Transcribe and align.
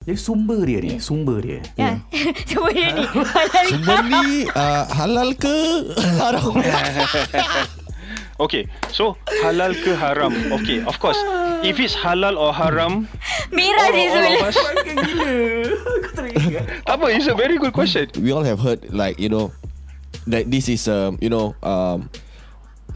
Jadi 0.00 0.16
sumber 0.16 0.64
dia 0.64 0.80
ni, 0.80 0.96
sumber 0.96 1.44
dia. 1.44 1.60
Ya. 1.76 2.00
Semua 2.48 2.72
dia 2.72 2.88
ni. 2.96 3.04
Sumber 3.68 4.00
ni 4.08 4.48
uh, 4.48 4.84
halal 4.96 5.36
ke 5.36 5.52
haram? 6.16 6.56
Okay, 8.40 8.64
so 8.88 9.20
halal 9.44 9.76
ke 9.76 9.92
haram? 9.92 10.32
Okay, 10.56 10.80
of 10.88 10.96
course. 10.96 11.20
If 11.60 11.76
it's 11.76 11.92
halal 11.92 12.40
or 12.40 12.48
haram, 12.56 13.04
Merah 13.52 13.92
all, 13.92 13.92
sih 13.92 14.06
all 14.08 14.16
of 14.16 14.24
Zul. 14.24 14.40
us, 14.40 14.56
Kan 14.56 14.76
teringat. 16.16 16.64
tak 16.88 16.94
apa, 16.96 17.06
it's 17.12 17.28
a 17.28 17.36
very 17.36 17.60
good 17.60 17.76
question. 17.76 18.08
we 18.24 18.32
all 18.32 18.40
have 18.40 18.56
heard 18.56 18.80
like 18.96 19.20
you 19.20 19.28
know 19.28 19.52
that 20.24 20.48
this 20.48 20.72
is 20.72 20.88
um 20.88 21.20
you 21.20 21.28
know 21.28 21.52
um 21.60 22.08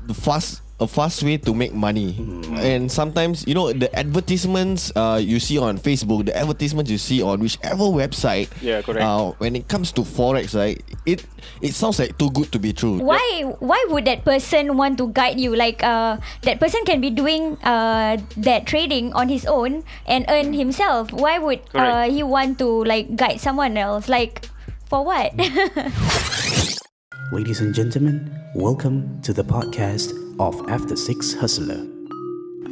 the 0.08 0.16
fast 0.16 0.63
a 0.80 0.86
fast 0.90 1.22
way 1.22 1.38
to 1.38 1.54
make 1.54 1.70
money 1.72 2.18
and 2.58 2.90
sometimes 2.90 3.46
you 3.46 3.54
know 3.54 3.70
the 3.72 3.86
advertisements 3.94 4.90
uh, 4.98 5.14
you 5.22 5.38
see 5.38 5.54
on 5.56 5.78
facebook 5.78 6.26
the 6.26 6.34
advertisements 6.34 6.90
you 6.90 6.98
see 6.98 7.22
on 7.22 7.38
whichever 7.38 7.84
website 7.94 8.50
Yeah, 8.60 8.82
correct. 8.82 8.98
uh, 9.06 9.30
when 9.38 9.54
it 9.54 9.68
comes 9.68 9.92
to 9.94 10.02
forex 10.02 10.50
right 10.58 10.82
it 11.06 11.22
it 11.62 11.74
sounds 11.78 12.00
like 12.02 12.18
too 12.18 12.26
good 12.34 12.50
to 12.50 12.58
be 12.58 12.72
true 12.74 12.98
Why 12.98 13.46
why 13.62 13.78
would 13.88 14.04
that 14.10 14.24
person 14.24 14.74
want 14.76 14.98
to 14.98 15.08
guide 15.14 15.38
you? 15.38 15.54
Like 15.54 15.82
uh 15.84 16.18
that 16.42 16.58
person 16.58 16.82
can 16.84 17.00
be 17.00 17.10
doing 17.10 17.54
uh 17.62 18.18
that 18.42 18.66
trading 18.66 19.12
on 19.14 19.28
his 19.28 19.46
own 19.46 19.84
and 20.06 20.24
earn 20.28 20.52
himself. 20.56 21.12
Why 21.12 21.38
would 21.38 21.60
uh 21.74 22.08
he 22.10 22.22
want 22.26 22.58
to 22.58 22.66
like 22.84 23.14
guide 23.14 23.38
someone 23.40 23.76
else? 23.76 24.08
Like 24.08 24.48
for 24.90 25.04
what? 25.04 25.30
Ladies 27.32 27.60
and 27.60 27.74
gentlemen, 27.74 28.32
welcome 28.54 29.20
to 29.22 29.32
the 29.32 29.44
podcast 29.44 30.12
of 30.38 30.68
After 30.68 30.96
Six 30.96 31.34
Hustler. 31.34 31.86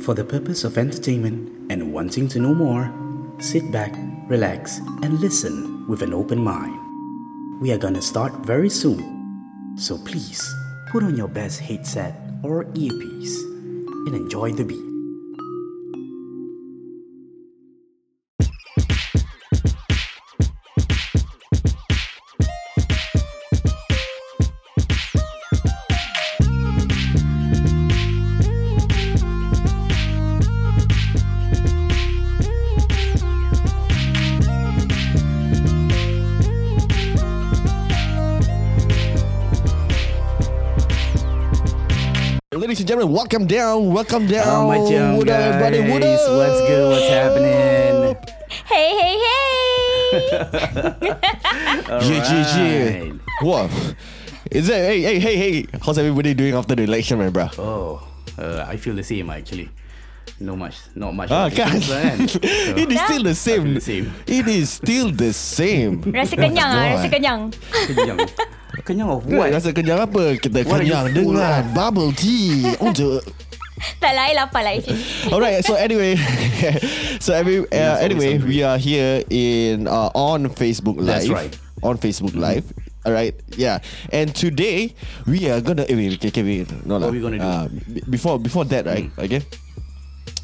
For 0.00 0.14
the 0.14 0.24
purpose 0.24 0.64
of 0.64 0.78
entertainment 0.78 1.70
and 1.70 1.92
wanting 1.92 2.26
to 2.28 2.40
know 2.40 2.54
more, 2.54 2.92
sit 3.38 3.70
back, 3.70 3.94
relax, 4.28 4.78
and 5.02 5.20
listen 5.20 5.86
with 5.88 6.02
an 6.02 6.12
open 6.12 6.38
mind. 6.38 6.78
We 7.60 7.70
are 7.72 7.78
gonna 7.78 8.02
start 8.02 8.32
very 8.44 8.70
soon, 8.70 9.76
so 9.76 9.96
please 9.98 10.42
put 10.90 11.04
on 11.04 11.16
your 11.16 11.28
best 11.28 11.60
headset 11.60 12.20
or 12.42 12.64
earpiece 12.74 13.42
and 14.06 14.14
enjoy 14.14 14.52
the 14.52 14.64
beat. 14.64 14.91
Gentlemen 42.92 43.14
welcome 43.14 43.46
down 43.46 43.88
welcome 43.88 44.26
down 44.28 44.44
Oh, 44.44 44.68
macam 44.68 45.16
What 45.16 45.24
up, 45.32 45.40
everybody? 45.40 45.80
What 45.88 46.04
up? 46.04 46.28
what's 46.28 46.60
good, 46.68 46.84
what's 46.92 47.08
happening? 47.08 48.12
hey 48.68 48.88
hey 49.00 49.14
hey. 49.16 49.64
Yeah, 51.88 52.20
yeah, 52.20 52.44
yeah. 52.52 53.16
What? 53.40 53.72
Is 54.52 54.68
that 54.68 54.84
hey 54.92 55.00
hey 55.00 55.16
hey 55.24 55.36
hey? 55.40 55.54
How's 55.80 55.96
everybody 55.96 56.36
doing 56.36 56.52
after 56.52 56.76
the 56.76 56.84
election, 56.84 57.16
my 57.16 57.32
bro? 57.32 57.48
Oh, 57.56 58.04
uh, 58.36 58.68
I 58.68 58.76
feel 58.76 58.92
the 58.92 59.04
same 59.08 59.32
actually. 59.32 59.72
No 60.36 60.52
much, 60.52 60.76
not 60.92 61.16
much. 61.16 61.32
Ah, 61.32 61.48
kan? 61.48 61.80
difference 61.80 61.88
lah 61.88 62.00
kan? 62.12 62.18
So, 62.28 62.38
It 62.76 62.92
is 62.92 63.00
still 63.08 63.24
the 63.24 63.32
same. 63.32 63.64
The 63.72 63.80
same. 63.80 64.06
It 64.28 64.44
is 64.52 64.68
still 64.68 65.08
the 65.08 65.32
same. 65.32 66.04
Rasa 66.12 66.36
kenyang 66.36 66.68
ah, 66.76 66.92
rasa 66.92 67.08
kenyang. 67.08 67.56
kenyang. 67.88 68.20
Kenyang 68.80 69.10
of 69.12 69.28
What? 69.28 69.36
what? 69.36 69.48
Rasa 69.52 69.76
kenyang 69.76 70.00
apa? 70.00 70.40
Kita 70.40 70.64
What 70.64 70.80
are 70.80 70.84
kenyang 70.84 71.12
dengan 71.12 71.68
of? 71.68 71.76
bubble 71.76 72.10
tea. 72.16 72.64
Untuk 72.80 73.20
Tak 74.02 74.14
lain 74.14 74.38
lapar 74.38 74.62
lah 74.62 74.78
actually. 74.78 75.02
Alright, 75.26 75.58
so 75.66 75.74
anyway, 75.74 76.14
so 77.24 77.34
every, 77.34 77.66
uh, 77.66 77.98
anyway, 77.98 78.38
we 78.38 78.62
are 78.62 78.78
here 78.78 79.26
in 79.26 79.90
uh, 79.90 80.06
on 80.14 80.46
Facebook 80.54 81.02
Live. 81.02 81.26
That's 81.26 81.32
right. 81.34 81.50
On 81.82 81.98
Facebook 81.98 82.30
Live. 82.38 82.62
Alright, 83.02 83.34
yeah. 83.58 83.82
And 84.14 84.30
today 84.30 84.94
we 85.26 85.50
are 85.50 85.58
gonna. 85.58 85.82
Eh, 85.90 85.98
wait, 85.98 86.14
okay, 86.14 86.30
okay, 86.30 86.46
wait. 86.46 86.70
No, 86.86 87.02
lah. 87.02 87.10
What 87.10 87.18
we 87.18 87.18
gonna 87.26 87.42
do? 87.42 87.44
Uh, 87.44 87.66
b- 87.90 88.06
before 88.06 88.38
before 88.38 88.62
that, 88.70 88.86
right? 88.86 89.10
Okay. 89.18 89.42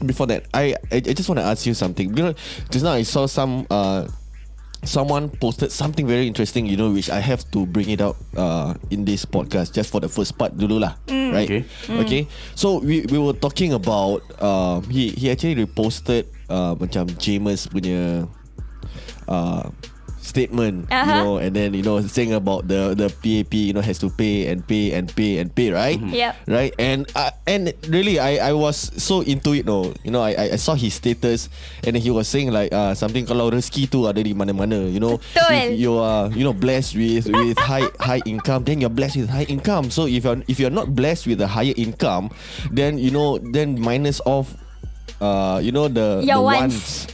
Before 0.03 0.27
that, 0.35 0.51
I 0.51 0.75
I, 0.91 0.99
I 0.99 1.15
just 1.15 1.31
want 1.31 1.39
to 1.39 1.47
ask 1.47 1.63
you 1.63 1.79
something. 1.79 2.11
Because 2.11 2.35
just 2.75 2.83
now 2.83 2.99
I 2.99 3.07
saw 3.07 3.31
some 3.31 3.71
uh 3.71 4.11
someone 4.85 5.29
posted 5.29 5.73
something 5.73 6.07
very 6.07 6.27
interesting, 6.27 6.67
you 6.67 6.77
know, 6.77 6.91
which 6.91 7.11
I 7.11 7.21
have 7.21 7.49
to 7.51 7.67
bring 7.67 7.91
it 7.91 8.01
out 8.01 8.17
uh, 8.37 8.75
in 8.91 9.05
this 9.05 9.25
podcast 9.25 9.75
just 9.75 9.91
for 9.91 10.01
the 10.01 10.09
first 10.09 10.39
part 10.39 10.55
dulu 10.57 10.81
lah, 10.81 10.95
right? 11.09 11.51
Okay. 11.51 11.63
Okay. 11.89 12.23
So 12.55 12.79
we 12.79 13.03
we 13.11 13.19
were 13.19 13.35
talking 13.35 13.75
about 13.75 14.23
uh, 14.39 14.81
he 14.87 15.11
he 15.15 15.31
actually 15.31 15.59
reposted 15.59 16.31
uh, 16.49 16.79
macam 16.79 17.11
James 17.19 17.67
punya 17.67 18.29
uh, 19.27 19.67
statement, 20.29 20.85
you 20.87 20.93
Uh-huh. 20.93 21.17
know, 21.25 21.33
and 21.41 21.57
then 21.57 21.73
you 21.73 21.81
know 21.81 21.97
saying 22.05 22.37
about 22.37 22.69
the 22.69 22.93
the 22.93 23.09
PAP, 23.09 23.57
you 23.57 23.73
know, 23.73 23.81
has 23.81 23.97
to 24.05 24.13
pay 24.13 24.53
and 24.53 24.61
pay 24.63 24.93
and 24.93 25.09
pay 25.09 25.41
and 25.41 25.49
pay, 25.49 25.73
right? 25.73 25.97
Yep. 25.97 26.33
Right. 26.45 26.73
And 26.77 27.09
uh, 27.17 27.33
and 27.49 27.73
really, 27.89 28.21
I 28.21 28.51
I 28.51 28.53
was 28.53 28.77
so 29.01 29.25
into 29.25 29.57
it, 29.57 29.65
no, 29.65 29.97
you 30.05 30.13
know, 30.13 30.21
I 30.21 30.55
I 30.55 30.59
saw 30.61 30.77
his 30.77 30.93
status, 31.01 31.49
and 31.89 31.97
then 31.97 32.03
he 32.05 32.13
was 32.13 32.29
saying 32.29 32.53
like 32.53 32.69
uh, 32.71 32.93
something 32.93 33.25
kalau 33.25 33.49
rezeki 33.49 33.89
tu 33.89 34.05
ada 34.05 34.21
di 34.21 34.37
mana-mana, 34.37 34.85
you 34.85 35.01
know, 35.01 35.17
Betul. 35.33 35.49
if 35.73 35.81
you 35.81 35.97
are 35.97 36.29
you 36.37 36.45
know 36.45 36.53
blessed 36.53 36.93
with 36.95 37.25
with 37.33 37.57
high 37.57 37.89
high 37.97 38.21
income, 38.29 38.69
then 38.69 38.85
you're 38.85 38.93
blessed 38.93 39.17
with 39.25 39.33
high 39.33 39.49
income. 39.49 39.89
So 39.89 40.05
if 40.05 40.29
you're 40.29 40.45
if 40.45 40.61
you're 40.61 40.75
not 40.75 40.93
blessed 40.93 41.25
with 41.25 41.41
a 41.41 41.49
higher 41.49 41.73
income, 41.75 42.29
then 42.69 43.01
you 43.01 43.09
know 43.15 43.41
then 43.41 43.79
minus 43.81 44.21
off, 44.29 44.53
uh, 45.23 45.63
you 45.63 45.73
know 45.73 45.89
the 45.89 46.21
Your 46.21 46.43
the 46.43 46.43
wants. 46.43 47.09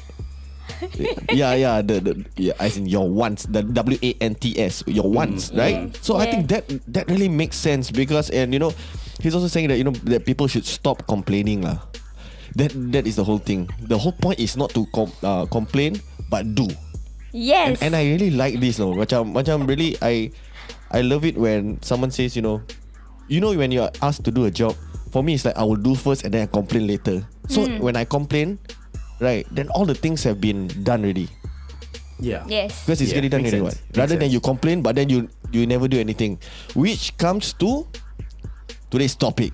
Yeah, 1.33 1.55
yeah, 1.55 1.83
the, 1.83 2.01
the 2.01 2.13
yeah, 2.37 2.53
as 2.61 2.77
in 2.77 2.87
your 2.87 3.09
wants, 3.09 3.45
the 3.47 3.63
W 3.63 3.99
A 4.03 4.11
N 4.21 4.35
T 4.35 4.59
S, 4.59 4.83
your 4.87 5.11
wants, 5.11 5.53
right? 5.53 5.95
So 6.03 6.17
I 6.17 6.27
think 6.31 6.49
that 6.49 6.69
that 6.89 7.09
really 7.09 7.29
makes 7.29 7.57
sense 7.57 7.91
because, 7.91 8.31
and 8.31 8.53
you 8.53 8.59
know, 8.59 8.73
he's 9.21 9.35
also 9.35 9.49
saying 9.49 9.69
that 9.69 9.79
you 9.79 9.85
know 9.85 9.97
that 10.11 10.27
people 10.27 10.47
should 10.47 10.65
stop 10.65 11.07
complaining, 11.07 11.63
lah. 11.63 11.79
That 12.55 12.71
that 12.95 13.07
is 13.07 13.17
the 13.17 13.25
whole 13.25 13.43
thing. 13.43 13.67
The 13.91 13.99
whole 13.99 14.15
point 14.15 14.39
is 14.39 14.57
not 14.57 14.71
to 14.79 14.87
com- 14.95 15.15
uh, 15.23 15.47
complain, 15.51 15.99
but 16.31 16.55
do. 16.55 16.71
Yes. 17.35 17.83
And, 17.83 17.91
and 17.91 17.99
I 17.99 18.07
really 18.15 18.31
like 18.31 18.63
this, 18.63 18.79
no. 18.79 18.95
Macam 18.95 19.35
macam 19.35 19.67
really, 19.67 19.99
I 19.99 20.31
I 20.95 21.03
love 21.03 21.27
it 21.27 21.35
when 21.35 21.83
someone 21.83 22.15
says, 22.15 22.39
you 22.39 22.43
know, 22.47 22.63
you 23.27 23.43
know 23.43 23.51
when 23.51 23.75
you're 23.75 23.91
asked 24.03 24.23
to 24.25 24.31
do 24.31 24.47
a 24.47 24.55
job. 24.55 24.79
For 25.11 25.23
me, 25.23 25.35
it's 25.35 25.47
like 25.47 25.59
I 25.59 25.63
will 25.63 25.79
do 25.79 25.95
first 25.95 26.23
and 26.23 26.35
then 26.35 26.43
I 26.43 26.51
complain 26.51 26.87
later. 26.91 27.23
So 27.47 27.67
when 27.79 27.95
I 27.95 28.03
complain, 28.03 28.59
right, 29.21 29.47
then 29.51 29.69
all 29.71 29.85
the 29.85 29.95
things 29.95 30.23
have 30.25 30.41
been 30.41 30.69
done 30.83 31.05
already. 31.05 31.29
Yeah. 32.21 32.45
yes. 32.47 32.87
Because 32.87 33.01
it's 33.03 33.11
Yeah, 33.11 33.19
already 33.19 33.29
done 33.29 33.45
anyway. 33.47 33.75
Rather 33.99 34.15
Makes 34.15 34.23
than 34.23 34.31
you 34.31 34.41
complain, 34.41 34.83
but 34.83 34.95
then 34.95 35.11
you 35.11 35.29
you 35.51 35.67
never 35.67 35.89
do 35.91 35.99
anything, 35.99 36.39
which 36.79 37.11
comes 37.19 37.53
to 37.59 37.87
today's 38.91 39.15
topic. 39.19 39.53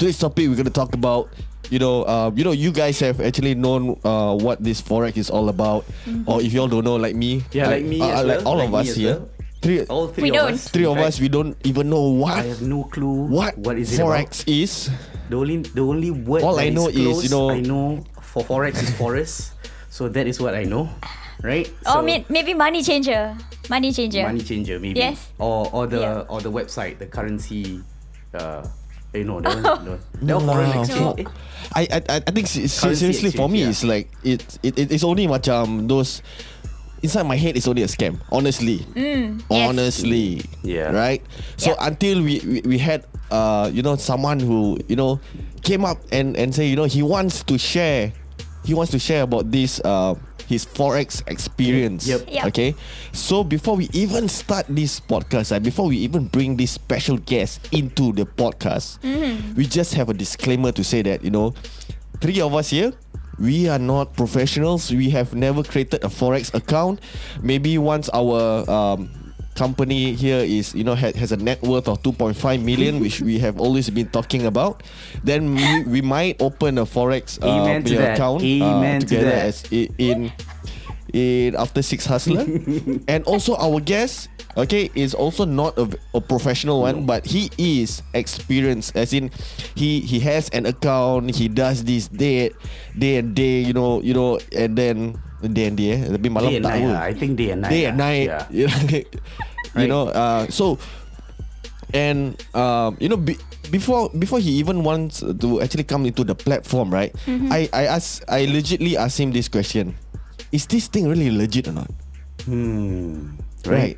Today's 0.00 0.18
topic 0.18 0.48
we're 0.48 0.56
gonna 0.58 0.72
talk 0.72 0.94
about. 0.94 1.28
You 1.72 1.80
know, 1.80 2.04
uh, 2.04 2.28
you 2.36 2.44
know, 2.44 2.52
you 2.52 2.70
guys 2.72 3.00
have 3.00 3.20
actually 3.24 3.54
known 3.56 3.96
uh, 4.04 4.36
what 4.36 4.60
this 4.60 4.84
forex 4.84 5.16
is 5.16 5.32
all 5.32 5.48
about, 5.48 5.84
or 6.28 6.40
if 6.44 6.52
you 6.52 6.60
all 6.60 6.68
don't 6.68 6.84
know, 6.84 6.96
like 7.00 7.16
me, 7.16 7.40
Yeah, 7.56 7.72
I- 7.72 7.80
like 7.80 7.84
me 7.88 8.00
uh, 8.04 8.20
as 8.20 8.24
like 8.24 8.38
well, 8.44 8.48
all 8.48 8.56
like 8.60 8.68
of 8.68 8.74
us 8.84 8.94
here, 8.94 9.16
well. 9.16 9.28
three, 9.64 9.80
All 9.88 10.06
three 10.12 10.28
We 10.28 10.30
of 10.36 10.36
don't. 10.44 10.52
us. 10.60 10.68
three 10.68 10.84
of 10.84 10.98
us, 11.00 11.16
we 11.20 11.28
don't 11.32 11.56
even 11.64 11.88
know 11.88 12.12
what 12.20 12.36
I 12.44 12.52
have 12.52 12.60
no 12.60 12.84
clue 12.84 13.28
what, 13.32 13.56
what 13.56 13.80
is 13.80 13.96
it 13.96 14.00
forex 14.00 14.44
is. 14.44 14.92
The 15.32 15.36
only 15.40 15.64
the 15.64 15.80
only 15.80 16.12
word 16.12 16.44
All 16.44 16.56
that 16.60 16.68
I 16.68 16.68
know 16.68 16.88
is, 16.92 16.96
close, 17.00 17.24
you 17.24 17.30
know- 17.32 17.48
I 17.50 17.60
know 17.64 18.04
for 18.34 18.42
forex 18.42 18.82
is 18.82 18.90
forest. 18.98 19.54
So 19.94 20.10
that 20.10 20.26
is 20.26 20.42
what 20.42 20.58
I 20.58 20.66
know. 20.66 20.90
Right? 21.42 21.70
Oh, 21.86 21.98
so, 21.98 22.02
may- 22.02 22.26
maybe 22.28 22.50
money 22.54 22.82
changer. 22.82 23.36
Money 23.70 23.92
changer. 23.94 24.22
money 24.26 24.42
changer 24.42 24.78
maybe. 24.82 24.98
Yes. 24.98 25.30
Or 25.38 25.70
or 25.70 25.86
the 25.86 26.00
Yeah. 26.02 26.26
or 26.32 26.42
the 26.42 26.50
website, 26.50 26.98
the 26.98 27.06
currency 27.06 27.78
uh 28.34 28.66
eh 29.14 29.22
no, 29.22 29.38
that 29.38 29.54
one, 29.62 29.84
no. 29.86 29.94
That 29.94 30.22
No 30.26 30.36
foreign 30.42 30.72
exchange. 30.74 31.20
eh? 31.22 31.30
I 31.78 31.82
I 31.86 31.98
I 32.10 32.16
I 32.26 32.30
think 32.34 32.46
se- 32.50 32.66
se- 32.66 32.80
Currency 32.90 32.98
seriously 33.06 33.30
for 33.30 33.46
me 33.46 33.62
yeah. 33.62 33.70
it's 33.70 33.86
like 33.86 34.10
it, 34.26 34.42
it 34.66 34.74
it 34.78 34.86
it's 34.90 35.06
only 35.06 35.30
macam 35.30 35.86
those 35.86 36.18
inside 37.04 37.22
my 37.28 37.36
head 37.38 37.54
it's 37.54 37.68
only 37.70 37.84
a 37.84 37.90
scam 37.90 38.18
honestly 38.32 38.82
Mm, 38.96 39.44
yes. 39.46 39.48
honestly 39.52 40.42
Yeah. 40.66 40.90
right 40.90 41.20
so 41.60 41.72
Yeah. 41.76 41.86
until 41.92 42.16
we, 42.24 42.40
we 42.42 42.58
we 42.74 42.76
had 42.80 43.04
uh 43.30 43.68
you 43.70 43.84
know 43.86 43.94
someone 44.00 44.40
who 44.42 44.80
you 44.88 44.96
know 44.96 45.20
came 45.62 45.84
up 45.86 46.00
and 46.10 46.34
and 46.40 46.50
say 46.56 46.66
you 46.66 46.76
know 46.76 46.88
he 46.88 47.04
wants 47.04 47.44
to 47.46 47.54
share 47.60 48.10
he 48.64 48.74
wants 48.74 48.90
to 48.92 48.98
share 48.98 49.22
about 49.22 49.50
this 49.50 49.80
uh 49.84 50.14
his 50.46 50.66
forex 50.66 51.22
experience 51.26 52.06
Yep. 52.06 52.28
Yep. 52.28 52.44
okay 52.46 52.74
so 53.12 53.42
before 53.44 53.76
we 53.76 53.88
even 53.92 54.28
start 54.28 54.66
this 54.68 55.00
podcast 55.00 55.56
uh, 55.56 55.60
before 55.60 55.88
we 55.88 55.96
even 55.98 56.26
bring 56.28 56.56
this 56.56 56.72
special 56.72 57.16
guest 57.16 57.68
into 57.72 58.12
the 58.12 58.26
podcast 58.26 58.98
Mm-hmm. 59.00 59.54
we 59.56 59.64
just 59.66 59.94
have 59.94 60.08
a 60.10 60.14
disclaimer 60.14 60.70
to 60.72 60.84
say 60.84 61.00
that 61.02 61.24
you 61.24 61.30
know 61.30 61.54
three 62.20 62.40
of 62.40 62.52
us 62.54 62.68
here 62.70 62.92
we 63.40 63.66
are 63.68 63.80
not 63.80 64.14
professionals. 64.14 64.92
We 64.92 65.10
have 65.10 65.34
never 65.34 65.64
created 65.64 66.04
a 66.04 66.06
forex 66.06 66.54
account. 66.54 67.00
Maybe 67.42 67.78
once 67.78 68.08
our 68.14 68.62
um, 68.70 69.10
company 69.54 70.14
here 70.14 70.38
is 70.42 70.74
you 70.74 70.84
know 70.84 70.94
ha- 70.94 71.12
has 71.14 71.32
a 71.32 71.36
net 71.38 71.62
worth 71.62 71.88
of 71.88 72.02
2.5 72.02 72.34
million 72.62 72.98
which 73.00 73.20
we 73.20 73.38
have 73.38 73.58
always 73.60 73.88
been 73.90 74.08
talking 74.08 74.46
about. 74.46 74.82
Then 75.22 75.54
we, 75.54 75.84
we 75.84 76.00
might 76.02 76.40
open 76.42 76.78
a 76.78 76.84
forex 76.84 77.38
uh, 77.42 77.80
to 77.82 78.12
account 78.12 78.42
to 78.42 79.06
together 79.06 79.30
that. 79.30 79.44
as 79.46 79.64
in 79.98 80.32
in 81.14 81.54
after 81.56 81.82
six 81.82 82.06
hustler. 82.06 82.44
And 83.08 83.22
also 83.24 83.54
our 83.56 83.78
guest 83.80 84.28
okay 84.56 84.90
is 84.94 85.14
also 85.14 85.44
not 85.44 85.76
a, 85.78 85.90
a 86.14 86.20
professional 86.20 86.82
one 86.82 87.06
but 87.06 87.26
he 87.26 87.50
is 87.58 88.02
experienced 88.14 88.94
as 88.96 89.12
in 89.12 89.30
he 89.74 89.98
he 90.00 90.20
has 90.20 90.48
an 90.50 90.66
account 90.66 91.34
he 91.34 91.48
does 91.48 91.82
this 91.84 92.06
day 92.06 92.50
day 92.96 93.18
and 93.18 93.34
day 93.34 93.60
you 93.60 93.72
know 93.74 94.00
you 94.02 94.14
know 94.14 94.38
and 94.54 94.78
then 94.78 95.18
day 95.50 95.66
and 95.68 95.76
day 95.76 95.98
eh 95.98 96.00
tapi 96.08 96.28
malam 96.28 96.48
Day 96.48 96.60
tak 96.60 96.70
night 96.70 96.80
tahu. 96.80 96.92
lah. 96.92 97.00
I 97.02 97.12
think 97.12 97.32
day 97.34 97.48
and 97.50 97.60
night. 97.60 97.70
day 97.70 97.82
lah. 97.82 97.88
and 97.90 97.98
night 97.98 98.26
Yeah. 98.28 98.42
you 98.54 98.66
know, 98.68 98.80
you 98.86 99.04
Right. 99.74 99.88
know 99.90 100.04
uh, 100.08 100.42
so 100.48 100.78
and 101.92 102.38
um, 102.54 102.94
you 102.98 103.08
know 103.08 103.18
be, 103.18 103.34
before 103.70 104.10
before 104.14 104.38
he 104.38 104.58
even 104.58 104.82
wants 104.82 105.22
to 105.22 105.48
actually 105.62 105.84
come 105.84 106.06
into 106.06 106.22
the 106.22 106.34
platform 106.34 106.90
right 106.90 107.14
I 107.50 107.66
I 107.74 107.84
ask 107.90 108.22
I 108.26 108.46
legitly 108.46 108.94
asked 108.94 109.18
him 109.18 109.30
this 109.30 109.46
question 109.46 109.94
is 110.50 110.66
this 110.66 110.86
thing 110.86 111.06
really 111.06 111.30
legit 111.30 111.66
or 111.66 111.74
not 111.74 111.90
Hmm. 112.44 113.34
right 113.64 113.96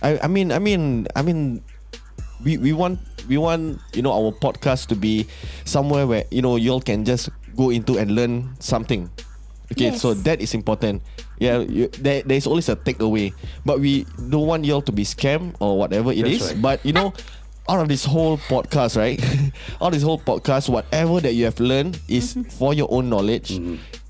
I, 0.00 0.22
I 0.22 0.28
mean 0.30 0.54
I 0.54 0.60
mean 0.62 1.08
I 1.18 1.20
mean 1.26 1.60
we 2.46 2.54
we 2.56 2.70
want 2.70 3.02
we 3.26 3.34
want 3.36 3.82
you 3.92 4.00
know 4.00 4.14
our 4.14 4.30
podcast 4.30 4.86
to 4.88 4.96
be 4.96 5.26
somewhere 5.66 6.06
where 6.06 6.24
you 6.30 6.40
know 6.40 6.54
y'all 6.54 6.78
can 6.80 7.02
just 7.02 7.28
go 7.58 7.68
into 7.74 7.98
and 7.98 8.14
learn 8.14 8.54
something 8.62 9.10
okay 9.72 9.92
Yes. 9.92 10.00
so 10.00 10.14
that 10.14 10.40
is 10.40 10.54
important 10.54 11.02
yeah 11.38 11.58
you, 11.60 11.88
there, 12.00 12.22
there's 12.24 12.46
always 12.46 12.68
a 12.68 12.76
takeaway 12.76 13.32
but 13.64 13.80
we 13.80 14.06
don't 14.28 14.46
want 14.46 14.64
y'all 14.64 14.82
to 14.82 14.92
be 14.92 15.04
scammed 15.04 15.54
or 15.60 15.78
whatever 15.78 16.10
it 16.12 16.24
is. 16.26 16.40
That's 16.40 16.52
right. 16.54 16.62
but 16.62 16.76
you 16.86 16.92
know 16.92 17.12
out 17.68 17.80
of 17.84 17.88
this 17.88 18.04
whole 18.04 18.38
podcast 18.48 18.96
right 18.96 19.20
out 19.82 19.88
of 19.88 19.92
this 19.92 20.02
whole 20.02 20.18
podcast 20.18 20.68
whatever 20.72 21.20
that 21.20 21.34
you 21.34 21.44
have 21.44 21.60
learned 21.60 22.00
is 22.08 22.32
for 22.58 22.72
your 22.72 22.88
own 22.90 23.10
knowledge 23.12 23.60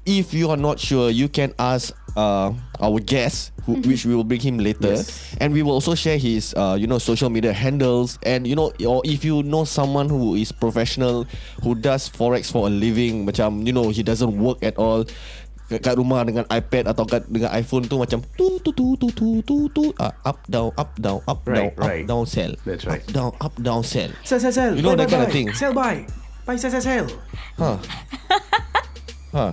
if 0.07 0.33
you 0.33 0.49
are 0.49 0.57
not 0.57 0.79
sure 0.81 1.11
you 1.11 1.29
can 1.29 1.53
ask 1.59 1.93
uh, 2.17 2.51
our 2.81 2.99
guest 2.99 3.53
who, 3.67 3.75
which 3.85 4.07
we 4.07 4.15
will 4.15 4.25
bring 4.25 4.41
him 4.41 4.57
later 4.59 4.95
Yes. 4.97 5.37
and 5.43 5.53
we 5.53 5.63
will 5.63 5.73
also 5.77 5.95
share 5.95 6.17
his 6.17 6.55
uh, 6.57 6.77
you 6.81 6.87
know 6.87 6.99
social 6.99 7.29
media 7.29 7.53
handles 7.53 8.19
and 8.25 8.47
you 8.47 8.55
know 8.57 8.73
or 8.87 9.03
if 9.05 9.25
you 9.27 9.43
know 9.43 9.65
someone 9.65 10.09
who 10.09 10.35
is 10.35 10.51
professional 10.51 11.27
who 11.63 11.75
does 11.75 12.09
forex 12.09 12.51
for 12.51 12.67
a 12.67 12.71
living 12.71 13.27
macam 13.27 13.67
you 13.67 13.73
know 13.75 13.91
he 13.91 14.03
doesn't 14.03 14.33
work 14.39 14.57
at 14.63 14.79
all 14.79 15.05
kat 15.69 15.85
kat 15.85 15.95
rumah 15.95 16.25
dengan 16.25 16.49
iPad 16.49 16.89
atau 16.89 17.05
kat 17.05 17.29
dengan 17.29 17.53
iPhone 17.53 17.85
tu 17.85 18.01
macam 18.01 18.25
tu 18.35 18.57
tu 18.65 18.73
tu 18.73 18.97
tu 18.97 19.09
tu 19.13 19.29
tu 19.45 19.57
tu 19.69 19.85
uh, 20.01 20.13
up 20.25 20.41
down 20.49 20.73
up 20.75 20.91
down 20.97 21.21
up 21.29 21.45
Right, 21.45 21.69
down 21.69 21.69
right. 21.77 22.03
up 22.03 22.09
down 22.09 22.25
sell 22.25 22.53
That's 22.65 22.89
right. 22.89 23.05
up 23.05 23.13
down 23.13 23.31
up 23.39 23.55
down 23.61 23.81
sell 23.85 24.09
Sell, 24.25 24.41
sell, 24.41 24.49
sell. 24.51 24.73
You 24.73 24.81
know 24.81 24.97
buy, 24.97 25.05
that 25.05 25.09
buy, 25.09 25.13
kind 25.13 25.23
of 25.23 25.29
buy. 25.29 25.37
thing. 25.37 25.49
Sell, 25.53 25.73
buy. 25.77 25.97
Buy, 26.45 26.57
sell, 26.57 26.73
sell, 26.73 26.81
sell. 26.81 27.07
huh 27.61 27.77
huh 29.37 29.53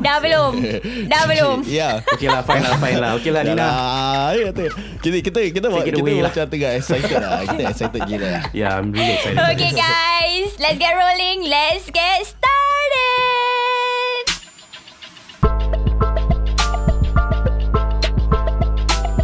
Dah 0.00 0.16
belum? 0.16 0.52
Dah 1.12 1.28
belum? 1.28 1.60
yeah 1.68 2.00
Okay 2.16 2.24
lah, 2.24 2.40
fine 2.40 2.64
lah, 2.64 2.72
fine 2.80 2.96
lah. 2.96 3.10
Okay 3.20 3.30
lah, 3.30 3.44
Nina. 3.44 3.60
lah, 3.60 4.28
ya, 4.32 4.48
tu. 4.48 4.64
Kita 5.04 5.16
kita 5.20 5.40
kita 5.52 5.66
kita 5.68 6.00
away 6.00 6.24
lah. 6.24 6.32
macam 6.32 6.44
tengah 6.48 6.72
excited 6.72 7.20
lah. 7.20 7.44
Kita 7.44 7.62
excited 7.68 8.00
gila 8.08 8.28
lah. 8.32 8.44
Yeah, 8.56 8.80
I'm 8.80 8.96
really 8.96 9.12
excited. 9.14 9.36
Okay 9.36 9.72
guys, 9.76 10.56
let's 10.56 10.80
get 10.80 10.96
rolling. 10.96 11.44
Let's 11.44 11.92
get 11.92 12.24
started. 12.24 13.39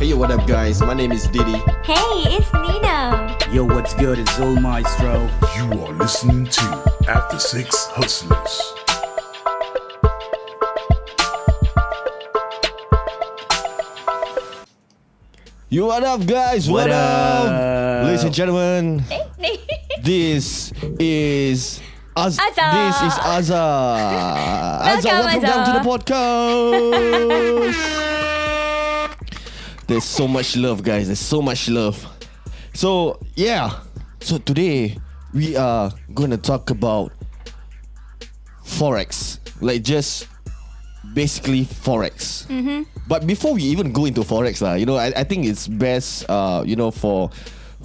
Hey, 0.06 0.14
what 0.14 0.31
up 0.31 0.47
guys? 0.47 0.81
My 0.81 0.94
name 0.94 1.11
is 1.11 1.26
Diddy. 1.26 1.58
Hey, 1.82 2.38
it's 2.38 2.53
Nina. 2.55 3.37
Yo, 3.50 3.64
what's 3.64 3.93
good? 3.94 4.20
It's 4.20 4.31
Zul 4.38 4.62
Maestro. 4.62 5.29
You 5.56 5.82
are 5.82 5.93
listening 5.94 6.47
to 6.47 6.94
After 7.08 7.41
Six 7.41 7.87
Hustlers. 7.87 8.73
You 15.70 15.87
what 15.87 16.05
up 16.05 16.25
guys? 16.25 16.70
What, 16.70 16.82
What 16.82 16.91
up? 16.93 17.49
up? 17.49 18.05
Ladies 18.05 18.23
and 18.23 18.32
gentlemen, 18.32 19.02
this 20.02 20.73
is 21.00 21.81
Az- 22.17 22.38
Azhar. 22.38 22.87
This 22.87 23.02
is 23.12 23.19
Azhar. 23.19 24.82
Azhar, 24.87 25.25
welcome 25.25 25.43
down 25.43 25.67
to 25.67 25.73
the 25.73 25.81
podcast. 25.85 27.93
There's 29.87 30.05
so 30.05 30.27
much 30.27 30.56
love, 30.56 30.83
guys. 30.83 31.06
There's 31.06 31.21
so 31.21 31.41
much 31.41 31.69
love. 31.69 32.05
So 32.75 33.21
yeah. 33.35 33.81
So 34.21 34.38
today 34.38 34.99
we 35.33 35.56
are 35.56 35.93
gonna 36.15 36.37
talk 36.38 36.71
about 36.71 37.12
forex, 38.65 39.38
like 39.61 39.83
just 39.83 40.27
basically 41.15 41.65
forex. 41.65 42.47
But 43.09 43.27
before 43.27 43.55
we 43.55 43.62
even 43.62 43.93
go 43.93 44.05
into 44.06 44.23
forex, 44.23 44.61
lah, 44.61 44.75
you 44.75 44.87
know, 44.87 44.97
I, 44.97 45.12
I 45.15 45.25
think 45.25 45.47
it's 45.47 45.69
best, 45.69 46.29
uh, 46.29 46.65
you 46.67 46.75
know, 46.75 46.91
for 46.91 47.31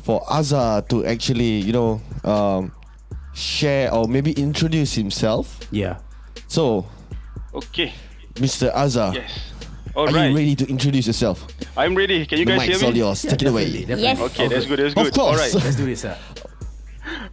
for 0.01 0.23
Azhar 0.31 0.81
to 0.89 1.05
actually, 1.05 1.61
you 1.61 1.73
know, 1.73 2.01
um, 2.23 2.71
share 3.33 3.93
or 3.93 4.07
maybe 4.07 4.31
introduce 4.33 4.93
himself. 4.95 5.59
Yeah. 5.71 5.99
So, 6.47 6.87
Okay. 7.53 7.93
Mr. 8.35 8.71
Azhar, 8.73 9.13
Yes. 9.13 9.29
Are 9.95 10.07
All 10.07 10.13
right. 10.13 10.29
you 10.29 10.35
ready 10.35 10.55
to 10.55 10.67
introduce 10.69 11.07
yourself? 11.07 11.45
I'm 11.77 11.95
ready. 11.95 12.25
Can 12.25 12.39
you 12.39 12.45
the 12.45 12.51
guys 12.51 12.61
hear 12.63 12.71
mic's 12.71 12.83
all 12.83 12.91
me? 12.91 12.97
yours. 12.99 13.21
Take 13.23 13.41
it 13.41 13.47
away. 13.47 13.65
definitely, 13.71 14.03
Yes. 14.03 14.19
Okay, 14.19 14.47
that's 14.47 14.65
good. 14.65 14.79
That's 14.79 14.95
Of 14.95 15.03
good. 15.03 15.13
course. 15.13 15.35
All 15.35 15.37
right. 15.37 15.53
Let's 15.53 15.75
do 15.75 15.85
this, 15.85 16.01
sir. 16.01 16.17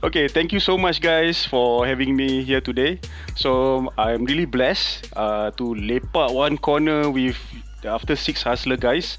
Okay, 0.03 0.29
thank 0.29 0.53
you 0.53 0.61
so 0.61 0.79
much, 0.79 1.01
guys, 1.01 1.45
for 1.45 1.87
having 1.87 2.17
me 2.17 2.43
here 2.43 2.61
today. 2.61 3.01
So 3.37 3.93
I'm 3.99 4.25
really 4.25 4.45
blessed 4.47 5.11
uh, 5.17 5.51
to 5.53 5.75
lepak 5.75 6.33
one 6.35 6.59
corner 6.59 7.11
with 7.11 7.37
After 7.85 8.17
Six 8.17 8.43
Hustler 8.43 8.77
guys. 8.77 9.19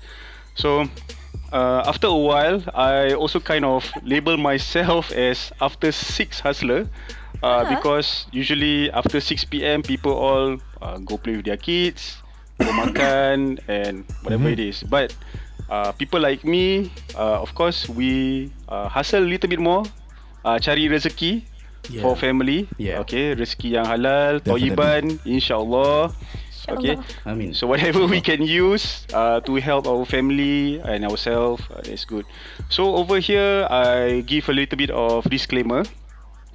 So 0.55 0.83
uh, 1.53 1.83
after 1.85 2.07
a 2.07 2.15
while, 2.15 2.63
I 2.73 3.13
also 3.13 3.39
kind 3.39 3.63
of 3.65 3.89
label 4.03 4.37
myself 4.37 5.11
as 5.11 5.51
After 5.61 5.91
Six 5.91 6.39
Hustler. 6.39 6.87
Uh, 7.43 7.63
Because 7.69 8.27
usually 8.33 8.91
after 8.91 9.21
6 9.21 9.45
p.m. 9.45 9.81
people 9.81 10.11
all 10.11 10.57
uh, 10.81 10.97
go 10.99 11.15
play 11.17 11.37
with 11.37 11.45
their 11.45 11.55
kids, 11.55 12.17
makan 12.63 13.59
and 13.67 14.03
whatever 14.23 14.49
it 14.49 14.59
is. 14.59 14.83
But 14.83 15.15
uh, 15.69 15.91
people 15.93 16.19
like 16.19 16.43
me, 16.43 16.91
uh, 17.15 17.39
of 17.41 17.55
course, 17.55 17.87
we 17.89 18.51
uh, 18.67 18.89
hustle 18.89 19.23
a 19.23 19.29
little 19.29 19.49
bit 19.49 19.59
more, 19.59 19.83
uh, 20.45 20.59
cari 20.59 20.89
rezeki 20.89 21.43
Yeah. 21.89 22.05
for 22.05 22.13
family. 22.13 22.69
Yeah. 22.77 23.01
Okay, 23.01 23.33
rezeki 23.33 23.73
yang 23.79 23.87
halal, 23.87 24.43
Definitely. 24.45 24.77
toiban, 24.77 25.03
insyaAllah. 25.25 26.13
Okay. 26.69 27.01
I 27.25 27.33
mean, 27.33 27.57
So 27.57 27.65
whatever 27.65 28.05
we 28.05 28.21
can 28.21 28.45
use 28.45 29.09
uh, 29.09 29.41
to 29.49 29.57
help 29.57 29.89
our 29.89 30.05
family 30.05 30.77
and 30.85 31.01
ourselves, 31.01 31.65
uh, 31.73 31.81
that's 31.81 32.05
good. 32.05 32.29
So 32.69 32.93
over 32.93 33.17
here, 33.17 33.65
I 33.73 34.21
give 34.21 34.45
a 34.49 34.53
little 34.53 34.77
bit 34.77 34.93
of 34.93 35.25
disclaimer 35.33 35.81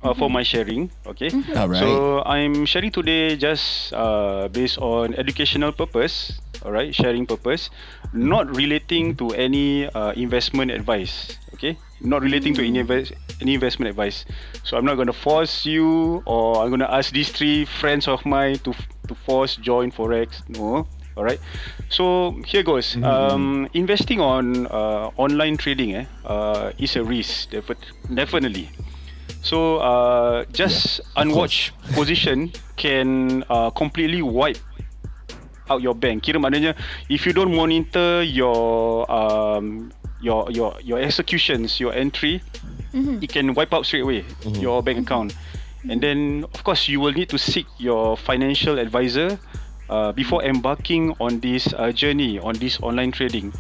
uh, 0.05 0.15
for 0.15 0.29
my 0.31 0.43
sharing. 0.43 0.91
Okay. 1.07 1.31
Alright. 1.57 1.81
So 1.81 2.23
I'm 2.25 2.67
sharing 2.67 2.93
today 2.93 3.37
just 3.37 3.93
uh, 3.93 4.49
based 4.49 4.79
on 4.79 5.15
educational 5.15 5.73
purpose. 5.73 6.39
Alright, 6.65 6.95
sharing 6.95 7.27
purpose, 7.27 7.69
not 8.15 8.49
relating 8.57 9.17
to 9.17 9.29
any 9.37 9.85
uh, 9.89 10.13
investment 10.13 10.71
advice. 10.71 11.37
Okay, 11.53 11.77
not 12.01 12.23
relating 12.23 12.55
to 12.55 12.65
any, 12.65 12.79
invest- 12.79 13.13
any 13.43 13.53
investment 13.53 13.91
advice. 13.91 14.25
So 14.65 14.79
I'm 14.79 14.85
not 14.85 14.95
going 14.97 15.09
to 15.09 15.13
force 15.13 15.67
you, 15.67 16.23
or 16.25 16.63
I'm 16.65 16.71
going 16.71 16.81
to 16.81 16.89
ask 16.91 17.13
these 17.13 17.29
three 17.29 17.67
friends 17.67 18.09
of 18.09 18.25
mine 18.25 18.59
to 18.65 18.73
to 19.09 19.15
force 19.29 19.57
join 19.61 19.93
forex. 19.93 20.41
No. 20.49 20.87
Alright. 21.21 21.39
So 21.91 22.33
here 22.47 22.63
goes. 22.65 22.97
Um, 23.05 23.69
investing 23.75 24.21
on 24.25 24.67
uh, 24.67 25.11
online 25.21 25.57
trading 25.61 25.95
eh, 25.95 26.05
uh, 26.25 26.73
is 26.79 26.97
a 26.97 27.05
risk, 27.05 27.51
defi- 27.51 27.77
definitely. 28.15 28.71
So 29.45 29.77
uh, 29.77 30.45
just 30.57 31.05
unwatched 31.21 31.77
position 31.93 32.51
can 32.77 33.45
uh, 33.53 33.69
completely 33.71 34.23
wipe 34.23 34.57
out 35.69 35.85
your 35.85 35.95
bank. 35.95 36.25
Kira 36.25 36.41
maknanya 36.41 36.73
if 37.13 37.29
you 37.29 37.37
don't 37.37 37.53
monitor 37.53 38.25
your 38.25 39.05
um, 39.13 39.93
your 40.25 40.49
your 40.49 40.81
your 40.81 40.97
executions, 40.97 41.77
your 41.77 41.93
entry, 41.93 42.41
it 43.21 43.29
can 43.29 43.53
wipe 43.53 43.77
out 43.77 43.85
straight 43.85 44.03
away 44.09 44.25
your 44.57 44.81
bank 44.83 45.05
account. 45.05 45.37
And 45.85 46.01
then 46.01 46.49
of 46.49 46.65
course 46.65 46.89
you 46.89 46.97
will 46.99 47.13
need 47.13 47.29
to 47.29 47.39
seek 47.39 47.69
your 47.77 48.17
financial 48.17 48.81
advisor 48.81 49.37
uh, 49.93 50.13
before 50.13 50.41
embarking 50.41 51.13
on 51.21 51.41
this 51.45 51.69
uh, 51.77 51.93
journey 51.93 52.41
on 52.41 52.57
this 52.57 52.81
online 52.81 53.13
trading. 53.13 53.53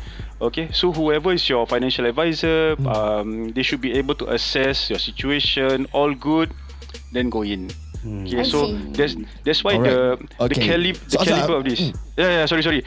Okay, 0.45 0.69
so 0.77 0.93
whoever 0.93 1.33
is 1.33 1.49
your 1.49 1.65
financial 1.65 2.05
advisor, 2.05 2.77
um, 2.85 3.49
they 3.57 3.63
should 3.65 3.81
be 3.81 3.97
able 3.97 4.13
to 4.21 4.29
assess 4.29 4.91
your 4.93 4.99
situation. 5.01 5.89
All 5.97 6.13
good, 6.13 6.53
then 7.17 7.31
go 7.33 7.41
in. 7.43 7.73
Okay, 8.05 8.41
I 8.41 8.45
so 8.45 8.69
see. 8.69 8.77
that's 8.93 9.17
that's 9.49 9.61
why 9.65 9.81
Alright. 9.81 9.89
the 9.89 9.97
the, 10.21 10.45
Okay. 10.45 10.69
calib- 10.69 11.01
the 11.09 11.17
So, 11.17 11.25
Azhar, 11.25 11.41
caliber 11.41 11.57
of 11.57 11.65
this. 11.65 11.81
Yeah, 12.21 12.29
yeah, 12.29 12.45
sorry, 12.45 12.61
sorry. 12.61 12.85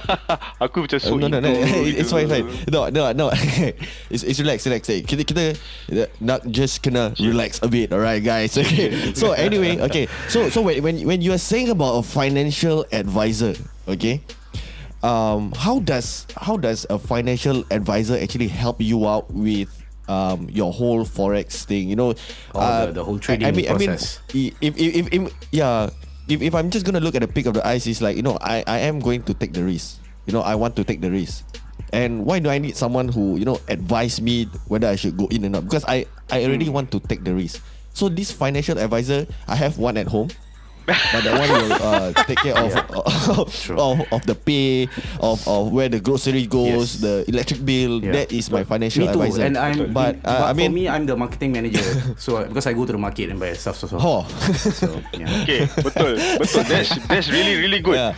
Aku 0.64 0.88
macam 0.88 0.96
so 1.04 1.20
Uh, 1.20 1.28
no, 1.28 1.28
no, 1.28 1.44
no. 1.44 1.52
It's 2.00 2.08
fine, 2.08 2.24
gitu. 2.32 2.48
fine. 2.48 2.72
No, 2.72 2.88
no, 2.88 3.12
no. 3.12 3.28
it's, 4.08 4.24
it's 4.24 4.40
relax, 4.40 4.64
relax. 4.64 4.88
eh. 4.88 5.04
Kita, 5.04 5.20
kita 5.28 5.44
uh, 5.92 6.08
not 6.24 6.48
just 6.48 6.80
kena 6.80 7.12
relax 7.20 7.60
a 7.60 7.68
bit, 7.68 7.92
alright, 7.92 8.24
guys. 8.24 8.56
Okay. 8.56 9.12
So 9.12 9.36
anyway, 9.36 9.76
okay. 9.84 10.08
So, 10.32 10.48
so 10.48 10.64
when 10.64 10.80
when 10.80 10.96
when 11.04 11.20
you 11.20 11.36
are 11.36 11.42
saying 11.42 11.68
about 11.68 12.00
a 12.00 12.02
financial 12.02 12.88
advisor, 12.88 13.52
okay, 13.84 14.24
um, 15.04 15.52
how 15.52 15.78
does 15.84 16.24
how 16.40 16.56
does 16.56 16.86
a 16.88 16.96
financial 16.98 17.62
advisor 17.70 18.16
actually 18.16 18.48
help 18.48 18.80
you 18.80 19.04
out 19.06 19.28
with 19.30 19.68
um 20.08 20.48
your 20.48 20.72
whole 20.72 21.04
forex 21.04 21.64
thing? 21.68 21.88
You 21.92 21.96
know, 21.96 22.10
Oh, 22.56 22.60
uh, 22.60 22.86
the- 22.88 22.92
the 23.00 23.04
whole 23.04 23.20
I- 23.20 23.20
I, 23.20 23.20
trading 23.20 23.54
mean, 23.56 23.68
I 23.68 23.76
mean, 23.76 23.92
process. 23.92 24.20
i- 24.32 24.52
if, 24.64 24.72
if, 24.80 24.90
if, 24.96 25.04
if 25.12 25.20
yeah, 25.52 25.90
if, 26.28 26.40
if 26.40 26.52
I'm 26.56 26.70
just 26.72 26.84
gonna 26.88 27.00
look 27.04 27.14
at 27.14 27.20
the 27.20 27.28
pick 27.28 27.44
of 27.46 27.52
the 27.54 27.60
eyes, 27.66 27.84
it's 27.86 28.00
like 28.00 28.16
you 28.16 28.24
know, 28.24 28.38
I, 28.40 28.64
I 28.66 28.78
am 28.88 28.98
going 28.98 29.22
to 29.28 29.34
take 29.36 29.52
the 29.52 29.62
risk. 29.62 30.00
You 30.24 30.32
know, 30.32 30.40
I 30.40 30.56
want 30.56 30.74
to 30.76 30.84
take 30.84 31.00
the 31.04 31.10
risk. 31.12 31.44
And 31.92 32.24
why 32.24 32.38
do 32.40 32.48
I 32.50 32.58
need 32.58 32.74
someone 32.76 33.06
who 33.12 33.36
you 33.36 33.44
know 33.44 33.60
advise 33.68 34.20
me 34.20 34.48
whether 34.72 34.88
I 34.88 34.96
should 34.96 35.16
go 35.20 35.28
in 35.28 35.44
or 35.44 35.50
not? 35.52 35.64
Because 35.68 35.84
I 35.84 36.06
I 36.32 36.42
already 36.48 36.68
want 36.72 36.90
to 36.96 36.98
take 37.00 37.22
the 37.28 37.34
risk. 37.36 37.60
So 37.92 38.08
this 38.08 38.32
financial 38.32 38.80
advisor, 38.80 39.28
I 39.46 39.54
have 39.54 39.78
one 39.78 39.94
at 40.00 40.08
home. 40.08 40.32
But 40.86 41.20
that 41.24 41.32
one 41.40 41.48
will 41.48 41.72
uh, 41.72 42.12
take 42.28 42.38
care 42.44 42.56
of, 42.56 42.68
of 43.78 44.12
of 44.12 44.22
the 44.28 44.36
pay, 44.36 44.84
of, 45.20 45.40
of 45.48 45.72
where 45.72 45.88
the 45.88 46.00
grocery 46.00 46.44
goes, 46.46 47.00
Yes. 47.00 47.00
the 47.00 47.14
electric 47.28 47.64
bill. 47.64 48.04
Yeah. 48.04 48.12
That 48.12 48.32
is 48.32 48.50
my 48.50 48.64
financial 48.64 49.06
Me 49.06 49.12
too, 49.12 49.22
advisor. 49.22 49.42
and 49.48 49.56
I'm. 49.56 49.92
but 49.92 50.20
uh, 50.24 50.48
I 50.48 50.52
for 50.52 50.60
mean, 50.60 50.74
me, 50.74 50.84
I'm 50.88 51.06
the 51.06 51.16
marketing 51.16 51.52
manager. 51.52 51.80
so 52.20 52.36
uh, 52.36 52.44
because 52.48 52.66
I 52.66 52.72
go 52.76 52.84
to 52.84 52.92
the 52.92 53.00
market 53.00 53.30
and 53.30 53.40
buy 53.40 53.52
stuff, 53.56 53.76
so 53.80 53.86
so. 53.88 53.96
oh, 54.00 54.22
so 54.76 55.00
yeah. 55.16 55.42
Okay, 55.44 55.64
betul, 55.80 56.20
betul. 56.38 56.64
That's 56.68 56.90
that's 57.08 57.28
really 57.32 57.56
really 57.56 57.80
good. 57.80 57.96
yeah. 57.96 58.12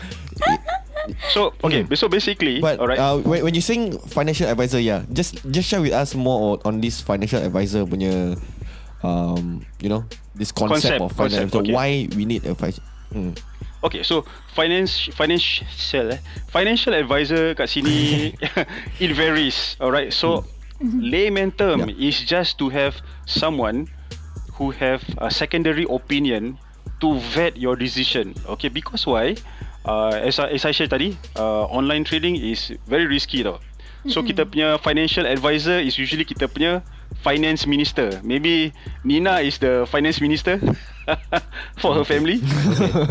So 1.30 1.54
okay, 1.62 1.86
so 1.94 2.10
basically, 2.10 2.58
But 2.58 2.82
alright. 2.82 2.98
uh, 2.98 3.22
when, 3.22 3.46
when 3.46 3.54
you 3.54 3.62
saying 3.62 3.94
financial 4.10 4.50
advisor, 4.50 4.82
yeah, 4.82 5.06
just 5.14 5.38
just 5.54 5.70
share 5.70 5.78
with 5.78 5.94
us 5.94 6.18
more 6.18 6.58
on, 6.58 6.74
on 6.74 6.74
this 6.82 6.98
financial 6.98 7.38
advisor 7.38 7.86
punya, 7.86 8.34
um, 9.06 9.62
you 9.78 9.86
know, 9.88 10.02
this 10.34 10.50
concept, 10.50 10.98
Concept, 10.98 11.00
of 11.00 11.12
financial. 11.14 11.38
concept, 11.46 11.54
okay. 11.62 11.72
Why 11.72 11.90
we 12.18 12.26
need 12.26 12.42
a 12.44 12.54
fi- 12.58 12.74
mm. 13.14 13.38
Okay, 13.84 14.02
so 14.02 14.26
finance 14.50 15.06
financial 15.14 16.10
eh, 16.10 16.18
financial 16.50 16.90
advisor 16.90 17.54
kat 17.54 17.70
sini 17.70 18.34
it 19.04 19.12
varies. 19.14 19.78
Alright, 19.78 20.10
so 20.10 20.42
layman 20.82 21.54
term 21.54 21.86
Yeah. 21.86 22.08
is 22.10 22.18
just 22.26 22.58
to 22.58 22.68
have 22.68 22.98
someone 23.24 23.86
who 24.58 24.74
have 24.74 25.04
a 25.22 25.30
secondary 25.30 25.86
opinion 25.86 26.58
to 26.98 27.20
vet 27.36 27.54
your 27.60 27.76
decision. 27.76 28.34
Okay, 28.58 28.72
because 28.72 29.06
why? 29.06 29.36
Uh, 29.86 30.18
as, 30.18 30.40
I, 30.42 30.50
as 30.50 30.64
I 30.66 30.72
shared 30.74 30.90
tadi, 30.90 31.14
uh, 31.38 31.70
online 31.70 32.02
trading 32.02 32.34
is 32.34 32.74
very 32.90 33.06
risky 33.06 33.46
tau. 33.46 33.62
So 34.06 34.22
kita 34.22 34.46
punya 34.50 34.78
financial 34.82 35.26
advisor 35.26 35.78
is 35.78 35.94
usually 35.98 36.22
kita 36.26 36.46
punya 36.50 36.82
finance 37.22 37.66
minister. 37.66 38.20
Maybe 38.22 38.72
Nina 39.04 39.40
is 39.40 39.58
the 39.58 39.86
finance 39.90 40.20
minister 40.20 40.60
for 41.80 41.94
her 41.94 42.04
family. 42.04 42.42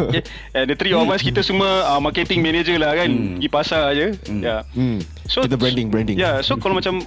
okay. 0.09 0.24
And 0.53 0.69
the 0.69 0.75
three 0.75 0.93
of 0.93 1.07
us 1.07 1.24
kita 1.24 1.43
semua 1.43 1.88
uh, 1.89 2.00
marketing 2.00 2.43
manager 2.43 2.75
lah 2.77 2.95
kan. 2.95 3.39
Pergi 3.39 3.50
pasar 3.50 3.95
aje. 3.95 4.15
Yeah. 4.27 4.67
Mm. 4.75 5.01
Kita 5.25 5.57
branding, 5.57 5.89
branding. 5.89 6.15
Yeah, 6.19 6.45
so 6.45 6.55
kalau 6.59 6.77
macam 6.77 7.01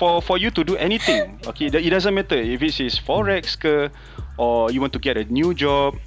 for 0.00 0.24
for 0.24 0.40
you 0.40 0.48
to 0.54 0.64
do 0.64 0.74
anything, 0.80 1.36
okay, 1.50 1.68
it 1.68 1.92
doesn't 1.92 2.14
matter 2.14 2.38
if 2.38 2.64
it 2.64 2.74
is 2.80 2.96
forex 2.96 3.58
ke 3.58 3.92
or 4.40 4.72
you 4.72 4.80
want 4.80 4.94
to 4.96 5.02
get 5.02 5.20
a 5.20 5.26
new 5.28 5.52
job 5.52 5.98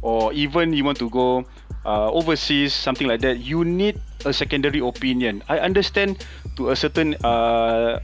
or 0.00 0.32
even 0.32 0.72
you 0.72 0.86
want 0.86 0.96
to 0.96 1.10
go 1.10 1.44
uh, 1.84 2.10
overseas 2.12 2.72
something 2.72 3.06
like 3.06 3.20
that, 3.20 3.40
you 3.40 3.64
need 3.64 4.00
a 4.24 4.32
secondary 4.32 4.80
opinion. 4.80 5.42
I 5.48 5.58
understand 5.60 6.24
to 6.56 6.70
a 6.70 6.76
certain 6.76 7.16
uh, 7.24 8.00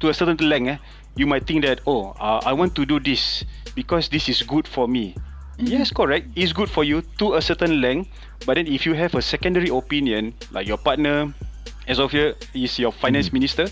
to 0.00 0.08
a 0.08 0.14
certain 0.14 0.38
length 0.42 0.68
eh, 0.68 0.78
you 1.16 1.26
might 1.26 1.46
think 1.46 1.64
that 1.64 1.80
oh, 1.86 2.12
uh, 2.20 2.40
I 2.44 2.52
want 2.52 2.74
to 2.76 2.84
do 2.86 3.00
this 3.00 3.44
because 3.74 4.08
this 4.08 4.28
is 4.28 4.42
good 4.42 4.68
for 4.68 4.86
me. 4.88 5.16
Yes, 5.58 5.90
correct. 5.90 6.28
It's 6.36 6.52
good 6.52 6.68
for 6.68 6.84
you 6.84 7.00
to 7.18 7.34
a 7.34 7.42
certain 7.42 7.80
length, 7.80 8.12
but 8.44 8.60
then 8.60 8.68
if 8.68 8.84
you 8.84 8.92
have 8.92 9.16
a 9.16 9.22
secondary 9.24 9.72
opinion, 9.72 10.36
like 10.52 10.68
your 10.68 10.76
partner, 10.76 11.32
as 11.88 11.98
of 11.98 12.12
here 12.12 12.34
is 12.52 12.78
your 12.78 12.90
finance 12.92 13.32
minister 13.32 13.70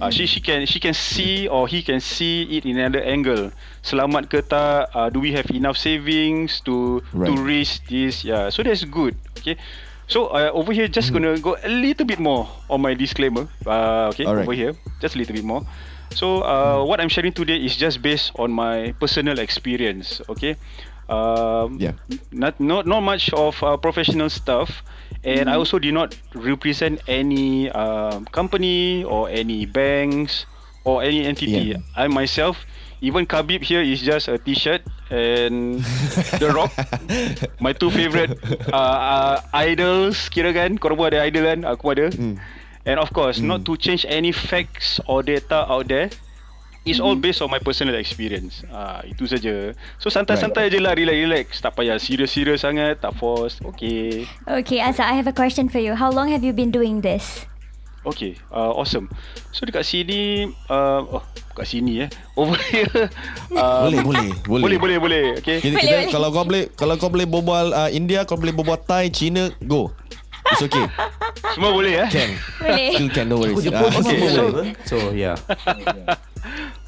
uh, 0.00 0.10
she 0.10 0.26
she 0.26 0.40
can 0.40 0.66
she 0.66 0.78
can 0.78 0.92
see 0.94 1.48
or 1.48 1.66
he 1.66 1.80
can 1.82 2.00
see 2.00 2.44
it 2.58 2.66
in 2.66 2.76
another 2.78 3.00
angle. 3.00 3.50
Selamat 3.80 4.28
ke 4.28 4.44
tak? 4.44 4.90
Uh, 4.92 5.08
do 5.08 5.22
we 5.22 5.32
have 5.32 5.48
enough 5.54 5.78
savings 5.78 6.60
to 6.68 7.00
to 7.00 7.32
Right. 7.32 7.64
risk 7.64 7.86
this? 7.88 8.26
Yeah 8.26 8.50
so 8.52 8.60
that's 8.66 8.84
good 8.84 9.16
okay 9.40 9.56
so 10.06 10.26
uh, 10.28 10.50
over 10.52 10.72
here 10.72 10.88
just 10.88 11.12
gonna 11.12 11.38
go 11.38 11.56
a 11.62 11.68
little 11.68 12.06
bit 12.06 12.18
more 12.18 12.48
on 12.70 12.80
my 12.80 12.94
disclaimer. 12.94 13.48
Uh, 13.66 14.10
okay 14.10 14.24
over 14.24 14.52
here 14.52 14.74
just 15.00 15.14
a 15.14 15.18
little 15.18 15.34
bit 15.34 15.44
more. 15.44 15.62
So 16.14 16.42
uh, 16.42 16.84
what 16.84 17.00
I'm 17.00 17.08
sharing 17.08 17.32
today 17.32 17.56
is 17.58 17.76
just 17.76 18.00
based 18.00 18.32
on 18.38 18.52
my 18.52 18.94
personal 19.00 19.38
experience 19.38 20.20
okay? 20.28 20.56
Um, 21.08 21.78
Yeah. 21.78 21.92
not 22.32 22.58
not 22.58 22.86
not 22.86 23.00
much 23.02 23.30
of 23.34 23.58
uh, 23.62 23.76
professional 23.76 24.30
stuff 24.30 24.82
and 25.22 25.50
I 25.50 25.54
also 25.54 25.78
did 25.78 25.94
not 25.94 26.14
represent 26.34 27.02
any 27.06 27.70
um, 27.70 28.26
company 28.30 29.02
or 29.04 29.28
any 29.28 29.66
banks 29.66 30.46
or 30.84 31.02
any 31.02 31.26
entity. 31.26 31.74
Yeah. 31.74 31.82
I 31.98 32.06
myself 32.06 32.62
even 33.02 33.26
Khabib 33.26 33.62
here 33.62 33.82
is 33.82 34.00
just 34.02 34.28
a 34.28 34.38
t-shirt 34.38 34.82
and 35.10 35.82
The 36.42 36.50
Rock 36.50 36.72
my 37.64 37.72
two 37.72 37.90
favorite 37.90 38.34
uh, 38.72 38.76
uh, 38.76 39.36
idols 39.54 40.26
kira 40.28 40.50
kan 40.50 40.78
korang 40.78 40.98
pun 40.98 41.06
ada 41.14 41.26
idol 41.26 41.46
kan 41.46 41.60
aku 41.62 41.84
ada 41.94 42.06
and 42.86 42.96
of 42.98 43.10
course 43.14 43.38
not 43.38 43.62
to 43.66 43.78
change 43.78 44.02
any 44.08 44.34
facts 44.34 44.98
or 45.06 45.22
data 45.22 45.66
out 45.70 45.86
there 45.86 46.10
It's 46.86 47.02
all 47.02 47.18
based 47.18 47.42
on 47.42 47.50
my 47.50 47.58
personal 47.58 47.98
experience. 47.98 48.62
Ah, 48.70 49.02
itu 49.02 49.26
saja. 49.26 49.74
So 49.98 50.06
santai-santai 50.06 50.70
je 50.70 50.78
lah, 50.78 50.94
relax-relax. 50.94 51.58
Tak 51.58 51.74
payah 51.74 51.98
serius-serius 51.98 52.62
sangat, 52.62 53.02
tak 53.02 53.10
force. 53.18 53.58
Okay. 53.74 54.22
Okay, 54.46 54.78
Asa, 54.78 55.02
I 55.02 55.18
have 55.18 55.26
a 55.26 55.34
question 55.34 55.66
for 55.66 55.82
you. 55.82 55.98
How 55.98 56.14
long 56.14 56.30
have 56.30 56.46
you 56.46 56.54
been 56.54 56.70
doing 56.70 57.02
this? 57.02 57.42
Okay, 58.06 58.38
uh, 58.54 58.70
awesome. 58.70 59.10
So 59.50 59.66
dekat 59.66 59.82
sini, 59.82 60.46
uh, 60.70 61.02
oh, 61.10 61.22
kat 61.58 61.66
sini 61.66 62.06
eh. 62.06 62.08
Over 62.38 62.54
here. 62.70 63.10
Uh, 63.50 63.82
Boleh, 63.90 64.00
boleh, 64.06 64.28
boleh. 64.46 64.62
Boleh, 64.62 64.78
boleh, 64.78 64.96
boleh. 65.02 65.24
Okay. 65.42 65.58
Kita, 65.58 65.74
kita 65.82 65.96
boleh. 65.98 66.12
kalau 66.14 66.28
kau 66.30 66.44
boleh 66.46 66.64
kalau 66.78 66.94
kau 67.02 67.10
boleh 67.10 67.26
berbual 67.26 67.66
uh, 67.74 67.90
India, 67.90 68.22
kau 68.22 68.38
boleh 68.38 68.54
berbual 68.54 68.78
Thai, 68.78 69.10
China, 69.10 69.50
go. 69.66 69.90
It's 70.54 70.62
okay. 70.62 70.86
Semua 71.58 71.74
boleh 71.74 72.06
eh? 72.06 72.08
Can. 72.14 72.30
Boleh. 72.62 72.90
Still 72.94 73.10
can, 73.10 73.26
no 73.26 73.42
worries. 73.42 73.58
Semua 73.66 73.90
okay, 73.90 73.98
boleh 73.98 74.30
so-? 74.30 74.54
So 74.86 74.96
yeah. 75.10 75.34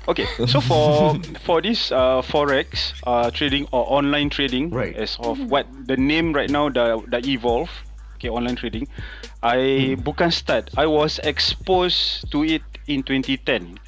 Okay, 0.09 0.25
so 0.47 0.63
for 0.63 1.19
for 1.45 1.59
this 1.61 1.91
uh, 1.93 2.23
forex 2.23 2.95
uh, 3.05 3.29
trading 3.35 3.67
or 3.75 3.85
online 3.91 4.31
trading, 4.31 4.71
Right. 4.73 4.95
as 4.97 5.19
of 5.21 5.37
what 5.51 5.67
the 5.85 5.99
name 6.01 6.33
right 6.33 6.49
now 6.49 6.71
the 6.73 7.03
the 7.13 7.21
evolve, 7.27 7.69
okay, 8.17 8.33
online 8.33 8.57
trading, 8.57 8.89
I 9.39 9.95
bukan 10.03 10.35
start. 10.35 10.75
I 10.75 10.87
was 10.91 11.23
exposed 11.23 12.27
to 12.35 12.43
it 12.43 12.65
in 12.91 13.07
2010. 13.07 13.79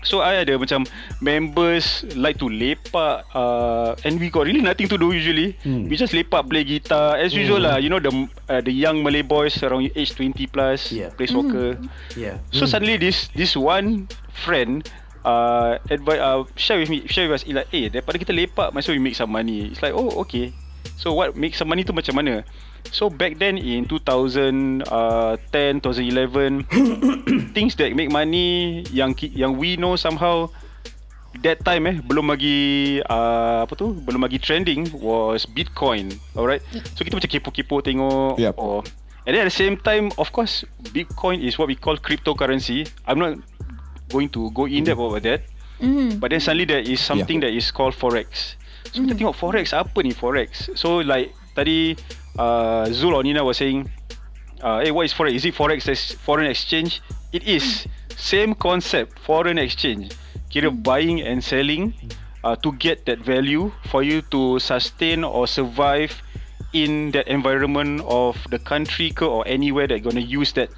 So 0.00 0.24
I 0.24 0.40
ada 0.40 0.56
macam 0.56 0.88
members 1.20 2.08
like 2.16 2.40
to 2.40 2.48
lepak 2.48 3.20
uh, 3.36 3.92
and 4.00 4.16
we 4.16 4.32
got 4.32 4.48
really 4.48 4.64
nothing 4.64 4.88
to 4.88 4.96
do 4.96 5.12
usually. 5.12 5.52
We 5.88 5.92
just 6.00 6.16
lepak 6.16 6.48
play 6.48 6.64
guitar 6.64 7.20
as 7.20 7.36
usual 7.36 7.60
lah. 7.68 7.76
You 7.76 7.92
know 7.92 8.00
the 8.00 8.12
uh, 8.48 8.64
the 8.64 8.72
young 8.72 9.04
Malay 9.04 9.20
boys 9.20 9.60
around 9.60 9.92
age 9.92 10.16
20 10.16 10.40
plus 10.48 10.88
Yeah. 10.88 11.12
play 11.12 11.28
soccer. 11.28 11.76
Yeah. 12.16 12.40
So 12.48 12.64
suddenly 12.64 12.96
this 12.96 13.28
this 13.36 13.52
one 13.52 14.08
friend 14.32 14.88
uh, 15.20 15.76
advise 15.92 16.20
uh, 16.20 16.48
share 16.56 16.80
with 16.80 16.88
me 16.88 17.04
share 17.04 17.28
with 17.28 17.40
us 17.40 17.44
like 17.44 17.68
eh 17.68 17.92
daripada 17.92 18.16
kita 18.16 18.32
lepak 18.32 18.72
might 18.72 18.80
as 18.80 18.88
well 18.88 18.96
we 18.96 19.04
make 19.04 19.16
some 19.20 19.28
money. 19.28 19.68
It's 19.68 19.84
like 19.84 19.92
oh 19.92 20.24
okay. 20.24 20.56
So 20.96 21.12
what 21.12 21.36
make 21.36 21.52
some 21.52 21.68
money 21.68 21.84
tu 21.84 21.92
macam 21.92 22.16
mana? 22.16 22.40
So 22.88 23.08
back 23.08 23.36
then 23.36 23.56
in 23.56 23.84
2010 23.84 24.84
2011 25.80 26.64
things 27.56 27.76
that 27.76 27.92
make 27.94 28.10
money 28.10 28.82
yang 28.90 29.14
ki- 29.14 29.32
yang 29.32 29.56
we 29.56 29.76
know 29.76 29.94
somehow 29.94 30.48
that 31.42 31.62
time 31.62 31.86
eh 31.86 31.96
belum 32.02 32.26
lagi 32.28 32.98
uh, 33.06 33.62
apa 33.62 33.72
tu 33.78 33.94
belum 33.94 34.26
lagi 34.26 34.42
trending 34.42 34.90
was 34.98 35.46
Bitcoin 35.46 36.10
alright? 36.34 36.60
So 36.98 37.06
kita 37.06 37.14
macam 37.14 37.30
kepo-kepo 37.30 37.80
tengok 37.80 38.34
Yep. 38.36 38.54
oh 38.58 38.82
and 39.24 39.36
then 39.36 39.46
at 39.46 39.48
the 39.48 39.54
same 39.54 39.78
time 39.78 40.10
of 40.18 40.34
course 40.34 40.66
Bitcoin 40.90 41.38
is 41.40 41.54
what 41.56 41.68
we 41.68 41.76
call 41.76 41.94
cryptocurrency. 41.96 42.88
I'm 43.06 43.20
not 43.20 43.38
going 44.10 44.26
to 44.34 44.50
go 44.50 44.66
in 44.66 44.82
depth 44.82 44.98
over 44.98 45.22
that. 45.22 45.46
Mm-hmm. 45.80 46.20
but 46.20 46.28
then 46.28 46.44
suddenly 46.44 46.68
there 46.68 46.84
is 46.84 47.00
something 47.00 47.40
that 47.40 47.56
is 47.56 47.72
called 47.72 47.96
forex. 47.96 48.52
So 48.92 49.00
kita 49.00 49.16
tengok 49.16 49.32
forex 49.32 49.72
apa 49.72 49.96
ni 50.04 50.12
forex? 50.12 50.68
So 50.76 51.00
like 51.00 51.32
tadi 51.56 51.96
uh, 52.38 52.86
Zul 52.86 53.14
or 53.14 53.22
Nina 53.22 53.44
was 53.44 53.56
saying 53.56 53.90
uh, 54.62 54.80
hey, 54.80 54.90
what 54.90 55.06
is 55.06 55.14
forex? 55.14 55.34
Is 55.34 55.44
it 55.44 55.54
forex 55.54 56.14
foreign 56.16 56.46
exchange? 56.46 57.00
It 57.32 57.44
is 57.44 57.86
same 58.16 58.54
concept, 58.54 59.18
foreign 59.20 59.58
exchange. 59.58 60.12
Kira 60.50 60.70
buying 60.70 61.22
and 61.22 61.42
selling 61.42 61.94
uh, 62.44 62.56
to 62.56 62.72
get 62.72 63.06
that 63.06 63.20
value 63.20 63.72
for 63.88 64.02
you 64.02 64.22
to 64.34 64.58
sustain 64.58 65.24
or 65.24 65.46
survive 65.46 66.12
in 66.72 67.10
that 67.12 67.26
environment 67.28 68.02
of 68.06 68.36
the 68.50 68.58
country 68.58 69.10
ke 69.10 69.22
or 69.22 69.46
anywhere 69.46 69.86
that 69.86 70.02
going 70.02 70.16
to 70.16 70.22
use 70.22 70.52
that 70.54 70.70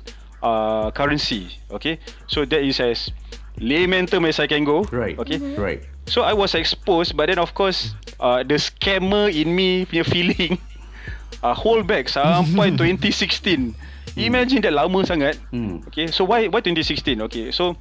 uh, 0.43 0.91
currency. 0.91 1.59
Okay, 1.71 1.99
so 2.27 2.45
that 2.45 2.63
is 2.63 2.81
as 2.81 3.11
layman 3.59 4.07
term 4.07 4.25
as 4.25 4.41
I 4.41 4.47
can 4.47 4.65
go. 4.65 4.85
Right. 4.93 5.19
Okay. 5.19 5.39
Right. 5.57 5.83
So 6.07 6.23
I 6.23 6.33
was 6.33 6.55
exposed, 6.55 7.17
but 7.17 7.27
then 7.27 7.39
of 7.39 7.55
course, 7.55 7.95
uh, 8.21 8.43
the 8.43 8.59
scammer 8.59 9.31
in 9.31 9.55
me 9.55 9.87
punya 9.87 10.05
feeling, 10.05 10.59
uh, 11.43 11.55
hold 11.55 11.85
back 11.87 12.09
sampai 12.09 12.73
2016. 12.79 13.75
Imagine 14.17 14.61
that 14.63 14.75
lama 14.77 15.03
sangat. 15.05 15.37
Hmm. 15.51 15.81
Okay, 15.89 16.09
so 16.09 16.25
why 16.25 16.47
why 16.49 16.61
2016? 16.61 17.17
Okay, 17.29 17.49
so 17.51 17.77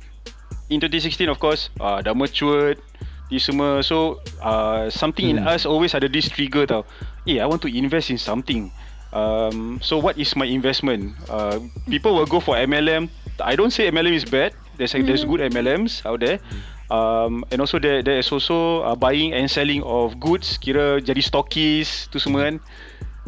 in 0.72 0.80
2016 0.80 1.28
of 1.28 1.38
course, 1.40 1.68
uh, 1.84 2.00
dah 2.00 2.16
matured, 2.16 2.80
ni 3.28 3.40
semua. 3.40 3.84
So 3.84 4.20
uh, 4.40 4.88
something 4.92 5.28
in 5.28 5.38
us 5.44 5.68
always 5.68 5.92
ada 5.92 6.08
this 6.08 6.32
trigger 6.32 6.64
tau. 6.64 6.88
Eh, 7.28 7.40
I 7.40 7.46
want 7.48 7.60
to 7.64 7.70
invest 7.72 8.12
in 8.12 8.20
something. 8.20 8.72
Um, 9.12 9.84
so 9.84 10.00
what 10.00 10.16
is 10.16 10.36
my 10.40 10.48
investment? 10.48 11.12
Uh, 11.28 11.60
people 11.92 12.16
will 12.16 12.28
go 12.28 12.40
for 12.40 12.56
MLM. 12.56 13.12
I 13.44 13.60
don't 13.60 13.72
say 13.72 13.92
MLM 13.92 14.16
is 14.16 14.24
bad. 14.24 14.56
There's 14.80 14.96
there's 14.96 15.28
good 15.28 15.44
MLMs 15.52 16.08
out 16.08 16.24
there. 16.24 16.40
Um, 16.88 17.44
and 17.52 17.60
also 17.60 17.80
there 17.80 18.00
there 18.04 18.20
is 18.20 18.32
also 18.32 18.88
uh, 18.88 18.96
buying 18.96 19.36
and 19.36 19.52
selling 19.52 19.84
of 19.84 20.16
goods. 20.20 20.56
Kira 20.60 21.04
jadi 21.04 21.20
stockist 21.20 22.12
tu 22.12 22.24
semua 22.24 22.48
kan. 22.52 22.56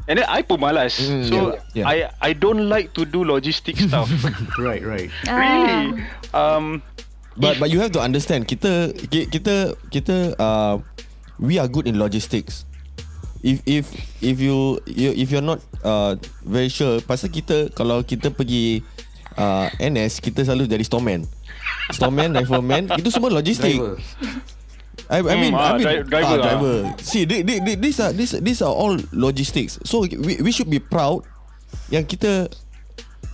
And 0.04 0.20
then 0.20 0.28
I 0.28 0.44
pun 0.44 0.60
malas. 0.60 1.00
Mm, 1.00 1.24
so 1.26 1.36
yeah, 1.72 1.84
yeah. 1.84 1.86
I 1.88 1.96
I 2.20 2.32
don't 2.36 2.68
like 2.68 2.92
to 3.00 3.08
do 3.08 3.24
logistic 3.24 3.80
stuff. 3.88 4.12
Right. 4.60 4.84
Right. 4.84 5.08
really. 5.24 6.04
Um, 6.36 6.84
But 7.34 7.58
but 7.58 7.74
you 7.74 7.82
have 7.82 7.90
to 7.98 8.02
understand 8.04 8.46
kita 8.46 8.94
ki- 9.10 9.26
kita 9.26 9.74
kita 9.90 10.38
uh, 10.38 10.78
we 11.42 11.58
are 11.58 11.66
good 11.66 11.90
in 11.90 11.98
logistics. 11.98 12.62
If 13.42 13.66
if 13.66 13.90
if 14.22 14.38
you, 14.38 14.78
you 14.86 15.18
if 15.18 15.34
you're 15.34 15.42
not 15.44 15.58
uh, 15.82 16.14
very 16.46 16.70
sure 16.70 17.02
pasal 17.02 17.34
kita 17.34 17.74
kalau 17.74 18.06
kita 18.06 18.30
pergi 18.30 18.86
uh, 19.34 19.66
NS 19.82 20.22
kita 20.22 20.46
selalu 20.46 20.70
jadi 20.70 20.86
storeman. 20.86 21.26
Storeman, 21.90 22.32
rifleman 22.40 22.86
itu 23.02 23.10
semua 23.10 23.34
logistik. 23.34 23.82
Driver. 23.82 23.98
I, 25.10 25.20
I 25.20 25.36
mean, 25.36 25.54
Hmm, 25.54 25.60
ah, 25.60 25.74
I 25.74 25.78
mean, 25.78 25.86
dri- 25.88 26.04
driver 26.10 26.28
ah, 26.28 26.40
ah. 26.40 26.46
driver. 26.48 26.76
See, 27.04 27.26
they, 27.26 27.42
they, 27.42 27.60
they, 27.60 27.76
these 27.76 28.00
are 28.00 28.12
these 28.14 28.32
these 28.40 28.62
are 28.62 28.72
all 28.72 28.98
logistics. 29.12 29.78
So 29.86 30.06
we 30.08 30.42
we 30.42 30.52
should 30.52 30.70
be 30.70 30.80
proud 30.80 31.26
yang 31.92 32.06
kita 32.08 32.50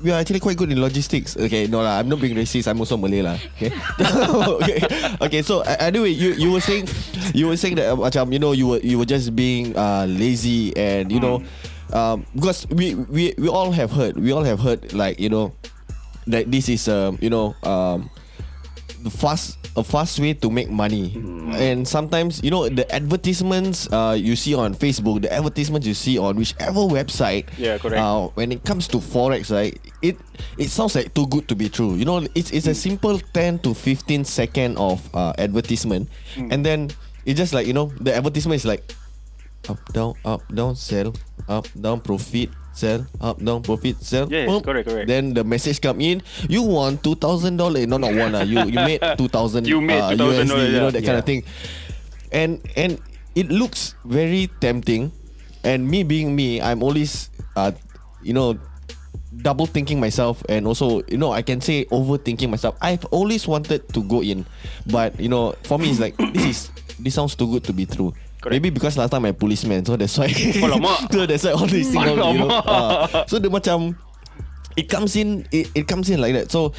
we 0.01 0.11
are 0.11 0.19
actually 0.19 0.39
quite 0.39 0.55
good 0.55 0.71
in 0.71 0.79
logistics. 0.79 1.35
Okay, 1.35 1.67
no 1.67 1.83
lah, 1.83 1.99
I'm 1.99 2.07
not 2.07 2.19
being 2.23 2.35
racist. 2.35 2.67
I'm 2.71 2.79
also 2.79 2.95
Malay 2.95 3.21
lah. 3.21 3.35
Okay, 3.59 3.71
okay, 4.63 4.77
okay. 5.19 5.41
So 5.43 5.61
uh, 5.61 5.77
anyway, 5.79 6.11
you 6.15 6.35
you 6.39 6.49
were 6.55 6.63
saying 6.63 6.87
you 7.35 7.47
were 7.51 7.59
saying 7.59 7.75
that 7.79 7.91
uh, 7.91 7.99
macam 7.99 8.31
you 8.31 8.39
know 8.39 8.55
you 8.55 8.67
were 8.75 8.81
you 8.81 8.95
were 8.97 9.07
just 9.07 9.35
being 9.35 9.75
uh, 9.75 10.07
lazy 10.07 10.71
and 10.79 11.11
you 11.11 11.19
know 11.19 11.43
um, 11.91 12.23
because 12.33 12.63
we 12.71 12.95
we 13.11 13.35
we 13.37 13.47
all 13.51 13.71
have 13.75 13.91
heard 13.91 14.15
we 14.17 14.31
all 14.31 14.43
have 14.47 14.59
heard 14.63 14.79
like 14.95 15.19
you 15.19 15.27
know 15.29 15.51
that 16.27 16.47
this 16.49 16.69
is 16.71 16.87
um, 16.87 17.19
you 17.19 17.29
know 17.29 17.51
um, 17.67 18.07
the 19.03 19.09
fast 19.09 19.57
a 19.77 19.83
fast 19.83 20.19
way 20.19 20.33
to 20.33 20.49
make 20.49 20.69
money. 20.69 21.13
And 21.55 21.87
sometimes 21.87 22.43
you 22.43 22.51
know 22.51 22.67
the 22.69 22.83
advertisements 22.93 23.87
uh, 23.91 24.15
you 24.17 24.35
see 24.35 24.53
on 24.53 24.75
facebook 24.75 25.21
the 25.21 25.31
advertisements 25.31 25.87
you 25.87 25.93
see 25.93 26.17
on 26.17 26.35
whichever 26.35 26.81
website 26.81 27.47
Yeah, 27.57 27.77
correct. 27.77 27.97
uh, 28.01 28.27
when 28.35 28.51
it 28.51 28.63
comes 28.65 28.87
to 28.89 28.97
forex 28.97 29.51
right 29.53 29.77
it 30.01 30.17
it 30.57 30.69
sounds 30.69 30.95
like 30.95 31.13
too 31.13 31.27
good 31.27 31.47
to 31.47 31.55
be 31.55 31.69
true. 31.69 31.95
You 31.95 32.05
know 32.05 32.25
it's 32.35 32.51
it's 32.51 32.67
a 32.67 32.75
simple 32.75 33.19
10 33.33 33.59
to 33.59 33.73
15 33.73 34.25
second 34.25 34.77
of 34.77 34.99
uh, 35.15 35.33
advertisement. 35.37 36.09
And 36.37 36.65
then 36.65 36.89
it's 37.25 37.37
just 37.37 37.53
like 37.53 37.67
you 37.67 37.73
know 37.73 37.91
the 38.01 38.13
advertisement 38.15 38.59
is 38.61 38.65
like 38.65 38.83
up 39.67 39.79
down 39.93 40.13
up 40.25 40.41
down 40.53 40.75
sell 40.75 41.13
up 41.47 41.67
down 41.79 41.99
profit 42.01 42.49
sell 42.79 43.03
up 43.19 43.43
down 43.43 43.59
profit 43.61 43.99
sell 43.99 44.23
Yes, 44.31 44.47
correct, 44.63 44.87
correct. 44.87 45.07
then 45.11 45.33
the 45.35 45.43
message 45.43 45.81
come 45.83 45.99
in 45.99 46.23
you 46.47 46.63
won 46.63 46.95
two 47.03 47.15
thousand 47.19 47.57
dollar 47.59 47.83
no 47.85 47.99
not 47.99 48.15
one 48.15 48.31
uh, 48.33 48.47
you 48.47 48.63
you 48.71 48.79
made 48.79 49.03
two 49.19 49.27
thousand 49.27 49.67
You 49.67 49.83
made 49.83 49.99
uh, 49.99 50.15
$2,000, 50.15 50.47
you 50.47 50.79
know 50.79 50.87
yeah. 50.87 50.95
that 50.95 51.03
kind 51.03 51.17
of 51.19 51.25
thing. 51.27 51.43
And 52.31 52.63
and 52.79 52.95
it 53.35 53.51
looks 53.51 53.95
very 54.07 54.47
tempting. 54.63 55.11
And 55.67 55.83
me 55.91 56.07
being 56.07 56.31
me 56.39 56.63
I'm 56.63 56.79
always 56.79 57.27
uh 57.59 57.75
you 58.23 58.31
know 58.31 58.55
double 59.43 59.67
thinking 59.67 59.99
myself 59.99 60.39
and 60.49 60.65
also 60.65 61.03
you 61.11 61.17
know 61.19 61.31
I 61.35 61.43
can 61.43 61.59
say 61.59 61.83
overthinking 61.91 62.47
myself. 62.49 62.79
I've 62.81 63.03
always 63.11 63.43
wanted 63.47 63.91
to 63.91 63.99
go 64.07 64.23
in 64.23 64.47
but 64.87 65.19
you 65.19 65.27
know 65.27 65.53
for 65.67 65.75
me 65.77 65.91
it's 65.91 65.99
like 65.99 66.15
this 66.33 66.45
is 66.47 66.59
this 66.99 67.13
sounds 67.15 67.35
too 67.35 67.47
good 67.51 67.63
to 67.67 67.73
be 67.73 67.85
true 67.85 68.13
Correct. 68.39 68.55
Maybe 68.55 68.69
because 68.71 68.95
last 68.95 69.11
time 69.11 69.25
I'm 69.27 69.35
policeman 69.35 69.83
So 69.83 69.95
that's 69.99 70.15
why 70.17 70.27
Alamak. 70.31 71.07
So 71.13 71.25
that's 71.27 71.43
why 71.43 71.51
all 71.51 71.67
these 71.67 71.91
things 71.91 72.07
all, 72.07 72.31
you 72.31 72.39
know, 72.39 72.47
uh, 72.49 73.27
So 73.27 73.39
dia 73.39 73.51
macam 73.51 73.99
It 74.79 74.87
comes 74.87 75.15
in 75.19 75.43
it, 75.51 75.67
it 75.75 75.85
comes 75.91 76.07
in 76.07 76.23
like 76.23 76.31
that 76.33 76.47
So 76.47 76.71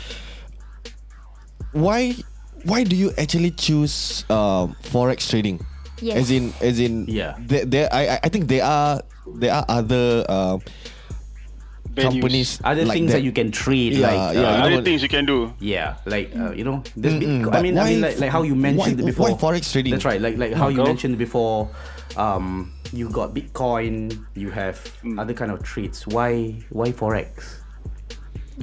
Why 1.72 2.16
Why 2.64 2.84
do 2.84 2.96
you 2.96 3.12
actually 3.16 3.52
choose 3.52 4.24
uh, 4.28 4.68
Forex 4.88 5.28
trading 5.28 5.60
Yes. 6.00 6.16
As 6.16 6.28
in 6.32 6.44
As 6.64 6.80
in 6.80 7.04
Yeah. 7.08 7.36
there, 7.44 7.64
there, 7.68 7.86
I, 7.92 8.16
I- 8.16 8.20
I 8.24 8.28
think 8.32 8.48
there 8.48 8.64
are 8.64 9.04
There 9.36 9.52
are 9.52 9.64
other 9.68 10.24
uh, 10.26 10.56
Venues. 11.94 12.02
Companies 12.22 12.60
Other 12.62 12.84
like 12.84 12.94
things 12.96 13.12
that. 13.12 13.22
you 13.22 13.32
can 13.32 13.50
trade, 13.50 13.94
Yeah, 13.94 14.06
like 14.06 14.14
yeah, 14.14 14.22
uh, 14.22 14.32
you 14.32 14.42
know 14.42 14.76
other 14.78 14.82
things 14.82 15.02
you 15.02 15.08
can 15.08 15.26
do. 15.26 15.52
Yeah, 15.58 15.96
like 16.06 16.30
uh, 16.36 16.52
you 16.52 16.62
know, 16.62 16.82
been, 16.98 17.42
but 17.44 17.56
I 17.56 17.62
mean, 17.62 17.78
I 17.78 17.84
mean, 17.90 18.00
like, 18.00 18.18
like 18.20 18.30
how 18.30 18.42
you 18.42 18.54
mentioned 18.54 19.00
why- 19.00 19.06
before. 19.10 19.30
why 19.30 19.34
forex 19.58 19.72
trading? 19.72 19.90
That's 19.90 20.04
right. 20.04 20.20
Like 20.20 20.36
like 20.38 20.52
how 20.54 20.68
you 20.68 20.76
Go. 20.78 20.84
mentioned 20.84 21.18
before. 21.18 21.68
Um, 22.16 22.72
you 22.92 23.08
got 23.10 23.34
Bitcoin. 23.34 24.24
You 24.34 24.50
have 24.50 24.78
Mm. 25.02 25.18
other 25.20 25.34
kind 25.34 25.50
of 25.50 25.62
trades. 25.62 26.06
Why 26.06 26.54
why 26.70 26.92
forex? 26.92 27.58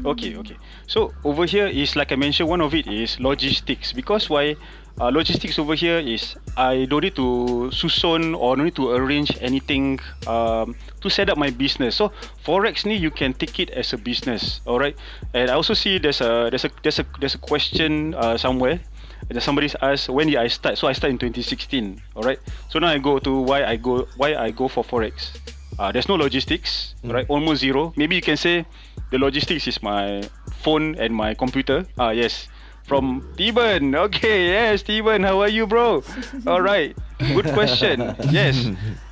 Okay, 0.06 0.36
okay. 0.38 0.56
So 0.86 1.12
over 1.24 1.46
here 1.46 1.68
is 1.68 1.96
like 1.96 2.12
I 2.12 2.16
mentioned, 2.16 2.48
one 2.50 2.62
of 2.62 2.74
it 2.74 2.88
is 2.88 3.20
logistics. 3.20 3.92
Because 3.94 4.30
why? 4.30 4.56
Uh, 5.00 5.10
logistics 5.14 5.60
over 5.60 5.76
here 5.76 6.00
is 6.00 6.36
I 6.58 6.86
don't 6.90 7.04
need 7.04 7.16
to 7.16 7.70
susun 7.70 8.34
or 8.34 8.56
don't 8.56 8.66
need 8.66 8.76
to 8.82 8.90
arrange 8.90 9.38
anything 9.42 10.00
um, 10.26 10.74
to 11.02 11.10
set 11.10 11.30
up 11.30 11.38
my 11.38 11.52
business. 11.52 11.96
So 11.96 12.12
forex 12.42 12.86
ni 12.86 12.98
you 12.98 13.12
can 13.12 13.34
take 13.34 13.60
it 13.60 13.70
as 13.78 13.94
a 13.94 13.98
business, 13.98 14.62
all 14.66 14.80
right. 14.80 14.98
And 15.38 15.52
I 15.52 15.54
also 15.54 15.76
see 15.78 16.00
there's 16.02 16.22
a 16.22 16.50
there's 16.50 16.66
a 16.66 16.72
there's 16.82 16.98
a 16.98 17.06
there's 17.20 17.36
a 17.36 17.42
question 17.42 18.16
uh, 18.18 18.38
somewhere. 18.38 18.82
that 19.30 19.42
Somebody's 19.42 19.76
asked 19.82 20.10
when 20.10 20.34
did 20.34 20.42
I 20.42 20.48
start? 20.50 20.82
So 20.82 20.88
I 20.88 20.94
start 20.94 21.14
in 21.14 21.22
2016. 21.22 22.02
All 22.16 22.24
right. 22.24 22.40
So 22.70 22.80
now 22.80 22.90
I 22.90 22.98
go 22.98 23.20
to 23.20 23.42
why 23.46 23.66
I 23.70 23.78
go 23.78 24.10
why 24.18 24.34
I 24.34 24.50
go 24.50 24.68
for 24.68 24.82
forex. 24.82 25.30
Uh, 25.78 25.92
there's 25.92 26.10
no 26.10 26.16
logistics, 26.18 26.96
right? 27.04 27.26
Almost 27.30 27.62
zero. 27.62 27.94
Maybe 27.96 28.16
you 28.18 28.26
can 28.26 28.38
say 28.38 28.66
the 29.12 29.20
logistics 29.22 29.68
is 29.68 29.84
my 29.84 30.26
phone 30.66 30.98
and 30.98 31.14
my 31.14 31.38
computer. 31.38 31.86
Ah, 32.02 32.10
yes. 32.10 32.50
From 32.88 33.28
Steven. 33.34 33.96
Okay, 33.96 34.48
yes, 34.48 34.80
Steven. 34.80 35.24
How 35.24 35.42
are 35.42 35.50
you, 35.52 35.68
bro? 35.68 36.04
All 36.48 36.62
right. 36.62 36.96
Good 37.20 37.52
question. 37.52 38.16
Yes. 38.32 38.56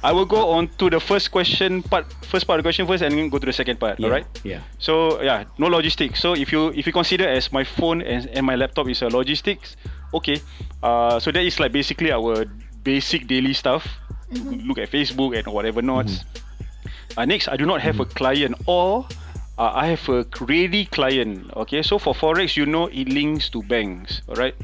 I 0.01 0.13
will 0.13 0.25
go 0.25 0.51
on 0.55 0.69
to 0.79 0.89
the 0.89 0.99
first 1.01 1.31
question 1.31 1.83
part, 1.83 2.05
first 2.23 2.47
part 2.47 2.59
of 2.59 2.63
the 2.63 2.67
question 2.67 2.87
first, 2.87 3.03
and 3.03 3.11
then 3.11 3.27
go 3.27 3.37
to 3.37 3.45
the 3.45 3.51
second 3.51 3.79
part. 3.79 3.99
Yeah, 3.99 4.07
All 4.07 4.11
right. 4.13 4.25
yeah. 4.45 4.61
So 4.79 5.21
yeah, 5.21 5.43
no 5.57 5.67
logistics. 5.67 6.21
So 6.21 6.33
if 6.35 6.53
you 6.53 6.71
if 6.71 6.87
you 6.87 6.93
consider 6.93 7.27
as 7.27 7.51
my 7.51 7.65
phone 7.65 8.01
and, 8.01 8.27
and 8.31 8.45
my 8.45 8.55
laptop 8.55 8.87
is 8.87 9.01
a 9.01 9.09
logistics, 9.09 9.75
okay. 10.13 10.39
Uh, 10.81 11.19
so 11.19 11.31
that 11.31 11.43
is 11.43 11.59
like 11.59 11.73
basically 11.73 12.13
our 12.13 12.45
basic 12.83 13.27
daily 13.27 13.53
stuff. 13.53 13.83
Look 14.31 14.77
at 14.77 14.89
Facebook 14.89 15.35
and 15.37 15.47
whatever 15.51 15.81
nots. 15.81 16.23
Uh, 17.17 17.25
next, 17.25 17.47
I 17.49 17.57
do 17.57 17.65
not 17.65 17.81
have 17.81 17.99
a 17.99 18.05
client 18.05 18.55
or 18.67 19.05
uh, 19.57 19.71
I 19.73 19.87
have 19.87 20.07
a 20.09 20.25
ready 20.41 20.85
client. 20.85 21.51
Okay, 21.55 21.81
so 21.81 21.97
for 21.97 22.13
forex, 22.13 22.55
you 22.57 22.65
know 22.65 22.87
it 22.87 23.07
links 23.09 23.49
to 23.49 23.63
banks. 23.63 24.21
All 24.27 24.35
right. 24.35 24.55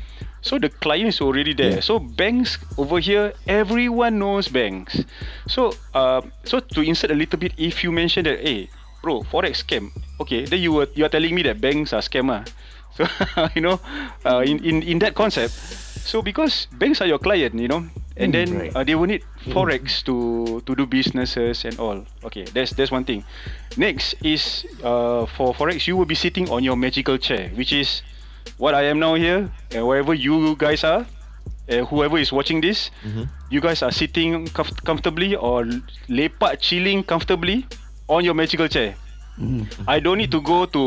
So 0.42 0.58
the 0.58 0.70
client 0.70 1.08
is 1.10 1.22
already 1.22 1.54
there. 1.54 1.78
Yeah. 1.78 1.86
So 1.86 2.00
banks 2.00 2.58
over 2.78 3.00
here, 3.00 3.34
everyone 3.48 4.20
knows 4.20 4.48
banks. 4.48 5.04
So 5.48 5.74
uh, 5.94 6.22
so 6.44 6.60
to 6.60 6.82
insert 6.82 7.12
a 7.12 7.16
little 7.16 7.40
bit, 7.40 7.54
if 7.58 7.84
you 7.84 7.92
mention 7.92 8.26
that, 8.26 8.42
hey, 8.42 8.70
bro, 9.02 9.22
forex 9.22 9.64
scam. 9.64 9.92
Okay, 10.20 10.46
then 10.46 10.60
you 10.60 10.74
were 10.74 10.88
you 10.94 11.06
are 11.06 11.14
telling 11.14 11.36
me 11.36 11.44
that 11.44 11.62
banks 11.62 11.94
are 11.94 12.02
scammer. 12.02 12.48
So 12.92 13.08
you 13.56 13.62
know, 13.62 13.80
uh, 14.26 14.44
in 14.44 14.60
in 14.66 14.84
in 14.84 15.00
that 15.00 15.16
concept. 15.16 15.56
So 16.02 16.22
because 16.22 16.68
banks 16.76 17.00
are 17.00 17.08
your 17.08 17.20
client, 17.24 17.56
you 17.56 17.70
know, 17.70 17.88
and 18.22 18.34
then 18.34 18.48
right. 18.54 18.72
uh, 18.76 18.84
they 18.84 18.96
will 18.96 19.08
need 19.10 19.24
forex 19.50 20.04
to 20.06 20.62
to 20.66 20.76
do 20.76 20.86
businesses 20.86 21.66
and 21.66 21.78
all. 21.80 22.06
Okay, 22.24 22.46
that's 22.54 22.72
that's 22.78 22.92
one 22.92 23.04
thing. 23.04 23.26
Next 23.78 24.16
is 24.22 24.66
uh, 24.86 25.26
for 25.26 25.54
forex, 25.58 25.88
you 25.88 25.98
will 25.98 26.06
be 26.08 26.16
sitting 26.16 26.50
on 26.50 26.64
your 26.64 26.78
magical 26.78 27.18
chair, 27.18 27.50
which 27.58 27.74
is 27.74 28.02
what 28.58 28.74
I 28.78 28.84
am 28.90 29.00
now 29.00 29.16
here, 29.16 29.50
and 29.74 29.82
wherever 29.88 30.14
you 30.14 30.56
guys 30.58 30.84
are, 30.84 31.06
uh, 31.70 31.86
whoever 31.90 32.18
is 32.18 32.32
watching 32.32 32.62
this, 32.62 32.92
you 33.50 33.62
guys 33.62 33.82
are 33.82 33.92
sitting 33.92 34.46
comf- 34.54 34.84
comfortably 34.86 35.36
or 35.36 35.66
lepak 36.10 36.60
chilling 36.62 37.04
comfortably 37.04 37.66
on 38.08 38.24
your 38.26 38.34
magical 38.34 38.68
chair. 38.68 38.96
I 39.88 40.00
don't 40.00 40.18
need 40.22 40.30
to 40.32 40.42
go 40.42 40.66
to 40.70 40.82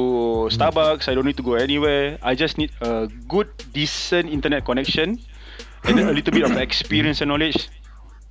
Starbucks. 0.52 1.08
I 1.10 1.14
don't 1.14 1.26
need 1.26 1.36
to 1.38 1.42
go 1.42 1.54
anywhere. 1.54 2.18
I 2.22 2.34
just 2.36 2.54
need 2.58 2.70
a 2.80 3.08
good, 3.26 3.48
decent 3.72 4.30
internet 4.30 4.64
connection, 4.64 5.18
and 5.84 5.98
then 5.98 6.08
a 6.08 6.12
little 6.12 6.32
bit 6.32 6.44
of 6.44 6.56
experience 6.68 7.20
and 7.20 7.28
knowledge, 7.28 7.68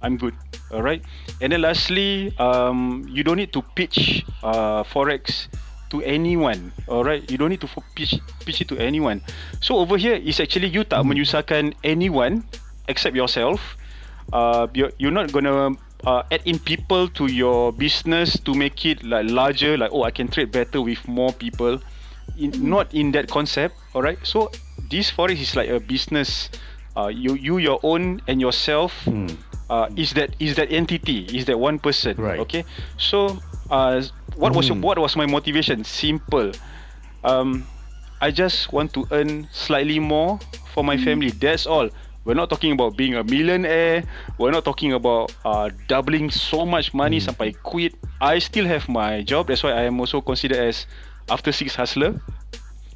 I'm 0.02 0.18
good. 0.18 0.36
All 0.72 0.84
right. 0.84 1.02
And 1.40 1.54
then 1.54 1.62
lastly, 1.62 2.36
um, 2.38 3.08
you 3.08 3.24
don't 3.24 3.38
need 3.38 3.54
to 3.54 3.62
pitch 3.62 4.26
uh, 4.44 4.84
forex 4.84 5.48
to 5.92 6.02
anyone. 6.04 6.74
All 6.88 7.04
right. 7.04 7.24
You 7.32 7.38
don't 7.38 7.50
need 7.50 7.62
to 7.62 7.70
pitch 7.96 8.20
pitch 8.44 8.62
it 8.62 8.68
to 8.74 8.78
anyone. 8.78 9.24
So 9.62 9.78
over 9.78 9.96
here 9.96 10.20
is 10.20 10.44
actually 10.44 10.68
you 10.68 10.84
tak 10.84 11.08
menyusahkan 11.08 11.80
anyone 11.88 12.44
except 12.92 13.16
yourself. 13.16 13.80
Uh, 14.34 14.68
you're, 14.74 14.92
you're 15.00 15.16
not 15.16 15.32
gonna 15.32 15.78
uh, 16.04 16.24
add 16.32 16.42
in 16.44 16.60
people 16.60 17.08
to 17.16 17.32
your 17.32 17.72
business 17.72 18.36
to 18.44 18.52
make 18.52 18.84
it 18.84 19.06
like 19.08 19.30
larger. 19.32 19.80
Like 19.80 19.96
oh, 19.96 20.04
I 20.04 20.12
can 20.12 20.28
trade 20.28 20.52
better 20.52 20.84
with 20.84 21.00
more 21.08 21.32
people. 21.32 21.80
In, 22.36 22.52
not 22.60 22.92
in 22.92 23.14
that 23.14 23.30
concept. 23.30 23.78
All 23.94 24.02
right. 24.02 24.20
So 24.26 24.52
this 24.92 25.12
forex 25.12 25.40
is 25.40 25.56
like 25.56 25.70
a 25.70 25.80
business. 25.80 26.52
Uh, 26.96 27.08
you 27.10 27.34
you 27.34 27.58
your 27.58 27.80
own 27.82 28.22
and 28.28 28.38
yourself 28.40 28.94
uh, 29.70 29.90
is 29.98 30.14
that 30.14 30.36
is 30.38 30.54
that 30.56 30.70
entity 30.72 31.26
is 31.34 31.46
that 31.50 31.58
one 31.58 31.80
person 31.82 32.14
Right. 32.22 32.38
okay? 32.46 32.64
So 32.98 33.42
uh, 33.74 34.04
what 34.38 34.54
was 34.54 34.70
your, 34.70 34.78
what 34.78 35.00
was 35.02 35.16
my 35.16 35.26
motivation? 35.26 35.84
Simple. 35.84 36.52
Um, 37.24 37.66
I 38.22 38.30
just 38.30 38.72
want 38.72 38.94
to 38.94 39.08
earn 39.12 39.48
slightly 39.52 39.98
more 40.00 40.38
for 40.74 40.84
my 40.84 40.98
family. 40.98 41.32
That's 41.32 41.66
all. 41.66 41.90
We're 42.26 42.40
not 42.40 42.50
talking 42.50 42.72
about 42.72 42.96
being 42.96 43.16
a 43.16 43.24
millionaire. 43.24 44.04
We're 44.38 44.52
not 44.52 44.64
talking 44.64 44.94
about 44.94 45.34
uh, 45.44 45.70
doubling 45.90 46.30
so 46.32 46.64
much 46.66 46.94
money 46.94 47.20
sampai 47.20 47.52
quit. 47.64 47.98
I 48.22 48.40
still 48.40 48.64
have 48.64 48.88
my 48.88 49.24
job. 49.28 49.48
That's 49.52 49.60
why 49.66 49.76
I 49.76 49.84
am 49.90 50.00
also 50.00 50.22
considered 50.22 50.62
as 50.62 50.88
after 51.28 51.52
six 51.52 51.76
hustler 51.76 52.22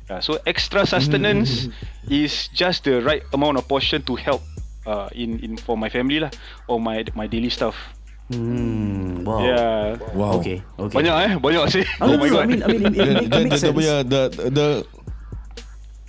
uh, 0.09 0.19
so 0.21 0.39
extra 0.45 0.85
sustenance 0.85 1.67
is 2.09 2.47
just 2.53 2.83
the 2.83 3.01
right 3.01 3.23
amount 3.33 3.57
of 3.57 3.67
portion 3.67 4.01
to 4.03 4.15
help 4.15 4.41
uh, 4.85 5.09
in 5.11 5.39
in 5.39 5.57
for 5.57 5.77
my 5.77 5.89
family 5.89 6.19
lah 6.19 6.31
or 6.67 6.79
my 6.79 7.03
my 7.15 7.27
daily 7.27 7.49
stuff. 7.51 7.75
Hmm. 8.27 9.23
Wow. 9.23 9.39
Yeah. 9.39 9.95
Wow. 10.11 10.39
Okay. 10.43 10.59
Okay. 10.75 10.95
Banyak 10.99 11.15
eh, 11.15 11.31
banyak 11.39 11.63
sih. 11.71 11.85
Oh, 12.03 12.11
Oh, 12.11 12.19
my 12.19 12.27
god. 12.27 12.43
I 12.43 12.47
mean, 12.47 12.59
I 12.59 12.67
mean, 12.67 12.83
it, 12.83 12.91
the, 12.91 13.03
it, 13.03 13.07
the, 13.07 13.23
it 13.23 13.31
the, 13.31 13.39
makes 13.39 13.51
the, 13.55 13.71
sense. 13.71 13.75
punya, 13.75 13.95
the, 14.03 14.21
the, 14.51 14.67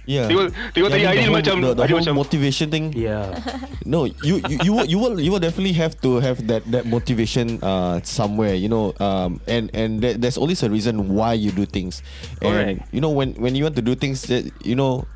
yeah. 0.08 0.26
Tengok 0.26 0.46
tengok 0.72 0.88
tadi 0.88 1.04
Yeah, 1.04 1.12
I 1.12 1.20
Aidil 1.20 1.28
the 1.28 1.36
macam 1.36 1.54
the, 1.60 1.70
the 1.76 1.84
whole 1.84 2.00
macam 2.00 2.16
motivation 2.16 2.72
thing. 2.72 2.96
Yeah. 2.96 3.36
No, 3.88 4.04
you, 4.04 4.36
you 4.48 4.56
you 4.68 4.72
will 4.76 4.84
you 4.84 4.98
will 5.00 5.16
you 5.16 5.30
will 5.32 5.40
definitely 5.40 5.72
have 5.76 5.96
to 6.04 6.20
have 6.20 6.44
that 6.48 6.60
that 6.68 6.84
motivation 6.84 7.56
uh 7.64 8.04
somewhere, 8.04 8.52
you 8.52 8.68
know, 8.68 8.92
um 9.00 9.40
and 9.48 9.72
and 9.72 10.04
there, 10.04 10.12
there's 10.12 10.36
always 10.36 10.60
a 10.60 10.68
reason 10.68 11.16
why 11.16 11.32
you 11.32 11.48
do 11.52 11.64
things. 11.64 12.04
And 12.44 12.52
Correct. 12.52 12.92
you 12.92 13.00
know 13.00 13.08
when 13.08 13.32
when 13.40 13.56
you 13.56 13.64
want 13.64 13.80
to 13.80 13.84
do 13.84 13.96
things 13.96 14.28
that 14.28 14.44
you 14.60 14.76
know 14.76 15.08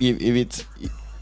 if 0.00 0.16
if 0.24 0.34
it's 0.40 0.58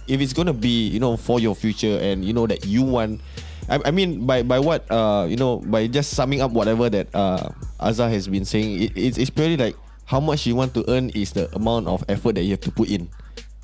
if 0.06 0.20
it's 0.20 0.32
going 0.34 0.46
to 0.46 0.54
be, 0.54 0.88
you 0.88 0.98
know, 0.98 1.16
for 1.16 1.38
your 1.38 1.54
future 1.54 1.98
and 1.98 2.24
you 2.24 2.32
know 2.32 2.46
that 2.46 2.66
you 2.66 2.82
want 2.82 3.22
I, 3.70 3.78
I 3.86 3.90
mean 3.90 4.26
by 4.26 4.42
by 4.42 4.58
what 4.58 4.86
uh 4.90 5.26
you 5.28 5.36
know 5.36 5.58
by 5.62 5.86
just 5.86 6.14
summing 6.14 6.42
up 6.42 6.50
whatever 6.50 6.90
that 6.90 7.08
uh 7.14 7.50
Azhar 7.78 8.10
has 8.10 8.26
been 8.26 8.44
saying 8.44 8.82
it, 8.82 8.92
it's 8.94 9.18
it's 9.18 9.30
purely 9.30 9.56
like 9.56 9.76
how 10.04 10.20
much 10.20 10.46
you 10.46 10.54
want 10.56 10.74
to 10.74 10.84
earn 10.90 11.10
is 11.10 11.32
the 11.32 11.48
amount 11.54 11.86
of 11.88 12.04
effort 12.08 12.34
that 12.36 12.42
you 12.44 12.52
have 12.58 12.64
to 12.66 12.72
put 12.72 12.88
in. 12.90 13.08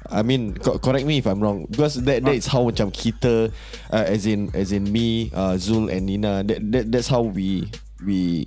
I 0.09 0.23
mean, 0.23 0.55
co- 0.55 0.79
correct 0.79 1.05
me 1.05 1.19
if 1.19 1.27
I'm 1.27 1.41
wrong 1.43 1.67
because 1.69 2.01
that 2.09 2.25
that 2.25 2.35
is 2.35 2.47
how 2.49 2.65
macam 2.65 2.89
kita, 2.95 3.53
uh, 3.93 4.05
as 4.09 4.25
in 4.25 4.49
as 4.57 4.73
in 4.73 4.89
me, 4.89 5.29
uh, 5.35 5.59
Zul 5.61 5.93
and 5.93 6.07
Nina. 6.07 6.41
That, 6.47 6.65
that 6.73 6.85
that's 6.93 7.09
how 7.11 7.23
we 7.29 7.69
we 8.01 8.47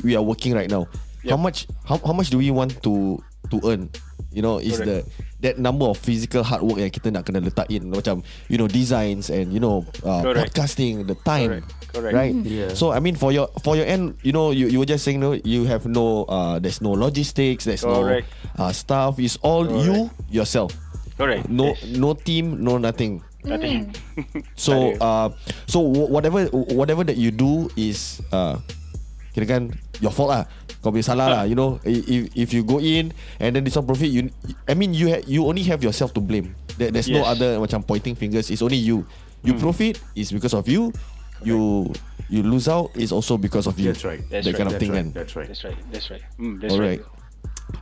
we 0.00 0.16
are 0.16 0.22
working 0.24 0.54
right 0.54 0.70
now. 0.70 0.88
How 1.28 1.36
Yep. 1.36 1.44
much 1.44 1.58
how, 1.84 1.96
how 2.04 2.12
much 2.16 2.30
do 2.30 2.38
we 2.40 2.48
want 2.52 2.80
to 2.84 3.20
to 3.52 3.56
earn? 3.68 3.90
You 4.34 4.42
know, 4.42 4.58
is 4.58 4.76
the 4.76 5.06
that 5.40 5.62
number 5.62 5.86
of 5.86 5.94
physical 5.96 6.42
hard 6.42 6.66
work 6.66 6.82
yang 6.82 6.90
kita 6.90 7.14
nak 7.14 7.22
kena 7.24 7.38
letak 7.38 7.70
in 7.70 7.86
macam 7.88 8.26
you 8.50 8.58
know 8.58 8.66
designs 8.66 9.30
and 9.30 9.54
you 9.54 9.62
know 9.62 9.86
uh, 10.02 10.26
Correct. 10.26 10.50
podcasting, 10.50 11.06
the 11.06 11.14
time, 11.22 11.62
Correct. 11.62 11.68
Correct. 11.94 12.14
right? 12.18 12.34
Yeah. 12.42 12.74
So 12.74 12.90
I 12.90 12.98
mean 12.98 13.14
for 13.14 13.30
your 13.30 13.46
for 13.62 13.78
your 13.78 13.86
end, 13.86 14.18
you 14.26 14.34
know, 14.34 14.50
you, 14.50 14.66
you 14.66 14.82
were 14.82 14.88
just 14.90 15.06
saying 15.06 15.22
no, 15.22 15.38
you 15.46 15.70
have 15.70 15.86
no 15.86 16.26
uh, 16.26 16.58
there's 16.58 16.82
no 16.82 16.90
logistics, 16.98 17.62
there's 17.64 17.86
Correct. 17.86 18.26
no 18.58 18.66
uh, 18.66 18.72
stuff. 18.74 19.22
It's 19.22 19.38
all 19.38 19.70
you 19.70 20.10
yourself. 20.26 20.74
Correct. 21.14 21.46
No 21.46 21.78
Yes. 21.78 21.94
no 21.94 22.18
team, 22.18 22.58
no 22.58 22.74
nothing. 22.82 23.22
Nothing. 23.46 23.92
So 24.58 24.72
Tak 24.98 24.98
ada. 24.98 25.04
uh, 25.04 25.28
so 25.68 25.78
wh- 25.84 26.10
whatever 26.10 26.48
whatever 26.74 27.04
that 27.06 27.20
you 27.20 27.28
do 27.30 27.68
is 27.76 28.18
uh, 28.32 28.58
kira 29.34 29.44
kan 29.44 29.62
your 29.98 30.14
fault 30.14 30.30
lah. 30.30 30.46
Kau 30.80 30.94
punya 30.94 31.02
salah 31.02 31.26
lah. 31.28 31.42
You 31.44 31.58
know, 31.58 31.82
I- 31.82 32.04
if 32.06 32.22
if 32.36 32.48
you 32.54 32.62
go 32.62 32.78
in 32.78 33.10
and 33.42 33.50
then 33.56 33.64
this 33.66 33.74
one 33.74 33.84
profit, 33.84 34.08
you 34.08 34.30
I 34.64 34.78
mean 34.78 34.94
you 34.94 35.10
ha- 35.10 35.24
you 35.26 35.42
only 35.44 35.66
have 35.66 35.82
yourself 35.82 36.14
to 36.14 36.22
blame. 36.22 36.54
There, 36.78 36.90
there's 36.94 37.10
no 37.10 37.22
Yes. 37.26 37.30
other 37.34 37.50
macam 37.58 37.82
pointing 37.82 38.14
fingers. 38.14 38.48
It's 38.48 38.62
only 38.62 38.78
you. 38.78 39.02
You 39.44 39.58
profit 39.60 40.00
is 40.16 40.32
because 40.32 40.54
of 40.56 40.64
you. 40.64 40.94
You 41.44 41.90
you 42.32 42.40
lose 42.40 42.70
out 42.70 42.88
is 42.96 43.12
also 43.12 43.36
because 43.36 43.68
of 43.68 43.76
you. 43.76 43.92
That's 43.92 44.06
right. 44.06 44.22
That's 44.32 44.48
that 44.48 44.56
kind 44.56 44.72
right. 44.72 44.76
of 44.76 44.80
thing, 44.80 44.92
right. 44.96 45.04
man. 45.04 45.12
That's 45.12 45.36
right. 45.36 45.44
That's 45.44 45.60
right. 45.66 45.76
That's 45.92 46.08
right. 46.08 46.24
Mm, 46.40 46.56
that's 46.62 46.72
Alright. 46.72 47.00
right. 47.04 47.12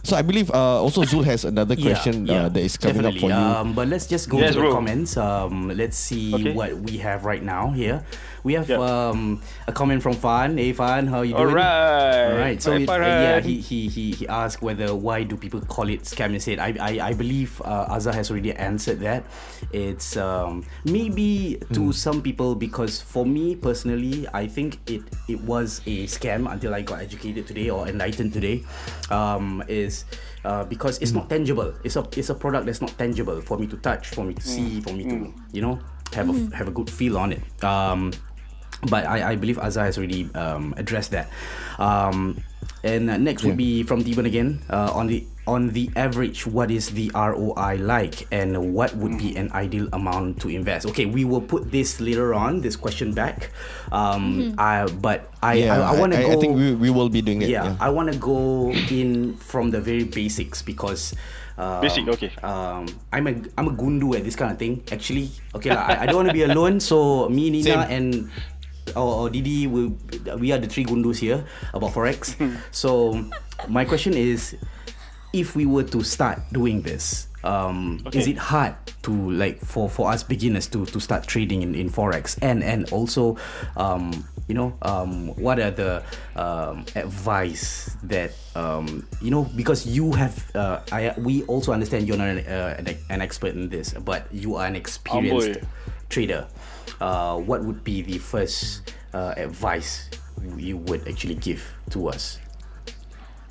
So 0.03 0.17
I 0.19 0.23
believe 0.27 0.51
uh, 0.51 0.83
also 0.83 1.07
Zul 1.07 1.23
has 1.23 1.45
another 1.47 1.77
question 1.79 2.27
uh, 2.27 2.49
that 2.51 2.59
is 2.59 2.75
coming 2.75 3.07
up 3.07 3.15
definitely. 3.15 3.21
for 3.23 3.31
you. 3.31 3.39
Um, 3.39 3.71
but 3.77 3.87
let's 3.87 4.11
just 4.11 4.27
go 4.27 4.39
Yes, 4.43 4.55
to 4.57 4.59
the 4.59 4.67
bro. 4.67 4.75
comments. 4.75 5.15
Um, 5.15 5.71
let's 5.71 5.95
see 5.95 6.35
Okay. 6.35 6.55
what 6.55 6.75
we 6.83 6.99
have 6.99 7.23
right 7.23 7.43
now 7.43 7.71
here. 7.71 8.03
We 8.45 8.55
have 8.55 8.69
Yeah. 8.69 8.83
um, 8.83 9.41
a 9.69 9.73
comment 9.73 10.03
from 10.03 10.15
Fan. 10.15 10.59
Hey 10.59 10.73
Fan, 10.73 11.07
how 11.07 11.23
you 11.23 11.31
doing? 11.35 11.47
Alright. 11.55 12.33
All 12.33 12.39
right. 12.39 12.59
So 12.63 12.73
Hi, 12.73 12.83
it, 12.83 12.89
uh, 12.91 12.95
yeah, 12.99 13.41
he, 13.41 13.61
he 13.61 13.87
he 13.89 14.11
he 14.11 14.27
asked 14.27 14.63
whether 14.63 14.95
why 14.95 15.23
do 15.23 15.37
people 15.37 15.61
call 15.63 15.89
it 15.89 16.03
scam 16.03 16.35
instead. 16.35 16.59
I 16.59 16.75
I, 16.81 16.93
I 17.11 17.13
believe 17.15 17.63
uh, 17.63 17.87
Azhar 17.95 18.13
has 18.13 18.31
already 18.35 18.51
answered 18.55 18.99
that. 19.07 19.23
It's 19.71 20.17
um, 20.19 20.65
maybe 20.85 21.63
to 21.73 21.93
some 21.93 22.19
people 22.21 22.55
because 22.59 23.01
for 23.01 23.25
me 23.25 23.55
personally, 23.55 24.27
I 24.35 24.51
think 24.51 24.83
it 24.91 25.03
it 25.31 25.39
was 25.47 25.79
a 25.87 26.11
scam 26.11 26.51
until 26.51 26.75
I 26.75 26.83
got 26.83 26.99
educated 27.01 27.47
today 27.47 27.71
or 27.71 27.87
enlightened 27.87 28.33
today. 28.35 28.65
Um, 29.11 29.63
is 29.71 30.05
uh, 30.45 30.65
because 30.67 30.99
it's 30.99 31.13
not 31.15 31.31
tangible. 31.31 31.71
It's 31.87 31.95
a 31.95 32.03
it's 32.19 32.31
a 32.31 32.35
product 32.35 32.67
that's 32.67 32.81
not 32.83 32.91
tangible 32.99 33.39
for 33.41 33.55
me 33.55 33.71
to 33.71 33.77
touch, 33.79 34.11
for 34.11 34.25
me 34.27 34.35
to 34.35 34.43
see, 34.43 34.81
for 34.83 34.91
me 34.93 35.05
to 35.07 35.31
you 35.55 35.63
know 35.63 35.79
have 36.13 36.27
a 36.29 36.35
have 36.57 36.67
a 36.67 36.75
good 36.75 36.91
feel 36.91 37.17
on 37.17 37.31
it. 37.33 37.41
Um, 37.63 38.11
but 38.89 39.07
I, 39.07 39.33
I 39.33 39.37
believe 39.37 39.59
Azhar 39.59 39.85
has 39.85 39.99
already 39.99 40.29
um, 40.35 40.75
addressed 40.77 41.13
that. 41.13 41.31
Um, 41.79 42.43
and 42.85 43.11
uh, 43.11 43.17
next 43.17 43.45
would 43.45 43.57
be 43.57 43.83
from 43.83 44.03
Deben 44.03 44.27
again 44.27 44.63
uh, 44.71 44.91
on 44.95 45.07
the 45.07 45.25
on 45.47 45.71
the 45.71 45.91
average, 45.97 46.47
what 46.47 46.71
is 46.71 46.91
the 46.91 47.11
ROI 47.15 47.79
like, 47.83 48.27
and 48.31 48.75
what 48.75 48.95
would 48.95 49.19
be 49.19 49.35
an 49.35 49.51
ideal 49.53 49.89
amount 49.93 50.41
to 50.43 50.49
invest? 50.49 50.87
Okay, 50.87 51.07
we 51.07 51.25
will 51.25 51.41
put 51.41 51.71
this 51.71 52.01
later 52.01 52.33
on. 52.35 52.61
This 52.61 52.77
question 52.77 53.13
back. 53.13 53.51
Um, 53.91 54.55
I, 54.59 54.87
but 54.87 55.31
I 55.43 55.55
yeah, 55.55 55.83
I, 55.83 55.95
I 55.95 55.99
want 55.99 56.13
to 56.13 56.23
go. 56.23 56.31
I 56.31 56.37
think 56.37 56.55
we, 56.55 56.75
we 56.75 56.91
will 56.91 57.09
be 57.09 57.23
doing 57.23 57.43
it. 57.43 57.49
yeah, 57.49 57.77
I 57.81 57.91
want 57.91 58.13
to 58.13 58.19
go 58.19 58.71
in 58.91 59.35
from 59.37 59.71
the 59.71 59.81
very 59.81 60.05
basics 60.05 60.63
because. 60.63 61.15
Um, 61.59 61.83
Basic, 61.83 62.09
okay. 62.09 62.33
Um, 62.43 62.87
I'm 63.13 63.27
a 63.27 63.35
I'm 63.59 63.69
a 63.69 63.75
gundu 63.77 64.17
at 64.17 64.25
this 64.25 64.35
kind 64.35 64.51
of 64.51 64.59
thing. 64.59 64.83
Actually, 64.91 65.31
okay 65.55 65.69
lah. 65.69 65.85
I, 65.85 66.03
I 66.03 66.07
don't 66.07 66.25
want 66.25 66.29
to 66.29 66.35
be 66.35 66.49
alone. 66.49 66.81
So 66.81 67.29
me, 67.29 67.51
Nina, 67.51 67.85
Same. 67.85 67.93
and 67.93 68.31
or, 68.97 69.27
or 69.27 69.31
Didi, 69.31 69.67
we 69.67 69.89
we 70.37 70.53
are 70.53 70.59
the 70.59 70.67
three 70.67 70.85
gundus 70.85 71.19
here 71.19 71.45
about 71.75 71.93
forex. 71.93 72.37
so 72.71 73.25
my 73.69 73.85
question 73.85 74.15
is, 74.15 74.57
if 75.33 75.57
we 75.57 75.67
were 75.67 75.85
to 75.85 76.03
start 76.03 76.41
doing 76.53 76.83
this, 76.83 77.29
um, 77.45 78.01
is 78.13 78.27
it 78.27 78.39
hard 78.39 78.75
to 79.03 79.11
like 79.11 79.59
for 79.61 79.89
for 79.89 80.11
us 80.11 80.23
beginners 80.23 80.67
to 80.69 80.87
to 80.87 81.01
start 81.01 81.27
trading 81.27 81.63
in, 81.63 81.75
in 81.75 81.91
forex 81.91 82.39
and 82.41 82.63
and 82.63 82.91
also 82.93 83.37
um, 83.77 84.25
you 84.47 84.55
know 84.55 84.73
um, 84.83 85.35
what 85.37 85.59
are 85.59 85.71
the 85.71 86.03
um, 86.37 86.85
advice 86.95 87.97
that 88.05 88.33
um, 88.55 89.07
you 89.21 89.31
know 89.31 89.45
because 89.57 89.87
you 89.87 90.13
have 90.13 90.55
uh, 90.55 90.81
I 90.93 91.15
we 91.19 91.43
also 91.45 91.73
understand 91.73 92.07
you're 92.07 92.17
not 92.17 92.29
an, 92.29 92.47
uh, 92.47 92.77
an, 92.79 92.97
an 93.11 93.21
expert 93.21 93.55
in 93.55 93.69
this 93.69 93.93
but 93.93 94.33
you 94.33 94.57
are 94.57 94.67
an 94.67 94.77
experienced 94.77 95.61
Amboi. 95.61 95.67
trader 96.09 96.47
uh, 97.01 97.37
what 97.39 97.63
would 97.65 97.85
be 97.85 98.03
the 98.03 98.19
first 98.19 98.93
uh, 99.15 99.35
advice 99.37 100.11
you 100.57 100.77
would 100.77 101.07
actually 101.09 101.37
give 101.37 101.63
to 101.91 102.09
us 102.09 102.39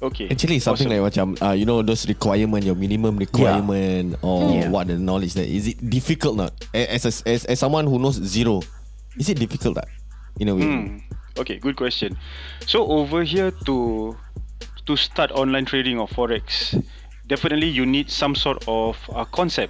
Okay. 0.01 0.25
Actually, 0.33 0.57
something 0.57 0.89
Awesome. 0.89 0.97
like 0.97 1.13
macam 1.13 1.27
uh, 1.45 1.53
you 1.53 1.61
know 1.69 1.85
those 1.85 2.09
requirement, 2.09 2.65
your 2.65 2.73
minimum 2.73 3.21
requirement, 3.21 4.17
or 4.25 4.65
Yeah. 4.65 4.73
what 4.73 4.89
the 4.89 4.97
knowledge 4.97 5.37
that 5.37 5.45
is 5.45 5.69
it 5.69 5.77
difficult 5.77 6.41
not 6.41 6.57
A- 6.73 6.89
as 6.89 7.05
a, 7.05 7.13
as 7.29 7.45
as 7.45 7.61
someone 7.61 7.85
who 7.85 8.01
knows 8.01 8.17
zero, 8.17 8.65
is 9.21 9.29
it 9.29 9.37
difficult 9.37 9.77
that 9.77 9.85
in 10.41 10.49
a 10.49 10.57
way? 10.57 10.65
Hmm. 10.65 11.05
Okay, 11.37 11.61
good 11.61 11.77
question. 11.77 12.17
So 12.65 12.81
over 12.89 13.21
here 13.21 13.53
to 13.69 14.17
to 14.89 14.93
start 14.97 15.29
online 15.37 15.69
trading 15.69 16.01
of 16.01 16.09
forex, 16.09 16.73
definitely 17.29 17.69
you 17.69 17.85
need 17.85 18.09
some 18.09 18.33
sort 18.33 18.65
of 18.65 18.97
uh, 19.13 19.21
concept. 19.29 19.69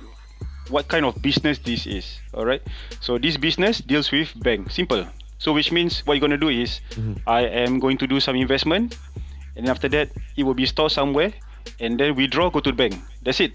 What 0.71 0.87
kind 0.87 1.05
of 1.05 1.21
business 1.21 1.59
this 1.59 1.85
is? 1.85 2.17
All 2.33 2.45
right. 2.45 2.63
So 3.03 3.19
this 3.19 3.35
business 3.35 3.83
deals 3.83 4.09
with 4.11 4.31
bank. 4.39 4.71
Simple. 4.71 5.05
So 5.37 5.51
which 5.51 5.71
means 5.71 5.99
what 6.07 6.15
you're 6.15 6.23
gonna 6.23 6.39
do 6.39 6.47
is, 6.47 6.79
mm-hmm. 6.91 7.19
I 7.27 7.41
am 7.41 7.79
going 7.79 7.97
to 7.99 8.07
do 8.07 8.19
some 8.19 8.35
investment, 8.35 8.97
and 9.55 9.67
after 9.67 9.89
that 9.89 10.09
it 10.37 10.43
will 10.43 10.55
be 10.55 10.65
stored 10.65 10.91
somewhere, 10.91 11.33
and 11.79 11.99
then 11.99 12.15
withdraw 12.15 12.49
go 12.49 12.61
to 12.61 12.71
the 12.71 12.75
bank. 12.75 12.95
That's 13.21 13.43
it. 13.43 13.51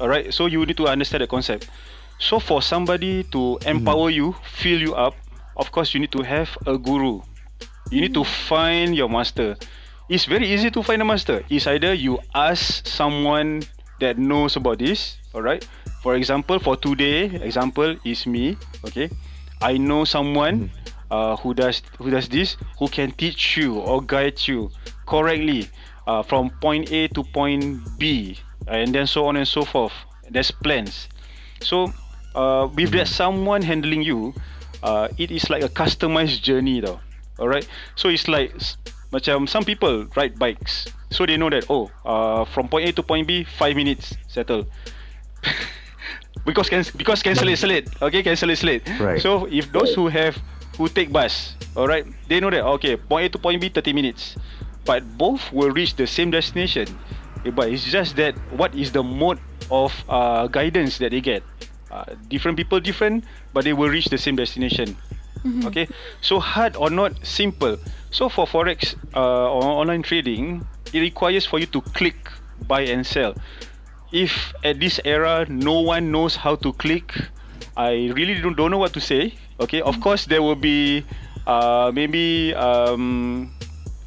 All 0.00 0.08
right. 0.08 0.34
So 0.34 0.46
you 0.46 0.66
need 0.66 0.76
to 0.76 0.88
understand 0.88 1.22
the 1.22 1.30
concept. 1.30 1.70
So 2.18 2.40
for 2.40 2.60
somebody 2.62 3.22
to 3.30 3.62
mm-hmm. 3.62 3.68
empower 3.68 4.10
you, 4.10 4.34
fill 4.42 4.80
you 4.80 4.94
up, 4.94 5.14
of 5.56 5.70
course 5.70 5.94
you 5.94 6.00
need 6.00 6.12
to 6.12 6.22
have 6.22 6.50
a 6.66 6.76
guru. 6.76 7.22
You 7.90 8.00
need 8.00 8.14
to 8.14 8.26
mm. 8.26 8.48
find 8.48 8.96
your 8.96 9.08
master. 9.08 9.56
It's 10.08 10.24
very 10.24 10.50
easy 10.50 10.70
to 10.70 10.82
find 10.82 11.02
a 11.02 11.04
master. 11.04 11.44
It's 11.48 11.66
either 11.66 11.94
you 11.94 12.18
ask 12.34 12.86
someone 12.86 13.62
that 14.00 14.18
knows 14.18 14.56
about 14.56 14.78
this, 14.78 15.18
alright? 15.34 15.66
For 16.06 16.14
example, 16.14 16.60
for 16.60 16.76
today, 16.76 17.26
example 17.42 17.98
is 18.06 18.30
me, 18.30 18.56
okay? 18.86 19.10
I 19.58 19.74
know 19.74 20.04
someone 20.06 20.70
uh, 21.10 21.34
who 21.34 21.50
does 21.50 21.82
who 21.98 22.14
does 22.14 22.30
this, 22.30 22.54
who 22.78 22.86
can 22.86 23.10
teach 23.10 23.58
you 23.58 23.82
or 23.82 23.98
guide 23.98 24.38
you 24.46 24.70
correctly 25.02 25.66
uh, 26.06 26.22
from 26.22 26.54
point 26.62 26.94
A 26.94 27.10
to 27.10 27.26
point 27.34 27.82
B, 27.98 28.38
and 28.70 28.94
then 28.94 29.10
so 29.10 29.26
on 29.26 29.34
and 29.34 29.50
so 29.50 29.66
forth. 29.66 29.90
There's 30.30 30.54
plans. 30.54 31.10
So 31.58 31.90
uh, 32.38 32.70
with 32.70 32.94
that 32.94 33.10
someone 33.10 33.66
handling 33.66 34.06
you, 34.06 34.30
uh, 34.86 35.10
it 35.18 35.34
is 35.34 35.50
like 35.50 35.66
a 35.66 35.68
customized 35.68 36.38
journey 36.46 36.78
though. 36.78 37.02
Alright. 37.34 37.66
So 37.98 38.14
it's 38.14 38.30
like 38.30 38.54
macam 39.10 39.50
some 39.50 39.66
people 39.66 40.06
ride 40.14 40.38
bikes. 40.38 40.86
So 41.10 41.26
they 41.26 41.34
know 41.34 41.50
that 41.50 41.66
oh 41.66 41.90
uh, 42.06 42.46
from 42.46 42.70
point 42.70 42.86
A 42.86 42.92
to 42.94 43.02
point 43.02 43.26
B 43.26 43.42
five 43.42 43.74
minutes 43.74 44.14
settle. 44.30 44.70
because 46.46 46.70
can 46.70 46.84
because 46.96 47.22
cancel 47.22 47.48
is 47.50 47.62
late. 47.66 47.90
Okay, 48.00 48.22
cancel 48.22 48.48
is 48.50 48.62
late. 48.62 48.86
Right. 48.98 49.20
So 49.20 49.46
if 49.50 49.70
those 49.72 49.92
who 49.94 50.06
have 50.08 50.38
who 50.78 50.88
take 50.88 51.12
bus, 51.12 51.54
alright, 51.76 52.06
they 52.28 52.40
know 52.40 52.50
that 52.50 52.64
okay, 52.78 52.96
point 52.96 53.26
A 53.26 53.28
to 53.34 53.38
point 53.38 53.60
B 53.60 53.68
30 53.68 53.92
minutes. 53.92 54.36
But 54.86 55.02
both 55.18 55.42
will 55.52 55.74
reach 55.74 55.96
the 55.98 56.06
same 56.06 56.30
destination. 56.30 56.86
Eh, 57.44 57.50
But 57.50 57.74
it's 57.74 57.82
just 57.84 58.14
that 58.16 58.38
what 58.54 58.70
is 58.78 58.92
the 58.94 59.02
mode 59.02 59.42
of 59.70 59.90
uh, 60.08 60.46
guidance 60.46 60.98
that 61.02 61.10
they 61.10 61.20
get. 61.20 61.42
Uh, 61.90 62.14
different 62.28 62.56
people 62.56 62.78
different, 62.78 63.24
but 63.52 63.64
they 63.64 63.72
will 63.72 63.88
reach 63.90 64.06
the 64.06 64.18
same 64.18 64.36
destination. 64.36 64.96
Okay, 65.66 65.86
so 66.22 66.40
hard 66.42 66.74
or 66.74 66.90
not 66.90 67.14
simple. 67.22 67.78
So 68.10 68.28
for 68.28 68.46
forex 68.50 68.98
uh, 69.14 69.46
or 69.46 69.62
online 69.62 70.02
trading, 70.02 70.66
it 70.92 70.98
requires 70.98 71.46
for 71.46 71.62
you 71.62 71.66
to 71.70 71.80
click, 71.94 72.18
buy 72.66 72.82
and 72.82 73.06
sell. 73.06 73.34
If 74.16 74.56
at 74.64 74.80
this 74.80 74.96
era 75.04 75.44
no 75.44 75.84
one 75.84 76.08
knows 76.08 76.40
how 76.40 76.56
to 76.64 76.72
click, 76.72 77.12
I 77.76 78.08
really 78.16 78.40
don't, 78.40 78.56
don't 78.56 78.70
know 78.70 78.80
what 78.80 78.96
to 78.96 79.00
say. 79.00 79.36
Okay, 79.60 79.82
of 79.82 80.00
course 80.00 80.24
there 80.24 80.40
will 80.40 80.56
be 80.56 81.04
uh, 81.46 81.92
maybe 81.92 82.54
um, 82.54 83.52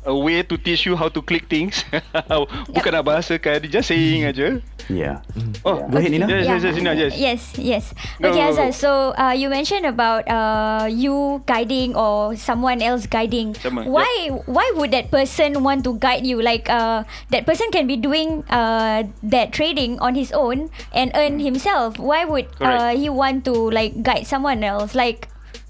a 0.06 0.16
way 0.16 0.44
to 0.44 0.56
teach 0.58 0.86
you 0.86 0.96
how 0.96 1.10
to 1.10 1.22
click 1.22 1.48
things. 1.52 1.84
Bukan 2.74 2.92
nak 2.96 3.04
bahasakan, 3.04 3.68
just 3.68 3.92
saying 3.92 4.24
aja. 4.26 4.60
Yeah. 4.90 5.22
Oh, 5.62 5.86
Go 5.86 6.02
ahead, 6.02 6.10
Nina. 6.10 6.26
Yes, 6.26 6.50
yes, 6.50 6.62
yes, 6.66 6.74
Nina, 6.82 6.94
yes. 6.98 7.12
Yes, 7.14 7.42
yes. 7.62 7.84
Go, 8.18 8.34
Okay. 8.34 8.42
Azhar. 8.50 8.74
So 8.74 9.14
uh, 9.14 9.38
you 9.38 9.46
mentioned 9.54 9.86
about 9.86 10.26
uh, 10.26 10.90
you 10.90 11.46
guiding 11.46 11.94
or 11.94 12.34
someone 12.34 12.82
else 12.82 13.06
guiding. 13.06 13.54
Someone, 13.62 13.86
why? 13.86 14.34
Why 14.50 14.66
would 14.74 14.90
that 14.98 15.14
person 15.14 15.62
want 15.62 15.86
to 15.86 15.94
guide 16.02 16.26
you? 16.26 16.42
Like 16.42 16.66
uh, 16.74 17.06
that 17.30 17.46
person 17.46 17.70
can 17.70 17.86
be 17.86 18.02
doing 18.02 18.42
uh, 18.50 19.06
that 19.22 19.54
trading 19.54 20.02
on 20.02 20.18
his 20.18 20.34
own 20.34 20.74
and 20.90 21.14
earn 21.14 21.38
himself. 21.38 22.02
Why 22.02 22.26
would 22.26 22.50
uh, 22.58 22.98
he 22.98 23.14
want 23.14 23.46
to 23.46 23.54
like 23.54 24.02
guide 24.02 24.26
someone 24.26 24.66
else? 24.66 24.98
Like 24.98 25.30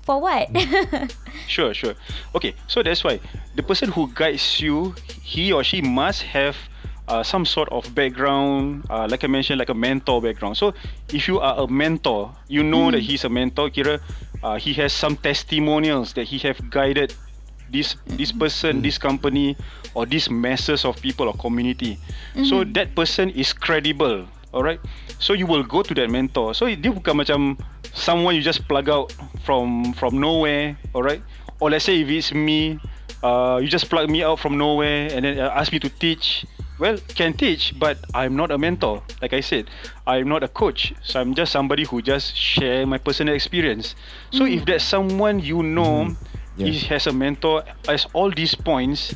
for 0.09 0.17
what? 0.17 0.49
Sure, 1.49 1.73
sure. 1.73 1.93
Okay, 2.35 2.53
so 2.67 2.83
that's 2.83 3.03
why 3.03 3.19
the 3.57 3.63
person 3.65 3.89
who 3.89 4.05
guides 4.13 4.61
you, 4.61 4.93
he 5.21 5.49
or 5.49 5.63
she 5.63 5.81
must 5.81 6.21
have 6.21 6.53
uh, 7.09 7.23
some 7.25 7.41
sort 7.41 7.69
of 7.69 7.89
background, 7.95 8.85
uh, 8.89 9.07
like 9.09 9.23
I 9.23 9.27
mentioned, 9.27 9.57
like 9.57 9.69
a 9.69 9.73
mentor 9.73 10.21
background. 10.21 10.57
So 10.57 10.77
if 11.09 11.27
you 11.27 11.39
are 11.41 11.57
a 11.57 11.65
mentor, 11.65 12.29
you 12.47 12.61
know 12.61 12.91
that 12.93 13.01
he's 13.01 13.25
a 13.25 13.29
mentor. 13.29 13.69
Kira, 13.73 13.97
uh, 14.43 14.61
he 14.61 14.77
has 14.77 14.93
some 14.93 15.17
testimonials 15.17 16.13
that 16.13 16.29
he 16.29 16.37
have 16.45 16.61
guided 16.69 17.17
this 17.73 17.97
this 18.05 18.29
person, 18.29 18.85
this 18.85 19.01
company, 19.01 19.57
or 19.97 20.05
these 20.05 20.29
masses 20.29 20.85
of 20.85 21.01
people 21.01 21.25
or 21.25 21.33
community. 21.33 21.97
So 22.45 22.61
that 22.77 22.93
person 22.93 23.33
is 23.33 23.57
credible. 23.57 24.29
Alright. 24.53 24.81
So 25.17 25.33
you 25.33 25.45
will 25.49 25.65
go 25.65 25.81
to 25.81 25.93
that 25.97 26.13
mentor. 26.13 26.53
So 26.53 26.69
dia 26.69 26.93
bukan 26.93 27.25
macam 27.25 27.57
someone 27.93 28.35
you 28.35 28.41
just 28.41 28.67
plug 28.67 28.89
out 28.89 29.13
from 29.43 29.93
from 29.93 30.19
nowhere. 30.19 30.77
Alright. 30.93 31.21
Or 31.59 31.69
let's 31.69 31.85
say 31.85 32.01
if 32.01 32.07
it's 32.09 32.33
me, 32.33 32.79
uh, 33.23 33.59
you 33.61 33.67
just 33.67 33.89
plug 33.89 34.09
me 34.09 34.23
out 34.23 34.39
from 34.39 34.57
nowhere 34.57 35.09
and 35.11 35.25
then 35.25 35.39
uh, 35.39 35.49
ask 35.53 35.71
me 35.71 35.79
to 35.79 35.89
teach. 35.89 36.45
Well, 36.79 36.97
can 37.13 37.33
teach, 37.33 37.75
but 37.77 37.97
I'm 38.13 38.37
not 38.37 38.51
a 38.51 38.57
mentor. 38.57 39.03
Like 39.21 39.33
I 39.33 39.41
said, 39.41 39.67
I'm 40.07 40.29
not 40.29 40.43
a 40.43 40.47
coach. 40.47 40.93
So 41.03 41.19
I'm 41.19 41.35
just 41.35 41.51
somebody 41.51 41.83
who 41.83 42.01
just 42.01 42.33
share 42.37 42.85
my 42.87 42.97
personal 42.97 43.35
experience. 43.35 43.95
So 44.31 44.45
if 44.45 44.63
there's 44.63 44.83
someone 44.83 45.39
you 45.39 45.61
know, 45.61 46.15
Yeah. 46.55 46.67
he 46.71 46.79
has 46.87 47.07
a 47.07 47.11
mentor 47.11 47.63
as 47.87 48.07
all 48.13 48.31
these 48.31 48.55
points 48.55 49.15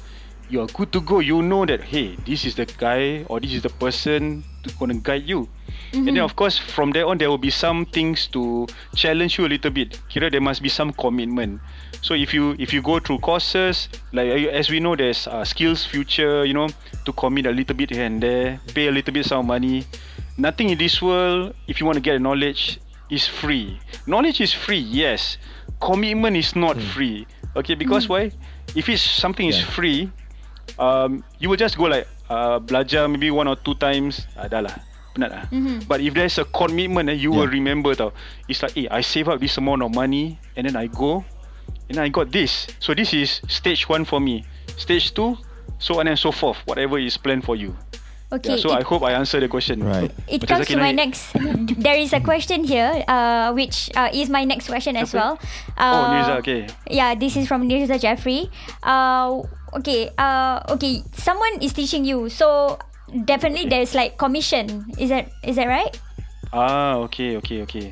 you 0.50 0.62
are 0.62 0.68
good 0.68 0.92
to 0.92 1.02
go 1.02 1.20
you 1.20 1.42
know 1.42 1.66
that 1.66 1.82
hey 1.82 2.16
this 2.26 2.46
is 2.46 2.56
the 2.56 2.66
guy 2.78 3.24
or 3.28 3.40
this 3.40 3.52
is 3.54 3.64
the 3.64 3.70
person 3.70 4.44
to 4.64 4.72
gonna 4.80 4.94
guide 4.96 5.24
you 5.28 5.48
and 5.94 6.08
then 6.08 6.20
of 6.20 6.36
course 6.36 6.58
from 6.58 6.92
there 6.92 7.06
on 7.06 7.18
there 7.18 7.30
will 7.30 7.38
be 7.38 7.50
some 7.50 7.86
things 7.86 8.28
to 8.28 8.68
challenge 8.96 9.38
you 9.38 9.46
a 9.46 9.52
little 9.52 9.72
bit. 9.72 10.00
Kira 10.10 10.32
there 10.32 10.42
must 10.42 10.62
be 10.62 10.70
some 10.70 10.92
commitment. 10.94 11.62
So 12.02 12.14
if 12.14 12.34
you 12.34 12.56
if 12.60 12.74
you 12.74 12.82
go 12.82 13.00
through 13.00 13.20
courses 13.20 13.90
like 14.12 14.30
uh, 14.30 14.50
as 14.50 14.70
we 14.70 14.80
know 14.80 14.96
there's 14.96 15.28
uh, 15.28 15.46
skills 15.46 15.86
future 15.86 16.46
you 16.46 16.54
know 16.54 16.70
to 17.06 17.14
commit 17.14 17.46
a 17.46 17.52
little 17.52 17.76
bit 17.76 17.92
here 17.92 18.06
and 18.06 18.22
there 18.22 18.60
pay 18.74 18.88
a 18.88 18.92
little 18.92 19.14
bit 19.14 19.26
some 19.26 19.48
money. 19.48 19.86
Nothing 20.38 20.70
in 20.70 20.78
this 20.78 21.02
world 21.02 21.54
if 21.68 21.80
you 21.80 21.86
want 21.86 21.98
to 21.98 22.02
get 22.02 22.20
knowledge 22.22 22.80
is 23.10 23.28
free. 23.28 23.80
Knowledge 24.08 24.42
is 24.42 24.52
free 24.52 24.82
yes. 24.82 25.38
Commitment 25.80 26.36
is 26.38 26.56
not 26.56 26.80
free. 26.80 27.28
Okay 27.56 27.76
because 27.76 28.10
why? 28.10 28.32
If 28.76 28.90
it's 28.90 29.02
something 29.02 29.48
is 29.48 29.62
free 29.62 30.10
um, 30.80 31.24
you 31.40 31.50
will 31.50 31.58
just 31.58 31.78
go 31.78 31.86
like 31.86 32.08
uh, 32.30 32.60
belajar 32.60 33.10
maybe 33.10 33.32
one 33.32 33.48
or 33.48 33.56
two 33.56 33.76
times 33.76 34.28
uh, 34.38 34.48
dah 35.14 35.30
lah 35.30 35.46
penat 35.46 35.80
lah 35.80 35.86
but 35.86 36.02
if 36.02 36.14
there's 36.18 36.38
a 36.42 36.46
commitment 36.50 37.10
eh, 37.10 37.18
you 37.18 37.30
will 37.30 37.48
remember 37.50 37.94
tau 37.94 38.10
it's 38.50 38.66
like 38.66 38.74
eh, 38.76 38.90
I 38.90 39.02
save 39.06 39.30
up 39.30 39.38
this 39.40 39.58
amount 39.62 39.86
of 39.86 39.94
money 39.94 40.42
and 40.58 40.66
then 40.66 40.74
I 40.76 40.90
go 40.90 41.22
and 41.90 41.98
I 42.02 42.10
got 42.10 42.34
this 42.34 42.66
so 42.82 42.98
this 42.98 43.14
is 43.14 43.42
stage 43.46 43.86
one 43.88 44.06
for 44.06 44.18
me 44.18 44.42
stage 44.76 45.14
two 45.14 45.38
so 45.78 46.00
on 46.02 46.10
and 46.10 46.18
so 46.18 46.32
forth 46.34 46.58
whatever 46.66 46.98
is 46.98 47.18
planned 47.18 47.46
for 47.46 47.54
you 47.56 47.76
okay. 48.34 48.58
yeah, 48.58 48.62
so 48.62 48.74
it- 48.74 48.82
I 48.82 48.84
hope 48.84 49.04
I 49.06 49.14
answer 49.14 49.38
the 49.40 49.48
question 49.48 49.84
Right. 49.86 50.10
It 50.26 50.42
Macam 50.42 50.66
comes 50.66 50.68
to 50.74 50.78
my 50.82 50.90
naik. 50.90 51.14
next. 51.14 51.38
There 51.78 51.98
is 52.00 52.14
a 52.14 52.22
question 52.24 52.64
here, 52.66 52.90
uh, 53.06 53.54
which 53.54 53.92
uh, 53.94 54.10
is 54.10 54.30
my 54.34 54.42
next 54.44 54.66
question 54.66 54.98
as 54.98 55.14
well. 55.14 55.38
Uh, 55.78 55.86
oh 55.94 56.04
Nirza 56.10 56.34
okay 56.42 56.62
Yeah, 56.90 57.14
this 57.14 57.38
is 57.38 57.46
from 57.46 57.70
Nirza 57.70 58.02
Jeffrey. 58.02 58.50
Uh, 58.82 59.46
okay, 59.78 60.10
uh, 60.18 60.66
okay. 60.74 61.04
Someone 61.14 61.62
is 61.62 61.74
teaching 61.78 62.06
you, 62.06 62.30
so 62.30 62.78
definitely 63.26 63.70
there's 63.70 63.94
like 63.94 64.18
commission. 64.18 64.86
Is 64.98 65.10
that 65.10 65.30
is 65.44 65.56
that 65.58 65.68
right? 65.68 65.94
ah 66.54 67.02
okay 67.10 67.34
okay 67.42 67.66
okay 67.66 67.90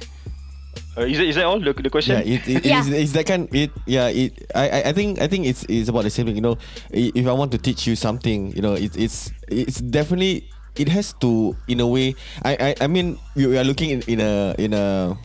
uh, 0.93 1.01
is, 1.01 1.17
that, 1.17 1.25
is 1.25 1.35
that 1.35 1.45
all 1.49 1.57
the, 1.57 1.73
the 1.73 1.89
question 1.89 2.13
Yeah, 2.13 2.35
it, 2.37 2.41
it, 2.45 2.61
Yeah. 2.61 2.79
It's, 2.85 2.89
it's 2.89 3.13
that 3.17 3.25
kind. 3.25 3.49
It 3.55 3.71
yeah. 3.87 4.11
It 4.13 4.37
I 4.53 4.69
I- 4.69 4.83
I 4.89 4.93
think 4.93 5.17
I 5.17 5.25
think 5.25 5.47
it's 5.49 5.63
it's 5.65 5.89
about 5.89 6.03
the 6.03 6.13
same 6.13 6.27
thing. 6.29 6.35
You 6.35 6.45
know, 6.45 6.57
if 6.91 7.25
I 7.25 7.33
want 7.33 7.49
to 7.53 7.57
teach 7.57 7.87
you 7.87 7.95
something, 7.95 8.51
you 8.53 8.61
know, 8.61 8.75
it, 8.77 8.93
it's 8.99 9.31
it's 9.49 9.79
definitely 9.81 10.45
it 10.77 10.91
has 10.93 11.15
to 11.25 11.55
in 11.65 11.79
a 11.81 11.87
way. 11.87 12.13
I 12.45 12.75
I, 12.77 12.85
I 12.85 12.87
mean 12.91 13.17
we, 13.33 13.47
we 13.49 13.57
are 13.57 13.65
looking 13.65 13.89
in, 13.97 14.01
in 14.05 14.19
a 14.21 14.53
in 14.61 14.71
a. 14.77 15.15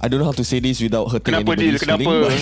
I 0.00 0.06
don't 0.06 0.22
know 0.22 0.30
how 0.30 0.38
to 0.38 0.46
say 0.46 0.62
this 0.62 0.78
without 0.80 1.10
hurting 1.10 1.34
Kenapa 1.34 1.58
anybody's 1.58 1.82
Kenapa? 1.82 2.06
feeling, 2.06 2.38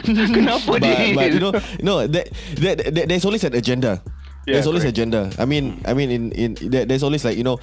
Kenapa 0.32 0.64
but, 0.80 0.80
but, 0.80 1.14
but 1.14 1.28
you 1.28 1.40
know, 1.40 1.52
no, 1.84 1.94
that, 2.08 2.32
that, 2.56 2.76
that 2.88 3.04
there's 3.12 3.24
always 3.28 3.44
an 3.44 3.52
agenda. 3.52 4.00
Yeah, 4.46 4.54
there's 4.62 4.66
always 4.70 4.82
correct. 4.86 4.96
agenda. 4.98 5.30
I 5.38 5.44
mean, 5.44 5.82
I 5.84 5.92
mean, 5.92 6.10
in 6.10 6.22
in 6.32 6.50
there, 6.70 6.86
there's 6.86 7.02
always 7.02 7.26
like 7.26 7.36
you 7.36 7.42
know, 7.44 7.58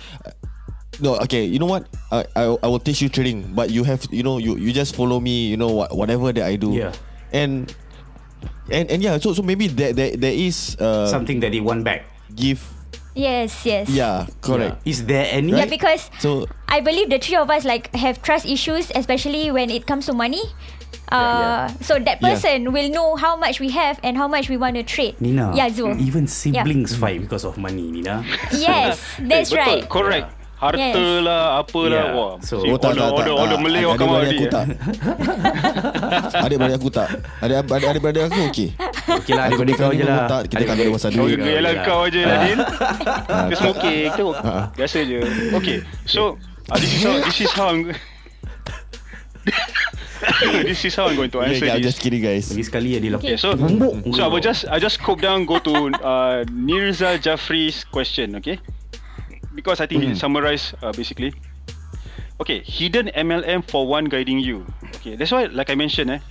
no, 0.99 1.15
okay, 1.25 1.47
you 1.47 1.57
know 1.57 1.65
what? 1.65 1.87
I, 2.11 2.27
I 2.35 2.43
I 2.59 2.67
will 2.67 2.83
teach 2.83 3.01
you 3.01 3.07
trading, 3.09 3.55
but 3.55 3.71
you 3.71 3.83
have 3.87 4.03
you 4.11 4.21
know 4.21 4.37
you 4.37 4.59
you 4.59 4.75
just 4.75 4.93
follow 4.95 5.19
me. 5.23 5.47
You 5.47 5.55
know 5.57 5.71
what 5.71 5.95
whatever 5.95 6.31
that 6.35 6.43
I 6.45 6.59
do. 6.59 6.75
Yeah. 6.75 6.91
And 7.31 7.71
and 8.69 8.91
and 8.91 8.99
yeah, 9.01 9.17
so 9.17 9.33
so 9.33 9.41
maybe 9.41 9.67
there 9.71 9.93
there, 9.95 10.13
there 10.15 10.35
is 10.35 10.75
uh, 10.77 11.07
Something 11.07 11.39
that 11.41 11.55
he 11.55 11.63
want 11.63 11.83
back. 11.87 12.05
give. 12.35 12.61
Yes, 13.15 13.61
yes. 13.65 13.89
Yeah, 13.93 14.25
correct. 14.41 14.81
Yeah. 14.83 14.89
Is 14.89 15.05
there 15.05 15.29
any? 15.29 15.53
Yeah, 15.53 15.69
because 15.69 16.09
So 16.17 16.49
I 16.67 16.81
believe 16.81 17.13
the 17.13 17.21
three 17.21 17.37
of 17.37 17.45
us 17.49 17.61
like 17.63 17.93
have 17.93 18.21
trust 18.25 18.45
issues, 18.49 18.89
especially 18.97 19.53
when 19.53 19.69
it 19.69 19.85
comes 19.85 20.09
to 20.09 20.13
money. 20.17 20.41
Uh, 21.07 21.69
so 21.79 21.97
that 21.97 22.17
Yeah. 22.17 22.33
person 22.33 22.71
will 22.71 22.89
know 22.89 23.13
how 23.15 23.35
much 23.35 23.59
we 23.59 23.69
have 23.69 23.99
and 24.01 24.15
how 24.15 24.25
much 24.25 24.47
we 24.47 24.57
want 24.57 24.73
to 24.73 24.83
trade. 24.83 25.13
Nina. 25.19 25.51
Yeah, 25.53 25.69
Zul. 25.69 25.93
Even 25.95 26.25
siblings 26.25 26.93
fight 26.93 27.21
because 27.21 27.43
of 27.43 27.55
money, 27.55 27.91
Nina. 27.91 28.23
Yes, 28.51 28.97
that's 29.21 29.49
Eh, 29.49 29.55
betul, 29.55 29.61
right. 29.61 29.83
Correct. 29.85 30.29
Harta 30.55 30.79
Yes. 30.79 30.95
lah, 31.21 31.59
apalah. 31.59 31.91
Yeah. 31.91 32.15
Wah. 32.15 32.33
So- 32.39 32.63
Oh 32.63 32.79
tak 32.79 32.95
the, 32.95 33.03
tak 33.03 33.11
all 33.11 33.19
tak 33.19 33.27
the 33.27 33.35
tak. 33.35 33.59
Malay 33.59 33.83
Adik- 33.83 33.99
already. 33.99 34.37
aku 34.39 34.47
eh. 34.47 34.49
tak 34.49 34.65
Adik 36.39 36.55
beradik 36.55 36.77
aku 36.79 36.89
tak 36.89 37.07
Adik 37.43 37.55
adik 37.59 37.83
adik 37.83 38.01
beradik 38.01 38.23
aku 38.25 38.39
okey 38.47 38.69
Okay 39.03 39.33
lah, 39.35 39.43
adik-beradik 39.51 39.75
kau 39.75 39.91
je 39.91 40.03
lah. 40.07 40.23
Tak, 40.25 40.41
kita 40.47 40.63
tak 40.63 40.75
ada 40.79 40.83
masa 40.87 41.07
Oh, 41.11 41.15
duit. 41.19 41.35
Yalah 41.37 41.51
Yalah. 41.51 41.75
kau 41.83 42.03
je 42.07 42.21
lah 42.23 42.37
Din 42.41 42.59
Dia 43.51 43.55
smoking 43.59 44.07
Kita 44.07 44.23
Ah. 44.39 44.65
biasa 44.71 44.97
je 45.03 45.19
Okay 45.51 45.77
So 46.07 46.39
uh, 46.71 46.77
This 46.79 46.89
is 46.89 47.03
how 47.03 47.15
This 47.19 47.37
is 47.43 47.51
how 47.51 47.67
I'm 47.69 47.91
this 50.63 50.85
is 50.85 50.95
how 50.95 51.07
I'm 51.07 51.15
going 51.15 51.31
to 51.31 51.39
Yeah, 51.39 51.49
answer 51.51 51.65
yeah, 51.65 51.73
I'm 51.75 51.81
this. 51.81 51.95
just 51.95 51.99
kidding, 52.03 52.21
guys. 52.23 52.47
Lagi 52.51 52.63
sekali 52.65 52.95
ya 52.95 52.99
dia 53.03 53.11
Okay, 53.19 53.35
so 53.35 53.53
so 54.13 54.19
I 54.23 54.29
will 54.29 54.43
just 54.43 54.63
I 54.69 54.79
just 54.79 54.99
scope 55.01 55.19
down 55.19 55.43
go 55.45 55.59
to 55.59 55.73
uh, 55.99 56.43
Nirza 56.51 57.19
Jaffrey's 57.19 57.83
question, 57.83 58.35
okay? 58.39 58.59
Because 59.53 59.79
I 59.83 59.85
think 59.85 60.03
it 60.03 60.17
summarize 60.17 60.73
uh, 60.81 60.91
basically. 60.95 61.33
Okay, 62.41 62.65
hidden 62.65 63.13
MLM 63.13 63.61
for 63.69 63.85
one 63.85 64.09
guiding 64.09 64.41
you. 64.41 64.65
Okay, 64.99 65.13
that's 65.15 65.29
why 65.31 65.45
like 65.51 65.69
I 65.69 65.75
mentioned, 65.77 66.09
eh, 66.17 66.21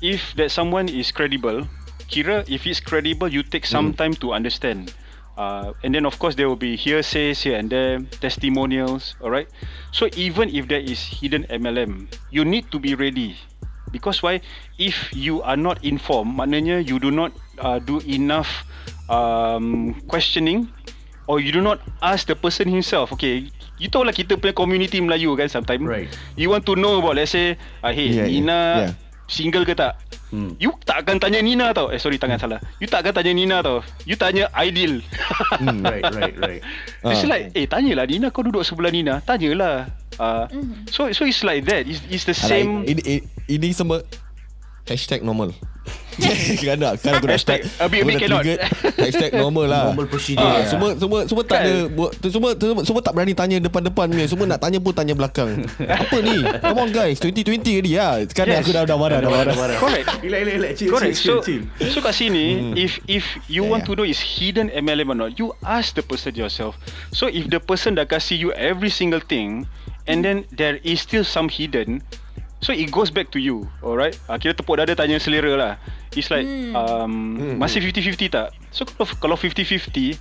if 0.00 0.32
that 0.40 0.50
someone 0.50 0.88
is 0.88 1.12
credible, 1.12 1.68
kira 2.08 2.42
if 2.48 2.64
it's 2.64 2.80
credible, 2.80 3.28
you 3.28 3.44
take 3.44 3.68
some 3.68 3.92
time 3.92 4.16
to 4.24 4.32
understand. 4.32 4.94
Uh, 5.42 5.74
and 5.82 5.90
then 5.90 6.06
of 6.06 6.14
course 6.22 6.38
there 6.38 6.46
will 6.46 6.58
be 6.58 6.78
hearsays 6.78 7.42
here 7.42 7.58
and 7.58 7.66
there, 7.66 7.98
testimonials, 8.22 9.18
alright? 9.18 9.50
So 9.90 10.06
even 10.14 10.54
if 10.54 10.70
there 10.70 10.78
is 10.78 11.02
hidden 11.02 11.50
MLM, 11.50 12.06
you 12.30 12.46
need 12.46 12.70
to 12.70 12.78
be 12.78 12.94
ready. 12.94 13.34
Because 13.90 14.22
why? 14.22 14.40
If 14.78 15.10
you 15.10 15.42
are 15.42 15.58
not 15.58 15.82
informed, 15.84 16.38
maknanya 16.38 16.80
you 16.80 17.02
do 17.02 17.10
not 17.10 17.34
uh, 17.58 17.82
do 17.82 17.98
enough 18.06 18.64
um, 19.10 19.98
questioning 20.06 20.70
or 21.26 21.40
you 21.40 21.52
do 21.52 21.60
not 21.60 21.82
ask 22.00 22.26
the 22.30 22.38
person 22.38 22.70
himself. 22.70 23.12
Okay, 23.12 23.50
you 23.76 23.90
tahu 23.90 24.06
lah 24.06 24.14
kita 24.14 24.38
punya 24.38 24.54
community 24.54 25.02
Melayu 25.02 25.34
kan 25.36 25.50
sometimes. 25.50 25.84
Right. 25.84 26.08
You 26.38 26.48
want 26.54 26.64
to 26.70 26.78
know 26.78 27.02
about 27.02 27.18
let's 27.18 27.34
say, 27.34 27.58
uh, 27.82 27.92
hey, 27.92 28.08
Yeah, 28.08 28.24
yeah, 28.24 28.32
Nina 28.32 28.58
yeah. 28.58 28.92
single 29.28 29.66
ke 29.66 29.74
tak? 29.76 29.98
Hmm. 30.32 30.56
You 30.56 30.72
tak 30.80 31.04
akan 31.04 31.20
tanya 31.20 31.44
Nina 31.44 31.76
tau. 31.76 31.92
Eh 31.92 32.00
sorry 32.00 32.16
tangan 32.16 32.40
salah. 32.40 32.56
You 32.80 32.88
tak 32.88 33.04
akan 33.04 33.12
tanya 33.20 33.32
Nina 33.36 33.60
tau. 33.60 33.84
You 34.08 34.16
tanya 34.16 34.48
Aidil. 34.56 35.04
Hmm. 35.60 35.84
Right, 35.84 36.00
right, 36.08 36.36
right. 36.40 36.62
It's 37.12 37.20
Ah. 37.22 37.28
like 37.28 37.52
eh 37.52 37.68
tanyalah 37.68 38.08
Nina 38.08 38.32
kau 38.32 38.40
duduk 38.40 38.64
sebelah 38.64 38.88
Nina. 38.88 39.20
Tanyalah. 39.20 39.92
Uh, 40.16 40.48
So 40.88 41.12
so 41.12 41.24
it's 41.24 41.44
like 41.44 41.68
that. 41.68 41.84
It's, 41.84 42.00
it's 42.08 42.24
the 42.24 42.32
Alah, 42.32 42.48
same. 42.48 42.70
Ini, 42.88 43.00
ini, 43.04 43.16
ini 43.46 43.68
semua 43.72 44.00
Hashtag 44.82 45.22
normal 45.22 45.54
Kan 46.62 46.78
tak 46.78 46.94
Kan 47.00 47.12
aku 47.16 47.26
dah 47.26 47.34
Hashtag, 47.34 47.64
start 47.64 47.82
a 47.82 47.86
bit- 47.88 48.02
a 48.02 48.06
bit 48.06 48.18
cannot. 48.18 48.42
triggered. 48.42 48.60
Hashtag 48.94 49.30
normal 49.34 49.66
lah 49.66 49.84
Normal 49.90 50.06
procedure, 50.06 50.42
Ah, 50.42 50.62
ya. 50.62 50.68
Semua 50.68 50.90
semua 50.94 51.20
semua 51.24 51.42
tak 51.42 51.58
Kan? 51.58 51.64
ada 51.64 51.74
buat- 51.88 52.12
Semua 52.20 52.50
semua, 52.54 52.82
semua 52.84 53.00
tak 53.00 53.12
berani 53.12 53.32
tanya 53.32 53.56
depan-depan 53.58 54.06
punya. 54.08 54.26
Semua 54.26 54.44
nak 54.44 54.58
tanya 54.58 54.78
pun 54.78 54.92
tanya 54.92 55.14
belakang 55.14 55.64
Apa 55.80 56.16
ni 56.18 56.36
Come 56.42 56.78
on 56.78 56.90
guys 56.90 57.18
2020 57.18 57.82
ni 57.82 57.90
ya. 57.94 58.18
Sekarang 58.24 58.54
Yes. 58.54 58.62
aku 58.62 58.70
dah 58.70 58.82
dah 58.84 58.96
marah 58.96 59.18
dah 59.18 59.30
marah 59.30 59.54
Correct. 59.78 60.06
Relax, 60.20 60.42
relax, 60.44 60.46
relax. 60.52 60.72
Chill, 60.76 60.90
Correct. 60.90 61.14
chill, 61.16 61.30
So, 61.32 61.34
chill, 61.40 61.62
chill. 61.72 61.90
so 61.90 61.98
kat 61.98 62.14
sini, 62.14 62.44
if 62.76 62.98
if 63.06 63.24
you 63.46 63.62
Yeah, 63.62 63.70
want 63.70 63.82
yeah. 63.82 63.94
to 63.94 63.98
know 63.98 64.06
is 64.06 64.20
hidden 64.20 64.66
MLM 64.68 65.08
or 65.08 65.16
not, 65.16 65.30
you 65.34 65.50
ask 65.62 65.94
the 65.94 66.02
person 66.02 66.34
yourself. 66.34 66.74
So 67.10 67.26
if 67.26 67.46
the 67.46 67.58
person 67.58 67.94
dah 67.94 68.04
kasih 68.04 68.36
you 68.36 68.50
every 68.52 68.90
single 68.90 69.20
thing, 69.20 69.66
and 70.04 70.22
then 70.22 70.44
there 70.50 70.78
is 70.82 70.98
still 70.98 71.22
some 71.22 71.46
hidden, 71.46 72.02
so 72.62 72.72
it 72.72 72.88
goes 72.94 73.10
back 73.10 73.34
to 73.34 73.38
you, 73.42 73.66
alright? 73.82 74.14
Uh, 74.30 74.38
kira 74.38 74.54
tepuk 74.54 74.78
dada 74.78 74.94
tanya 74.94 75.18
selera 75.18 75.52
lah. 75.58 75.72
It's 76.14 76.30
like 76.30 76.46
um, 76.78 77.58
masih 77.58 77.82
50-50 77.82 78.30
tak? 78.30 78.48
So 78.70 78.86
kalau 78.86 79.10
kalau 79.18 79.36
50-50, 79.36 80.16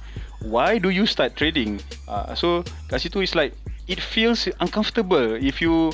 why 0.49 0.82
do 0.82 0.89
you 0.89 1.06
start 1.06 1.38
trading? 1.38 1.77
Uh, 2.10 2.34
so 2.34 2.65
kat 2.89 3.06
situ 3.06 3.21
it's 3.21 3.38
like 3.38 3.54
it 3.86 4.01
feels 4.01 4.49
uncomfortable 4.60 5.38
if 5.38 5.62
you 5.62 5.93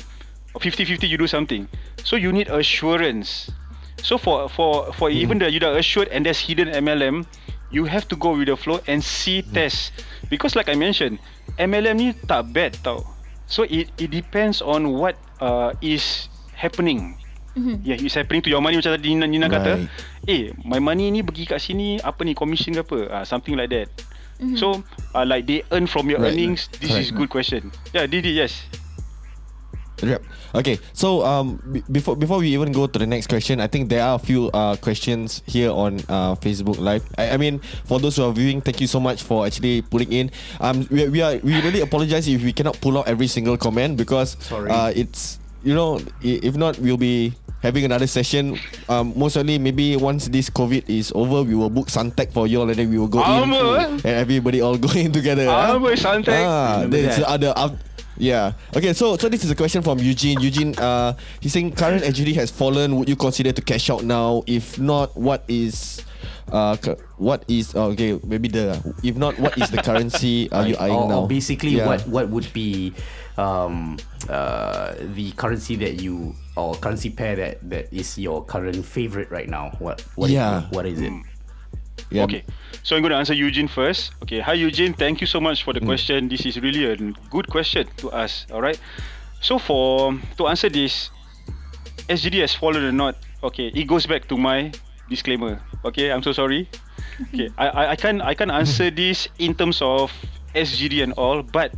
50-50 0.56 1.04
you 1.04 1.20
do 1.20 1.28
something. 1.28 1.68
So 2.02 2.16
you 2.16 2.32
need 2.32 2.48
assurance. 2.48 3.52
So 4.00 4.16
for 4.16 4.48
for 4.48 4.94
for 4.94 5.10
even 5.10 5.42
the 5.42 5.50
you 5.52 5.60
dah 5.60 5.76
assured 5.76 6.08
and 6.08 6.24
there's 6.24 6.40
hidden 6.40 6.70
MLM, 6.70 7.26
you 7.74 7.84
have 7.84 8.08
to 8.08 8.16
go 8.16 8.32
with 8.32 8.48
the 8.48 8.56
flow 8.56 8.80
and 8.88 9.02
see 9.02 9.42
test. 9.42 9.92
Because 10.30 10.56
like 10.56 10.70
I 10.70 10.78
mentioned, 10.78 11.18
MLM 11.58 11.98
ni 11.98 12.08
tak 12.30 12.54
bad 12.54 12.78
tau. 12.80 13.02
So 13.50 13.66
it 13.66 13.90
it 13.98 14.14
depends 14.14 14.62
on 14.62 14.94
what 14.94 15.18
uh, 15.42 15.74
is 15.82 16.30
happening. 16.58 17.14
Yeah, 17.82 17.98
it's 17.98 18.14
happening 18.14 18.38
to 18.46 18.50
your 18.54 18.62
money 18.62 18.78
macam 18.78 18.94
tadi 18.94 19.10
Nina, 19.18 19.26
Nina 19.26 19.50
kata. 19.50 19.82
Right. 19.82 19.90
Eh, 20.30 20.54
my 20.62 20.78
money 20.78 21.10
ni 21.10 21.26
pergi 21.26 21.42
kat 21.42 21.58
sini 21.58 21.98
apa 21.98 22.22
ni 22.22 22.30
commission 22.30 22.70
ke 22.70 22.86
apa? 22.86 22.98
Uh, 23.10 23.24
something 23.26 23.58
like 23.58 23.66
that. 23.74 23.90
So 24.54 24.86
uh, 25.18 25.26
like 25.26 25.50
they 25.50 25.66
earn 25.74 25.90
from 25.90 26.06
your 26.06 26.22
Right, 26.22 26.30
earnings. 26.38 26.70
This 26.78 26.94
is 26.94 27.10
correct. 27.10 27.18
good 27.18 27.30
question. 27.34 27.62
Yeah, 27.90 28.06
Didi, 28.06 28.30
yes. 28.38 28.62
Yep. 29.98 30.22
Okay, 30.54 30.78
so 30.94 31.26
um, 31.26 31.58
b- 31.74 31.82
before 31.90 32.14
before 32.14 32.38
we 32.38 32.54
even 32.54 32.70
go 32.70 32.86
to 32.86 32.94
the 33.02 33.06
next 33.10 33.26
question, 33.26 33.58
I 33.58 33.66
think 33.66 33.90
there 33.90 34.06
are 34.06 34.14
a 34.14 34.22
few 34.22 34.46
uh, 34.54 34.78
questions 34.78 35.42
here 35.50 35.74
on 35.74 35.98
uh, 36.06 36.38
Facebook 36.38 36.78
Live. 36.78 37.02
I, 37.18 37.34
I 37.34 37.36
mean, 37.36 37.58
for 37.82 37.98
those 37.98 38.14
who 38.14 38.22
are 38.22 38.30
viewing, 38.30 38.62
thank 38.62 38.78
you 38.78 38.86
so 38.86 39.02
much 39.02 39.26
for 39.26 39.42
actually 39.42 39.82
putting 39.82 40.14
in. 40.14 40.30
Um, 40.62 40.86
we, 40.94 41.10
we 41.10 41.18
are 41.26 41.42
we 41.42 41.58
really 41.58 41.82
apologize 41.82 42.30
if 42.30 42.38
we 42.46 42.54
cannot 42.54 42.78
pull 42.78 42.94
out 42.94 43.10
every 43.10 43.26
single 43.26 43.58
comment 43.58 43.98
because 43.98 44.38
Sorry. 44.38 44.70
uh, 44.70 44.94
it's 44.94 45.42
you 45.62 45.74
know 45.74 46.00
if 46.22 46.56
not 46.56 46.78
we'll 46.78 46.96
be 47.00 47.32
having 47.62 47.84
another 47.84 48.06
session. 48.06 48.54
Um, 48.88 49.12
most 49.18 49.34
likely 49.34 49.58
maybe 49.58 49.96
once 49.98 50.28
this 50.30 50.46
COVID 50.48 50.86
is 50.86 51.10
over, 51.14 51.42
we 51.42 51.54
will 51.58 51.70
book 51.70 51.88
Suntec 51.90 52.30
for 52.32 52.46
you 52.46 52.62
all 52.62 52.70
and 52.70 52.78
then 52.78 52.86
we 52.90 52.98
will 52.98 53.10
go 53.10 53.18
in 53.18 53.50
Apa? 53.50 53.98
and 53.98 54.06
everybody 54.06 54.62
all 54.62 54.78
go 54.80 54.88
in 54.94 55.10
together. 55.10 55.50
ah. 55.50 55.74
Apa, 55.74 55.90
Suntec? 55.98 56.38
Ah, 56.38 56.86
Remember 56.86 56.94
there's 56.94 57.18
that. 57.18 57.34
Other 58.20 58.32
out. 58.34 58.54
Yeah. 58.72 58.76
Okay. 58.78 58.92
So 58.92 59.16
so 59.16 59.28
this 59.28 59.44
is 59.44 59.50
a 59.50 59.54
question 59.54 59.82
from 59.82 59.98
Eugene. 59.98 60.40
Eugene, 60.40 60.74
uh, 60.78 61.14
he's 61.40 61.52
saying 61.52 61.72
current 61.72 62.02
HGD 62.02 62.34
has 62.34 62.50
fallen. 62.50 62.96
Would 62.96 63.08
you 63.08 63.16
consider 63.16 63.52
to 63.52 63.62
cash 63.62 63.90
out 63.90 64.04
now? 64.04 64.42
If 64.46 64.78
not, 64.78 65.16
what 65.16 65.44
is, 65.48 66.02
uh, 66.52 66.76
what 67.16 67.44
is 67.48 67.74
oh, 67.74 67.90
okay? 67.92 68.18
Maybe 68.24 68.48
the 68.48 68.78
if 69.02 69.16
not, 69.16 69.38
what 69.38 69.56
is 69.58 69.70
the 69.70 69.82
currency 69.82 70.50
are 70.52 70.66
you 70.66 70.74
Right. 70.74 70.90
eyeing 70.90 70.96
or, 70.96 71.08
now? 71.08 71.20
or 71.20 71.28
basically 71.28 71.70
Yeah. 71.76 71.86
what 71.86 72.06
what 72.08 72.28
would 72.30 72.52
be 72.52 72.92
um, 73.38 73.98
uh, 74.28 74.94
the 75.14 75.30
currency 75.36 75.76
that 75.76 76.00
you 76.02 76.34
or 76.56 76.74
currency 76.74 77.10
pair 77.10 77.36
that 77.36 77.62
that 77.70 77.86
is 77.94 78.18
your 78.18 78.42
current 78.44 78.84
favorite 78.84 79.30
right 79.30 79.48
now 79.48 79.70
what 79.78 80.00
what 80.16 80.30
Yeah. 80.30 80.66
is, 80.66 80.70
what 80.74 80.86
is 80.86 81.00
it 81.00 81.12
Yeah. 82.10 82.24
Okay. 82.24 82.44
So 82.82 82.96
I'm 82.96 83.02
going 83.02 83.12
to 83.12 83.18
answer 83.18 83.34
Eugene 83.34 83.68
first. 83.68 84.12
Okay. 84.22 84.40
Hi 84.40 84.54
Eugene, 84.54 84.94
thank 84.94 85.20
you 85.20 85.26
so 85.26 85.40
much 85.40 85.64
for 85.64 85.72
the 85.72 85.80
question. 85.80 86.28
This 86.28 86.46
is 86.46 86.60
really 86.60 86.86
a 86.86 86.96
good 87.30 87.48
question 87.48 87.86
to 87.98 88.12
ask. 88.12 88.48
All 88.50 88.62
right. 88.62 88.80
So 89.40 89.58
for 89.58 90.16
to 90.36 90.46
answer 90.48 90.68
this, 90.68 91.10
SGD 92.08 92.40
has 92.40 92.54
fallen 92.54 92.84
or 92.84 92.92
not? 92.92 93.16
Okay, 93.42 93.68
it 93.68 93.86
goes 93.86 94.06
back 94.06 94.26
to 94.28 94.36
my 94.36 94.72
disclaimer. 95.08 95.60
Okay, 95.84 96.10
I'm 96.10 96.22
so 96.22 96.32
sorry. 96.32 96.68
Okay, 97.30 97.52
I 97.58 97.68
I, 97.68 97.82
I 97.92 97.96
can 97.96 98.20
I 98.20 98.34
can 98.34 98.50
answer 98.50 98.90
this 99.02 99.28
in 99.38 99.54
terms 99.54 99.78
of 99.84 100.10
SGD 100.56 101.04
and 101.04 101.12
all, 101.14 101.44
but 101.44 101.70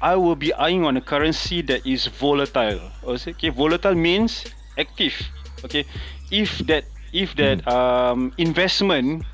I 0.00 0.14
will 0.14 0.36
be 0.36 0.52
eyeing 0.54 0.84
on 0.84 0.96
a 0.96 1.00
currency 1.00 1.62
that 1.66 1.82
is 1.88 2.06
volatile. 2.06 2.80
Okay, 3.02 3.48
volatile 3.48 3.96
means 3.96 4.44
active. 4.78 5.16
Okay, 5.64 5.84
if 6.30 6.60
that 6.70 6.84
if 7.12 7.34
that 7.36 7.66
um, 7.66 8.32
investment 8.38 9.26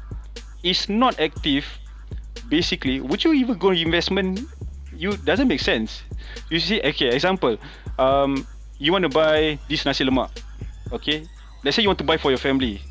is 0.66 0.90
not 0.90 1.22
active, 1.22 1.64
basically, 2.50 2.98
would 3.00 3.22
you 3.22 3.33
even 3.33 3.55
go 3.57 3.70
investment? 3.70 4.42
You 4.90 5.14
doesn't 5.22 5.46
make 5.46 5.62
sense. 5.62 6.02
You 6.50 6.59
see, 6.59 6.83
okay, 6.83 7.14
example, 7.14 7.57
um, 7.98 8.42
you 8.83 8.90
want 8.90 9.07
to 9.07 9.12
buy 9.12 9.59
this 9.70 9.87
nasi 9.87 10.02
lemak, 10.02 10.35
okay? 10.90 11.22
Let's 11.62 11.76
say 11.79 11.83
you 11.87 11.88
want 11.88 12.02
to 12.02 12.09
buy 12.09 12.18
for 12.18 12.35
your 12.35 12.42
family. 12.42 12.83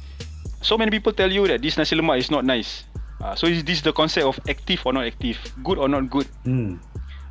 So 0.63 0.77
many 0.77 0.89
people 0.89 1.11
tell 1.11 1.31
you 1.31 1.45
that 1.51 1.61
this 1.61 1.77
nasi 1.77 1.99
lemak 1.99 2.17
is 2.17 2.31
not 2.31 2.45
nice. 2.47 2.87
Uh, 3.19 3.35
so 3.35 3.47
is 3.47 3.63
this 3.63 3.81
the 3.81 3.91
concept 3.91 4.25
of 4.25 4.39
active 4.47 4.79
or 4.85 4.93
not 4.93 5.05
active, 5.05 5.37
good 5.63 5.77
or 5.77 5.89
not 5.89 6.09
good? 6.09 6.27
Hmm. 6.47 6.77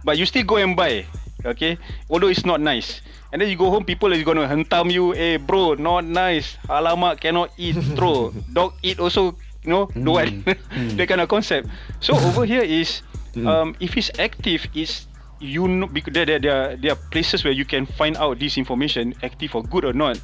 But 0.04 0.18
you 0.18 0.26
still 0.26 0.44
go 0.44 0.56
and 0.60 0.76
buy, 0.76 1.06
okay? 1.44 1.78
Although 2.10 2.28
it's 2.28 2.44
not 2.44 2.60
nice. 2.60 3.00
And 3.32 3.40
then 3.40 3.48
you 3.48 3.56
go 3.56 3.70
home, 3.70 3.84
people 3.84 4.12
is 4.12 4.22
gonna 4.22 4.46
hentam 4.46 4.92
you. 4.92 5.12
Hey, 5.12 5.36
bro, 5.36 5.74
not 5.74 6.04
nice. 6.04 6.56
Alamak, 6.68 7.20
cannot 7.20 7.50
eat. 7.56 7.74
Throw. 7.96 8.30
Dog 8.52 8.74
eat 8.82 9.00
also. 9.00 9.34
You 9.64 9.70
know, 9.70 9.86
don't 9.92 10.04
hmm. 10.04 10.44
want. 10.44 10.58
Hmm. 10.74 10.96
that 10.96 11.08
kind 11.08 11.20
of 11.20 11.28
concept. 11.28 11.68
So 12.00 12.14
over 12.28 12.44
here 12.44 12.62
is, 12.62 13.00
hmm. 13.34 13.46
um, 13.46 13.76
if 13.80 13.96
it's 13.96 14.10
active, 14.18 14.66
is 14.74 15.06
you 15.40 15.66
know 15.68 15.86
because 15.86 16.12
there, 16.14 16.26
there, 16.26 16.38
there, 16.38 16.54
are, 16.56 16.76
there 16.76 16.92
are 16.92 17.00
places 17.10 17.44
where 17.44 17.52
you 17.52 17.64
can 17.64 17.86
find 17.86 18.16
out 18.16 18.38
this 18.38 18.56
information, 18.58 19.14
active 19.22 19.54
or 19.54 19.62
good 19.62 19.84
or 19.84 19.92
not. 19.92 20.20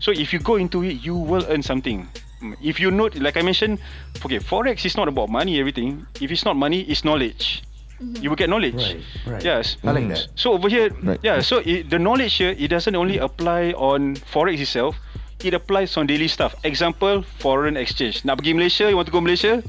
So 0.00 0.10
if 0.10 0.32
you 0.32 0.38
go 0.40 0.56
into 0.56 0.82
it, 0.82 1.04
you 1.04 1.14
will 1.14 1.44
earn 1.48 1.62
something. 1.62 2.08
Mm, 2.42 2.56
If 2.62 2.80
you 2.80 2.90
know, 2.90 3.10
like 3.20 3.36
I 3.36 3.42
mentioned, 3.42 3.78
okay, 4.24 4.38
forex 4.40 4.84
is 4.86 4.96
not 4.96 5.08
about 5.08 5.28
money. 5.28 5.60
Everything. 5.60 6.06
If 6.20 6.32
it's 6.32 6.44
not 6.44 6.56
money, 6.56 6.80
it's 6.88 7.04
knowledge. 7.04 7.62
Mm-hmm. 8.00 8.22
You 8.24 8.30
will 8.32 8.36
get 8.40 8.48
knowledge. 8.48 8.80
Right, 8.80 9.04
right. 9.26 9.44
Yes. 9.44 9.76
Mm. 9.84 9.88
I 9.88 9.92
like 9.92 10.08
that. 10.08 10.26
So 10.34 10.52
over 10.56 10.68
here, 10.72 10.88
Right. 11.04 11.20
yeah. 11.22 11.40
So 11.44 11.60
it, 11.60 11.90
the 11.90 11.98
knowledge 11.98 12.32
here, 12.40 12.56
it 12.56 12.68
doesn't 12.68 12.96
only 12.96 13.18
apply 13.18 13.72
on 13.76 14.16
forex 14.32 14.58
itself. 14.58 14.96
It 15.44 15.54
applies 15.54 15.96
on 15.96 16.06
daily 16.06 16.28
stuff. 16.28 16.54
Example, 16.64 17.22
foreign 17.40 17.76
exchange. 17.76 18.24
Nak 18.24 18.38
pergi 18.40 18.52
Malaysia, 18.54 18.86
you 18.90 18.96
want 18.96 19.08
to 19.08 19.14
go 19.14 19.20
Malaysia, 19.24 19.62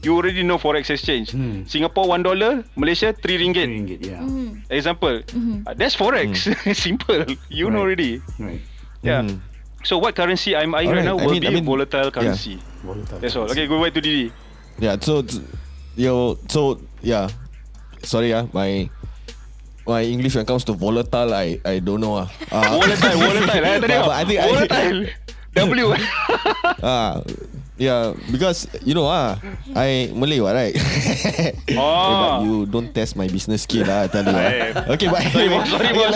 you 0.00 0.14
already 0.16 0.40
know 0.42 0.56
forex 0.56 0.88
exchange. 0.88 1.34
Singapore 1.68 2.08
one 2.08 2.22
dollar, 2.24 2.64
Malaysia 2.76 3.12
three 3.12 3.36
ringgit. 3.36 3.66
Three 3.68 3.76
ringgit 3.82 4.00
yeah 4.06 4.22
Example, 4.72 5.20
Uh, 5.66 5.74
that's 5.76 5.92
forex. 5.98 6.48
Simple. 6.74 7.28
You 7.52 7.68
know 7.68 7.84
Right. 7.84 7.98
already. 7.98 8.12
right 8.40 8.60
Yeah. 9.04 9.22
Mm. 9.26 9.38
So 9.86 9.98
what 10.02 10.16
currency 10.18 10.56
I'm 10.58 10.74
eyeing 10.74 10.90
right 10.90 11.06
Alright, 11.06 11.06
now 11.06 11.18
I 11.18 11.26
will 11.26 11.38
mean- 11.38 11.44
be 11.44 11.48
I 11.48 11.54
mean- 11.54 11.66
volatile 11.68 12.08
yeah. 12.08 12.14
currency. 12.14 12.58
Volatile 12.82 13.18
That's 13.22 13.36
all. 13.38 13.46
currency. 13.46 13.62
Okay, 13.62 13.70
go 13.70 13.78
back 13.78 13.94
to 13.94 14.00
Didi. 14.02 14.32
Yeah. 14.82 14.96
So 14.98 15.22
t- 15.22 15.44
yo. 15.94 16.34
So 16.50 16.82
yeah. 17.02 17.28
Sorry 18.02 18.30
ah, 18.34 18.46
my 18.54 18.86
my 19.88 20.04
English 20.04 20.36
when 20.36 20.44
it 20.44 20.48
comes 20.48 20.64
to 20.68 20.72
volatile, 20.76 21.32
I 21.32 21.58
I 21.64 21.80
don't 21.80 22.00
know 22.00 22.20
ah. 22.20 22.28
Uh, 22.52 22.76
Volatile, 22.76 23.16
volatile. 23.16 23.64
Eh, 23.64 23.76
tadi 23.80 23.94
But- 23.96 24.04
but 24.04 24.16
I 24.20 24.24
think 24.28 24.38
I- 24.38 24.48
volatile. 24.52 25.00
W. 25.58 25.86
Ah, 26.84 27.18
yeah, 27.78 28.12
because 28.30 28.66
you 28.84 28.92
know 28.94 29.06
ah, 29.06 29.38
I 29.74 30.10
Malay 30.14 30.40
what 30.42 30.54
right? 30.54 30.74
Eh, 31.38 31.52
but 31.68 31.78
Oh. 31.78 32.42
you 32.44 32.66
don't 32.66 32.90
test 32.92 33.14
my 33.14 33.28
business 33.28 33.62
skill 33.62 33.86
lah. 33.86 34.04
I 34.04 34.08
tell 34.10 34.24
you. 34.26 34.34
Ah. 34.34 34.92
Okay, 34.94 35.08
but 35.08 35.22
Sorry, 35.30 35.48
boss. 35.48 35.66
Sorry, 35.70 35.92
boss. 35.94 36.14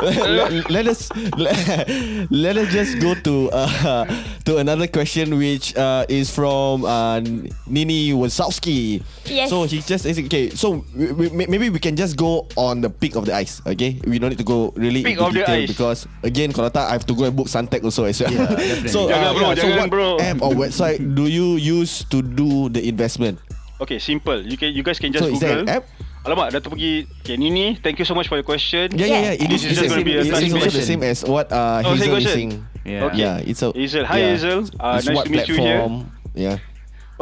let, 0.28 0.50
let 0.70 0.84
us 0.86 1.00
let, 1.36 1.56
let 2.30 2.54
us 2.56 2.68
just 2.72 2.98
go 3.00 3.14
to 3.14 3.48
uh, 3.52 4.04
to 4.44 4.58
another 4.58 4.86
question, 4.86 5.36
which 5.38 5.72
uh, 5.76 6.04
is 6.08 6.28
from 6.28 6.84
uh, 6.84 7.20
Nini 7.66 8.12
Wazowski. 8.12 9.00
Yes. 9.26 9.48
So 9.50 9.64
he 9.64 9.80
just 9.80 10.04
okay. 10.06 10.50
So 10.52 10.84
we, 10.94 11.12
we, 11.30 11.46
maybe 11.46 11.70
we 11.70 11.78
can 11.78 11.94
just 11.96 12.16
go 12.16 12.46
on 12.56 12.80
the 12.82 12.90
peak 12.90 13.14
of 13.16 13.24
the 13.26 13.34
ice. 13.34 13.62
Okay, 13.64 13.96
we 14.04 14.18
don't 14.18 14.30
need 14.34 14.42
to 14.42 14.46
go 14.48 14.72
really 14.76 15.02
Peak 15.02 15.16
into 15.16 15.24
of 15.26 15.32
the 15.32 15.40
detail 15.46 15.62
ice. 15.62 15.68
because 15.70 15.98
again, 16.26 16.50
kalau 16.52 16.68
tak, 16.68 16.90
I 16.90 16.92
have 16.98 17.06
to 17.06 17.14
go 17.14 17.24
and 17.30 17.34
book 17.36 17.46
Suntec 17.46 17.84
also 17.86 18.04
as 18.04 18.18
well. 18.20 18.32
Yeah, 18.34 18.90
so 18.90 19.06
Jangan, 19.06 19.30
uh, 19.30 19.32
bro, 19.38 19.46
yeah, 19.54 19.62
so 19.62 19.66
what 19.78 19.88
bro. 19.90 20.06
app 20.18 20.38
or 20.42 20.52
website 20.58 20.89
do 20.98 21.26
you 21.26 21.54
use 21.54 22.02
to 22.10 22.22
do 22.22 22.68
the 22.72 22.82
investment? 22.88 23.38
Okay, 23.80 23.98
simple. 23.98 24.40
You 24.40 24.56
can 24.56 24.72
you 24.74 24.82
guys 24.82 24.98
can 24.98 25.12
just 25.12 25.24
So 25.24 25.30
is 25.32 25.40
there 25.40 25.60
Google. 25.62 25.68
an 25.70 25.76
app? 25.80 25.84
Alamak, 26.20 26.52
dah 26.52 26.60
terpergi. 26.60 27.08
Okay, 27.24 27.40
Nini, 27.40 27.80
thank 27.80 27.96
you 27.96 28.04
so 28.04 28.12
much 28.12 28.28
for 28.28 28.36
your 28.36 28.44
question. 28.44 28.92
Yeah, 28.92 29.08
yeah, 29.08 29.20
yeah. 29.32 29.40
It 29.40 29.48
This 29.48 29.64
is, 29.64 29.72
just 29.72 29.80
the 29.80 29.88
gonna 29.88 30.04
same, 30.04 30.04
be 30.04 30.14
a 30.20 30.24
touch 30.28 30.44
also 30.44 30.52
the 30.52 30.60
question. 30.68 30.84
same 30.84 31.02
as 31.08 31.24
what 31.24 31.48
uh, 31.48 31.80
Oh, 31.80 31.96
Hazel 31.96 31.96
is 31.96 32.12
question. 32.12 32.32
saying. 32.36 32.52
Yeah. 32.84 33.06
Okay. 33.08 33.16
Yeah, 33.24 33.40
it's 33.40 33.62
a 33.64 33.72
Hazel. 33.72 34.04
Hi, 34.04 34.18
yeah. 34.20 34.30
Hazel. 34.36 34.58
Uh, 34.76 35.00
It's 35.00 35.08
nice 35.08 35.16
what 35.16 35.24
to 35.24 35.32
meet 35.32 35.48
you 35.48 35.56
here. 35.56 35.80
platform? 35.80 35.94
Yeah. 36.36 36.56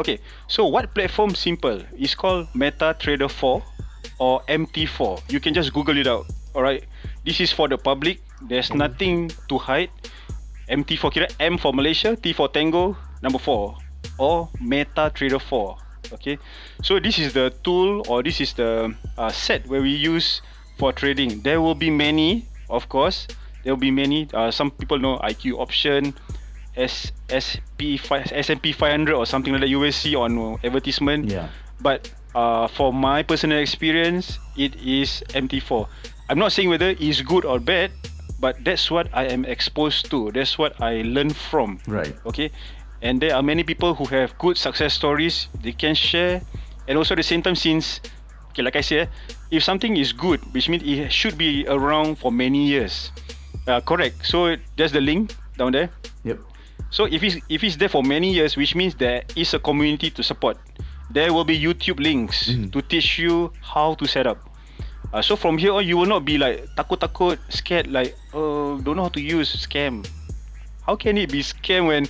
Okay, 0.03 0.19
so 0.51 0.67
what 0.67 0.91
platform 0.91 1.31
simple? 1.31 1.79
It's 1.95 2.11
called 2.15 2.47
MetaTrader 2.55 3.31
4 3.31 3.63
or 4.19 4.43
MT4. 4.51 5.31
You 5.31 5.39
can 5.39 5.55
just 5.55 5.71
Google 5.71 5.95
it 5.95 6.07
out. 6.07 6.27
Alright, 6.51 6.83
this 7.23 7.39
is 7.39 7.51
for 7.55 7.67
the 7.71 7.79
public. 7.79 8.19
There's 8.51 8.71
nothing 8.75 9.31
to 9.47 9.55
hide. 9.59 9.91
MT4 10.67 11.07
kira 11.11 11.27
M 11.39 11.55
for 11.57 11.71
Malaysia, 11.71 12.15
T 12.19 12.31
for 12.35 12.47
Tango, 12.51 12.95
number 13.21 13.39
4 13.39 13.75
or 14.17 14.49
Meta 14.59 15.11
Trader 15.13 15.39
4. 15.39 15.77
Okay, 16.11 16.39
so 16.81 16.99
this 16.99 17.19
is 17.19 17.33
the 17.33 17.53
tool 17.63 18.01
or 18.09 18.23
this 18.23 18.41
is 18.41 18.53
the 18.53 18.95
uh, 19.17 19.29
set 19.29 19.67
where 19.67 19.81
we 19.81 19.91
use 19.91 20.41
for 20.77 20.91
trading. 20.91 21.41
There 21.41 21.61
will 21.61 21.75
be 21.75 21.91
many, 21.91 22.47
of 22.69 22.89
course. 22.89 23.27
There 23.63 23.73
will 23.73 23.83
be 23.83 23.91
many. 23.91 24.27
Uh, 24.33 24.49
some 24.49 24.71
people 24.71 24.97
know 24.97 25.19
IQ 25.19 25.59
option, 25.59 26.15
S 26.75 27.11
SP 27.29 27.99
five 27.99 28.31
S&P 28.31 28.71
500 28.71 29.13
or 29.13 29.25
something 29.25 29.53
like 29.53 29.61
that. 29.61 29.69
You 29.69 29.79
will 29.79 29.91
see 29.91 30.15
on 30.15 30.57
advertisement. 30.63 31.29
Yeah. 31.29 31.49
But 31.81 32.09
uh, 32.33 32.67
for 32.67 32.93
my 32.93 33.21
personal 33.21 33.59
experience, 33.59 34.39
it 34.57 34.75
is 34.81 35.23
MT4. 35.29 35.87
I'm 36.29 36.39
not 36.39 36.51
saying 36.51 36.69
whether 36.69 36.95
it's 36.97 37.21
good 37.21 37.45
or 37.45 37.59
bad, 37.59 37.91
but 38.39 38.63
that's 38.63 38.89
what 38.89 39.09
I 39.13 39.25
am 39.25 39.45
exposed 39.45 40.09
to. 40.11 40.31
That's 40.31 40.57
what 40.57 40.79
I 40.81 41.01
learn 41.03 41.31
from. 41.31 41.79
Right. 41.87 42.15
Okay. 42.25 42.51
And 43.01 43.21
there 43.21 43.35
are 43.35 43.43
many 43.43 43.63
people 43.63 43.95
who 43.95 44.05
have 44.05 44.37
good 44.37 44.57
success 44.57 44.93
stories 44.93 45.47
they 45.61 45.71
can 45.71 45.95
share. 45.95 46.41
And 46.87 46.97
also 46.97 47.13
at 47.13 47.17
the 47.17 47.23
same 47.23 47.41
time, 47.41 47.55
since 47.55 48.01
okay, 48.51 48.61
like 48.61 48.75
I 48.75 48.81
said, 48.81 49.09
if 49.51 49.63
something 49.63 49.95
is 49.97 50.11
good, 50.11 50.41
which 50.53 50.67
means 50.69 50.83
it 50.83 51.11
should 51.11 51.37
be 51.37 51.65
around 51.67 52.17
for 52.17 52.31
many 52.31 52.67
years. 52.67 53.11
Uh, 53.67 53.79
correct. 53.81 54.25
So 54.25 54.55
there's 54.75 54.91
the 54.91 55.01
link 55.01 55.35
down 55.57 55.71
there. 55.71 55.89
Yep. 56.23 56.39
So 56.89 57.05
if 57.05 57.21
it's 57.23 57.37
if 57.49 57.63
it's 57.63 57.77
there 57.77 57.89
for 57.89 58.03
many 58.03 58.33
years, 58.33 58.57
which 58.57 58.75
means 58.75 58.95
there 58.95 59.23
is 59.35 59.53
a 59.53 59.59
community 59.59 60.09
to 60.11 60.23
support. 60.23 60.57
There 61.11 61.33
will 61.33 61.45
be 61.45 61.57
YouTube 61.57 61.99
links 61.99 62.53
to 62.71 62.81
teach 62.81 63.17
you 63.17 63.51
how 63.61 63.95
to 63.95 64.05
set 64.05 64.27
up. 64.27 64.37
Uh, 65.11 65.21
so 65.21 65.35
from 65.35 65.57
here 65.57 65.73
on, 65.73 65.85
you 65.85 65.97
will 65.97 66.05
not 66.05 66.23
be 66.23 66.37
like 66.37 66.69
takut-takut, 66.77 67.41
scared, 67.49 67.89
like 67.89 68.13
oh 68.33 68.77
don't 68.81 68.97
know 68.97 69.09
how 69.09 69.13
to 69.17 69.21
use 69.21 69.49
scam. 69.65 70.05
How 70.85 70.95
can 70.95 71.17
it 71.17 71.31
be 71.31 71.41
scam 71.41 71.87
when 71.87 72.05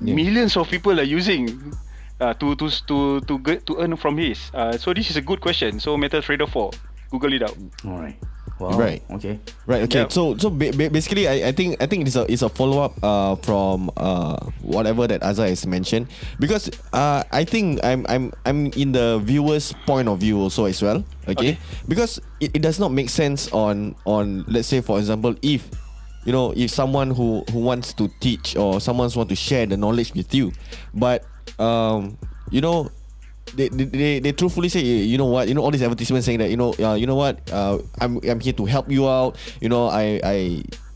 Yeah. 0.00 0.14
millions 0.14 0.56
of 0.56 0.68
people 0.68 0.98
are 0.98 1.06
using 1.06 1.74
uh, 2.20 2.34
to 2.34 2.54
to 2.56 2.70
to 2.88 3.20
to 3.26 3.38
get 3.42 3.66
to 3.66 3.76
earn 3.78 3.96
from 3.96 4.16
his? 4.18 4.50
Uh, 4.54 4.76
so 4.78 4.94
this 4.94 5.10
is 5.10 5.16
a 5.16 5.22
good 5.22 5.40
question. 5.40 5.78
So 5.80 5.96
MetaTrader 5.96 6.48
4, 6.48 6.70
Google 7.10 7.32
it 7.34 7.42
out. 7.42 7.56
All 7.84 7.98
right. 7.98 8.16
Wow. 8.62 8.78
Right. 8.78 9.02
Okay. 9.18 9.40
Right. 9.66 9.82
Okay. 9.90 10.06
Yeah. 10.06 10.08
So 10.14 10.38
so 10.38 10.46
ba- 10.46 10.70
ba- 10.70 10.86
basically, 10.90 11.26
I, 11.26 11.50
I 11.50 11.52
think 11.52 11.82
I 11.82 11.86
think 11.90 12.06
it's 12.06 12.14
a 12.14 12.22
it's 12.30 12.46
a 12.46 12.48
follow 12.48 12.78
up 12.78 12.94
uh, 13.02 13.34
from 13.42 13.90
uh, 13.98 14.38
whatever 14.62 15.08
that 15.10 15.18
Azza 15.26 15.48
has 15.50 15.66
mentioned 15.66 16.06
because 16.38 16.70
uh, 16.94 17.26
I 17.34 17.42
think 17.42 17.82
I'm 17.82 18.06
I'm 18.06 18.30
I'm 18.46 18.70
in 18.78 18.92
the 18.94 19.18
viewer's 19.18 19.74
point 19.82 20.06
of 20.06 20.22
view 20.22 20.38
also 20.38 20.66
as 20.70 20.78
well. 20.78 21.02
Okay. 21.26 21.34
Okay. 21.34 21.52
Because 21.90 22.22
it, 22.38 22.54
it 22.54 22.62
does 22.62 22.78
not 22.78 22.94
make 22.94 23.10
sense 23.10 23.50
on 23.50 23.98
on 24.06 24.46
let's 24.46 24.68
say 24.70 24.78
for 24.78 24.98
example 25.02 25.34
if 25.42 25.66
you 26.24 26.32
know 26.32 26.52
if 26.56 26.70
someone 26.70 27.10
who 27.10 27.44
who 27.50 27.60
wants 27.60 27.92
to 27.94 28.08
teach 28.20 28.56
or 28.56 28.80
someone 28.80 29.10
want 29.14 29.28
to 29.28 29.36
share 29.36 29.66
the 29.66 29.76
knowledge 29.76 30.14
with 30.14 30.32
you, 30.34 30.52
but 30.94 31.24
um 31.58 32.16
you 32.50 32.60
know 32.60 32.90
they, 33.54 33.68
they, 33.68 33.84
they, 33.84 34.18
they 34.20 34.32
truthfully 34.32 34.68
say 34.68 34.80
"Eh, 34.80 35.04
you 35.04 35.18
know 35.18 35.26
what? 35.26 35.48
You 35.48 35.54
know 35.54 35.62
all 35.62 35.70
these 35.70 35.82
advertisements 35.82 36.26
saying 36.26 36.38
that 36.38 36.50
you 36.50 36.56
know 36.56 36.74
uh, 36.78 36.94
you 36.94 37.06
know 37.06 37.16
what? 37.16 37.40
Uh, 37.50 37.78
I'm 38.00 38.18
I'm 38.24 38.40
here 38.40 38.52
to 38.54 38.64
help 38.64 38.90
you 38.90 39.08
out. 39.08 39.36
You 39.60 39.68
know 39.68 39.88
I 39.88 40.20
I 40.24 40.36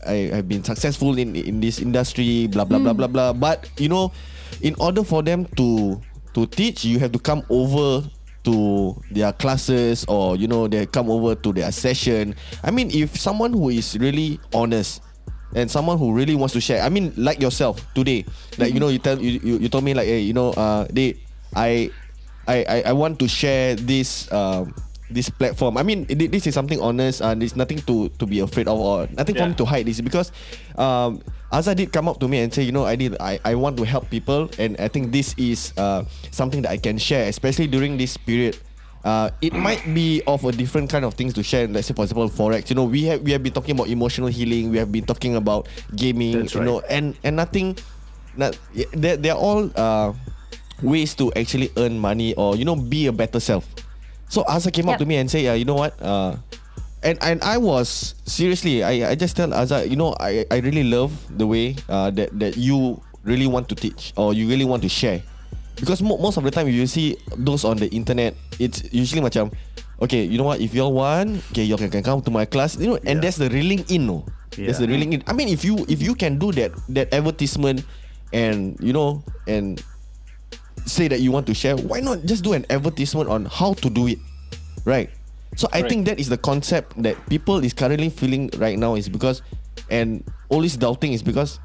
I 0.05 0.15
have 0.33 0.47
been 0.47 0.63
successful 0.63 1.17
in 1.17 1.35
in 1.35 1.59
this 1.59 1.79
industry 1.79 2.47
blah 2.47 2.65
blah 2.65 2.79
blah 2.79 2.93
blah 2.93 3.07
blah. 3.07 3.33
But 3.33 3.69
you 3.77 3.89
know 3.89 4.11
in 4.61 4.75
order 4.79 5.03
for 5.03 5.21
them 5.21 5.45
to 5.57 5.99
to 6.33 6.47
teach 6.47 6.85
you 6.85 6.99
have 6.99 7.11
to 7.13 7.19
come 7.19 7.43
over 7.49 8.07
to 8.47 8.95
their 9.11 9.33
classes 9.33 10.05
or 10.07 10.37
you 10.37 10.47
know 10.47 10.67
they 10.67 10.85
come 10.87 11.11
over 11.11 11.35
to 11.35 11.53
their 11.53 11.71
session. 11.71 12.33
I 12.63 12.71
mean 12.71 12.89
if 12.89 13.19
someone 13.19 13.53
who 13.53 13.69
is 13.69 13.97
really 13.99 14.39
honest 14.53 15.03
and 15.55 15.69
someone 15.71 15.97
who 15.97 16.11
really 16.13 16.35
wants 16.35 16.53
to 16.53 16.61
share. 16.61 16.81
I 16.83 16.89
mean, 16.89 17.13
like 17.15 17.39
yourself 17.41 17.81
today, 17.93 18.25
like 18.57 18.73
you 18.73 18.79
know, 18.79 18.89
you 18.89 18.99
tell 18.99 19.19
you, 19.21 19.39
you, 19.43 19.57
you 19.59 19.69
told 19.69 19.83
me 19.83 19.93
like, 19.93 20.07
hey, 20.07 20.19
you 20.19 20.33
know, 20.33 20.51
uh, 20.51 20.87
they, 20.91 21.17
I, 21.55 21.91
I, 22.47 22.65
I, 22.67 22.81
I 22.87 22.93
want 22.93 23.19
to 23.19 23.27
share 23.27 23.75
this, 23.75 24.31
um, 24.31 24.73
this 25.09 25.29
platform. 25.29 25.77
I 25.77 25.83
mean, 25.83 26.05
this 26.07 26.47
is 26.47 26.53
something 26.53 26.79
honest, 26.81 27.21
and 27.21 27.41
there's 27.41 27.55
nothing 27.55 27.79
to 27.87 28.09
to 28.19 28.25
be 28.27 28.39
afraid 28.43 28.67
of 28.67 28.79
or 28.79 29.07
nothing 29.15 29.35
for 29.35 29.47
Yeah. 29.47 29.47
me 29.49 29.55
to 29.55 29.65
hide. 29.65 29.85
This 29.87 30.01
because, 30.01 30.31
um, 30.75 31.23
Azza 31.51 31.71
did 31.75 31.93
come 31.95 32.09
up 32.11 32.19
to 32.19 32.27
me 32.27 32.39
and 32.43 32.51
say, 32.53 32.63
you 32.63 32.73
know, 32.75 32.83
I 32.83 32.95
did, 32.99 33.15
I, 33.23 33.39
I 33.45 33.55
want 33.55 33.77
to 33.79 33.83
help 33.87 34.09
people, 34.11 34.51
and 34.59 34.75
I 34.83 34.89
think 34.91 35.15
this 35.15 35.31
is 35.39 35.71
uh 35.79 36.03
something 36.31 36.61
that 36.67 36.71
I 36.71 36.77
can 36.77 36.97
share, 36.99 37.27
especially 37.31 37.67
during 37.71 37.95
this 37.95 38.17
period. 38.19 38.59
Uh, 39.03 39.29
it 39.41 39.53
might 39.53 39.81
be 39.93 40.21
of 40.27 40.43
a 40.43 40.51
different 40.51 40.89
kind 40.89 41.05
of 41.05 41.13
things 41.13 41.33
to 41.33 41.43
share. 41.43 41.67
Let's 41.67 41.87
say, 41.87 41.93
for 41.93 42.03
example, 42.03 42.29
forex. 42.29 42.69
You 42.69 42.75
know, 42.75 42.85
we 42.85 43.03
have 43.05 43.21
we 43.21 43.31
have 43.31 43.43
been 43.43 43.53
talking 43.53 43.75
about 43.75 43.87
emotional 43.87 44.27
healing. 44.27 44.69
We 44.69 44.77
have 44.77 44.91
been 44.91 45.05
talking 45.05 45.35
about 45.35 45.67
gaming. 45.95 46.39
That's 46.43 46.55
you 46.55 46.61
know, 46.65 46.81
and 46.89 47.15
and 47.23 47.35
nothing. 47.35 47.77
Not, 48.37 48.57
they're, 48.93 49.17
they're 49.17 49.37
all 49.39 49.71
uh, 49.75 50.13
ways 50.83 51.15
to 51.15 51.33
actually 51.33 51.71
earn 51.77 51.97
money 51.97 52.35
or 52.35 52.55
you 52.55 52.65
know 52.65 52.75
be 52.75 53.07
a 53.07 53.13
better 53.13 53.39
self. 53.39 53.65
So 54.29 54.43
Azza 54.43 54.71
came 54.73 54.89
up 54.89 54.99
to 54.99 55.05
me 55.07 55.15
and 55.17 55.31
say, 55.31 55.47
uh, 55.47 55.53
you 55.55 55.63
know 55.65 55.75
what? 55.79 55.95
Uh, 56.01 56.35
and 57.01 57.17
and 57.23 57.41
I 57.41 57.57
was 57.57 58.15
seriously, 58.25 58.83
I, 58.83 59.11
I 59.11 59.15
just 59.15 59.37
tell 59.37 59.49
Azza, 59.49 59.87
you 59.89 59.95
know, 59.95 60.15
I, 60.19 60.45
I 60.51 60.59
really 60.59 60.83
love 60.83 61.13
the 61.31 61.47
way 61.47 61.77
uh, 61.87 62.11
that 62.11 62.37
that 62.39 62.57
you 62.57 63.01
really 63.23 63.47
want 63.47 63.69
to 63.69 63.75
teach 63.75 64.13
or 64.17 64.33
you 64.33 64.47
really 64.47 64.65
want 64.65 64.83
to 64.83 64.89
share. 64.89 65.23
Because 65.79 66.01
mo- 66.01 66.17
most 66.17 66.37
of 66.37 66.43
the 66.43 66.51
time 66.51 66.67
you 66.67 66.85
see 66.87 67.17
those 67.37 67.63
on 67.63 67.77
the 67.77 67.87
internet, 67.93 68.33
it's 68.59 68.81
usually 68.91 69.21
macam, 69.21 69.53
okay, 70.01 70.23
you 70.25 70.37
know 70.37 70.43
what? 70.45 70.59
If 70.59 70.73
y'all 70.73 70.93
want, 70.93 71.43
okay, 71.51 71.63
y'all 71.63 71.77
can, 71.77 71.89
can 71.89 72.03
come 72.03 72.21
to 72.21 72.31
my 72.31 72.45
class, 72.45 72.75
you 72.77 72.87
know, 72.87 72.99
and 73.05 73.21
Yeah. 73.21 73.29
that's 73.29 73.37
the 73.37 73.49
reeling 73.49 73.85
in, 73.89 74.07
no. 74.07 74.25
That's 74.57 74.79
the 74.81 74.89
Yeah. 74.89 74.97
reeling 74.97 75.13
in. 75.13 75.23
I 75.29 75.33
mean, 75.37 75.47
if 75.53 75.61
you 75.63 75.85
if 75.87 76.01
you 76.01 76.17
can 76.17 76.41
do 76.41 76.49
that 76.57 76.73
that 76.89 77.13
advertisement, 77.13 77.85
and 78.33 78.73
you 78.81 78.91
know, 78.91 79.21
and 79.45 79.77
say 80.89 81.07
that 81.07 81.21
you 81.21 81.31
want 81.31 81.45
to 81.47 81.53
share, 81.53 81.77
why 81.77 81.99
not 82.01 82.25
just 82.25 82.43
do 82.43 82.53
an 82.57 82.65
advertisement 82.73 83.29
on 83.29 83.45
how 83.45 83.73
to 83.85 83.89
do 83.89 84.07
it, 84.09 84.17
right? 84.85 85.09
So 85.55 85.69
I 85.73 85.81
Right. 85.85 85.89
think 85.89 86.05
that 86.09 86.17
is 86.19 86.29
the 86.29 86.37
concept 86.41 86.97
that 87.05 87.17
people 87.29 87.61
is 87.61 87.73
currently 87.73 88.09
feeling 88.09 88.49
right 88.57 88.77
now 88.77 88.95
is 88.97 89.09
because, 89.09 89.41
and 89.93 90.25
always 90.49 90.73
doubting 90.77 91.13
is 91.13 91.21
because, 91.21 91.59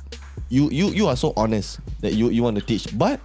you 0.53 0.69
you 0.69 0.93
you 0.93 1.09
are 1.09 1.17
so 1.17 1.33
honest 1.37 1.81
that 2.05 2.13
you 2.13 2.29
you 2.29 2.43
want 2.45 2.61
to 2.61 2.65
teach, 2.65 2.87
but 2.99 3.21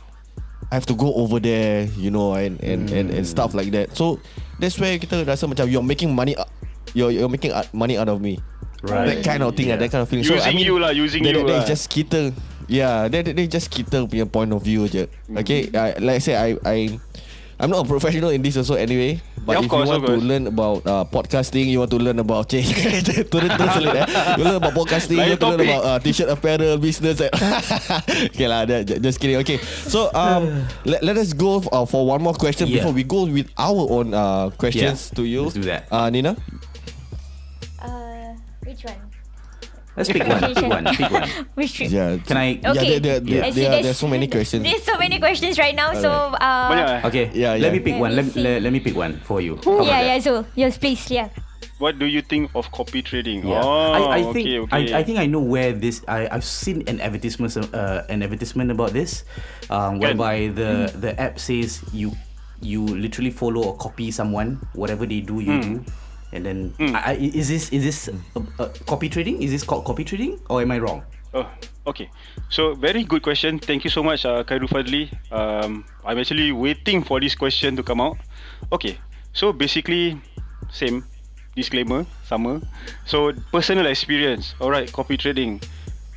I 0.71 0.75
have 0.75 0.85
to 0.91 0.95
go 0.95 1.13
over 1.15 1.39
there, 1.39 1.87
you 1.95 2.11
know, 2.11 2.35
and 2.35 2.59
and 2.59 2.91
and, 2.91 3.07
and 3.11 3.23
stuff 3.23 3.55
like 3.55 3.71
that. 3.71 3.95
So 3.95 4.19
that's 4.59 4.75
where 4.75 4.99
kita 4.99 5.23
rasa 5.23 5.47
macam 5.47 5.71
you're 5.71 5.85
making 5.85 6.11
money, 6.11 6.35
uh, 6.35 6.47
you're 6.91 7.11
you're 7.11 7.31
making 7.31 7.55
uh, 7.55 7.63
money 7.71 7.95
out 7.95 8.11
of 8.11 8.19
me. 8.19 8.43
Right. 8.83 9.15
That 9.15 9.25
kind 9.25 9.41
of 9.41 9.55
thing, 9.55 9.71
yeah. 9.71 9.79
Yeah. 9.79 9.87
that 9.87 9.91
kind 9.91 10.03
of 10.03 10.09
feeling. 10.09 10.27
so 10.27 10.37
I 10.37 10.51
Using 10.51 10.55
mean, 10.55 10.65
you 10.67 10.77
lah, 10.77 10.91
using 10.93 11.23
that, 11.23 11.33
you 11.33 11.47
that, 11.47 11.63
lah. 11.63 11.65
just 11.65 11.89
kita. 11.89 12.35
Yeah, 12.67 13.07
that, 13.07 13.23
that, 13.31 13.35
that 13.39 13.47
just 13.47 13.71
kita 13.71 14.11
punya 14.11 14.27
point 14.27 14.51
of 14.51 14.59
view 14.59 14.91
je. 14.91 15.07
Okay, 15.31 15.71
uh, 15.71 15.95
like 16.03 16.19
I 16.19 16.23
say, 16.23 16.35
I 16.35 16.59
I 16.67 16.77
I'm 17.59 17.71
not 17.73 17.85
a 17.85 17.87
professional 17.89 18.29
in 18.29 18.41
this 18.45 18.53
also 18.57 18.75
anyway. 18.77 19.17
But 19.41 19.57
Yeah, 19.57 19.65
if 19.65 19.69
course, 19.71 19.87
you 19.87 19.97
want 19.97 20.05
to 20.05 20.11
course. 20.13 20.23
learn 20.29 20.45
about 20.45 20.77
uh, 20.85 21.05
podcasting, 21.09 21.65
you 21.71 21.79
want 21.79 21.89
to 21.89 21.97
learn 21.97 22.19
about 22.21 22.45
cik, 22.51 22.67
turun 23.33 23.49
selit 23.73 23.95
eh. 23.97 24.05
You 24.37 24.43
learn 24.45 24.59
about 24.61 24.75
podcasting, 24.77 25.17
you 25.17 25.33
want 25.33 25.41
to 25.41 25.49
learn 25.55 25.61
about 25.65 25.83
uh, 25.87 25.97
t-shirt 25.97 26.29
apparel 26.29 26.77
business. 26.77 27.17
eh. 27.17 27.31
okay 28.29 28.45
lah, 28.45 28.67
just 29.01 29.17
kidding. 29.17 29.41
Okay, 29.41 29.57
so 29.89 30.11
um, 30.13 30.67
let, 30.85 31.01
let 31.01 31.15
us 31.17 31.33
go 31.33 31.63
uh, 31.73 31.87
for 31.87 32.05
one 32.05 32.21
more 32.21 32.35
question 32.37 32.67
Yeah. 32.69 32.83
before 32.85 32.93
we 32.93 33.01
go 33.07 33.25
with 33.25 33.49
our 33.57 33.89
own 33.89 34.13
uh, 34.13 34.51
questions 34.53 35.09
Yeah, 35.09 35.15
to 35.17 35.23
you. 35.25 35.41
let's 35.49 35.57
do 35.57 35.65
that. 35.71 35.87
Uh, 35.89 36.11
Nina. 36.13 36.37
Which 38.67 38.83
one? 38.83 38.99
Let's 39.97 40.13
pick 40.13 40.21
one. 40.29 40.39
Pick 40.53 40.61
one. 40.61 40.85
Pick 40.93 41.09
one. 41.09 41.29
Which 41.57 41.81
one? 41.81 41.89
Yeah. 41.89 42.17
Can 42.21 42.37
I? 42.37 42.61
Okay. 42.61 42.93
Yeah, 42.93 42.99
there, 43.01 43.19
there, 43.19 43.43
I 43.43 43.49
see 43.49 43.61
there, 43.65 43.69
there's- 43.81 43.85
there's 43.89 43.97
so 43.97 44.07
many 44.07 44.27
questions. 44.35 44.61
There's 44.61 44.85
so 44.85 44.93
many 45.01 45.17
questions 45.17 45.57
right 45.57 45.73
now. 45.73 45.97
So 45.97 46.09
uh, 46.37 46.69
Banyak 46.69 46.87
eh? 47.01 47.07
Okay. 47.09 47.25
Yeah, 47.33 47.57
Let 47.57 47.73
me 47.73 47.81
pick 47.81 47.97
Let 47.97 48.01
one. 48.05 48.11
me 48.13 48.21
Let, 48.21 48.35
let, 48.37 48.55
let 48.61 48.71
me 48.71 48.79
pick 48.79 48.93
one 48.95 49.17
for 49.25 49.41
you. 49.41 49.57
How 49.65 49.81
yeah, 49.81 50.05
that? 50.05 50.05
yeah. 50.05 50.17
So 50.21 50.45
yes, 50.53 50.77
please, 50.77 51.01
yeah. 51.09 51.33
What 51.81 51.97
do 52.01 52.05
you 52.09 52.21
think 52.25 52.49
of 52.57 52.69
copy 52.73 53.01
trading? 53.05 53.45
Yeah. 53.45 53.61
Oh, 53.61 53.93
I, 53.93 54.17
I 54.17 54.21
think 54.33 54.45
okay, 54.49 54.59
okay. 54.65 54.93
I, 54.93 54.99
I 54.99 55.03
think 55.05 55.17
I 55.21 55.25
know 55.29 55.41
where 55.41 55.73
this 55.73 56.01
I, 56.09 56.25
I've 56.29 56.45
seen 56.45 56.81
an 56.89 57.01
advertisement 57.01 57.53
uh, 57.73 58.01
an 58.09 58.21
advertisement 58.25 58.69
about 58.73 58.93
this 58.97 59.25
um, 59.69 59.97
whereby 60.01 60.49
the 60.53 60.89
the 60.93 61.13
app 61.21 61.37
says 61.37 61.81
you 61.93 62.17
you 62.65 62.81
literally 62.81 63.29
follow 63.29 63.61
or 63.61 63.77
copy 63.77 64.09
someone 64.09 64.57
whatever 64.73 65.05
they 65.05 65.21
do 65.21 65.37
you 65.37 65.61
do 65.61 65.73
and 66.33 66.45
then 66.45 66.73
I, 66.79 67.11
I, 67.11 67.13
is 67.15 67.47
this 67.47 67.69
is 67.71 67.83
this 67.83 68.09
uh, 68.09 68.41
uh, 68.59 68.69
copy 68.85 69.09
trading 69.09 69.41
is 69.41 69.51
this 69.51 69.63
called 69.63 69.85
copy 69.85 70.03
trading 70.03 70.39
or 70.49 70.61
am 70.61 70.71
I 70.71 70.79
wrong 70.79 71.03
Oh, 71.37 71.45
okay. 71.85 72.09
So 72.49 72.73
very 72.73 73.03
good 73.03 73.21
question. 73.21 73.59
Thank 73.59 73.83
you 73.83 73.91
so 73.91 74.01
much, 74.01 74.25
uh, 74.25 74.43
Khairul 74.47 74.71
Fadli. 74.71 75.11
Um, 75.31 75.83
I'm 76.05 76.17
actually 76.17 76.51
waiting 76.51 77.03
for 77.03 77.19
this 77.19 77.35
question 77.35 77.75
to 77.75 77.83
come 77.83 77.99
out. 77.99 78.17
Okay. 78.71 78.97
So 79.33 79.51
basically, 79.51 80.17
same 80.71 81.03
disclaimer, 81.53 82.09
sama. 82.23 82.61
So 83.05 83.33
personal 83.51 83.85
experience. 83.85 84.55
Alright, 84.61 84.91
copy 84.93 85.17
trading. 85.17 85.61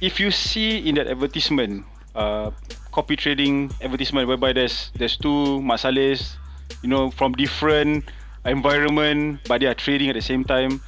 If 0.00 0.20
you 0.20 0.30
see 0.30 0.78
in 0.88 0.94
that 0.94 1.08
advertisement, 1.10 1.84
uh, 2.14 2.54
copy 2.92 3.16
trading 3.16 3.68
advertisement 3.82 4.24
whereby 4.24 4.54
there's 4.54 4.88
there's 4.96 5.18
two 5.18 5.60
mak 5.60 5.84
salehs, 5.84 6.38
you 6.80 6.88
know, 6.88 7.10
from 7.12 7.36
different 7.36 8.08
environment, 8.44 9.40
but 9.48 9.60
they 9.60 9.66
are 9.66 9.74
trading 9.74 10.08
at 10.08 10.14
the 10.14 10.22
same 10.22 10.44
time. 10.44 10.80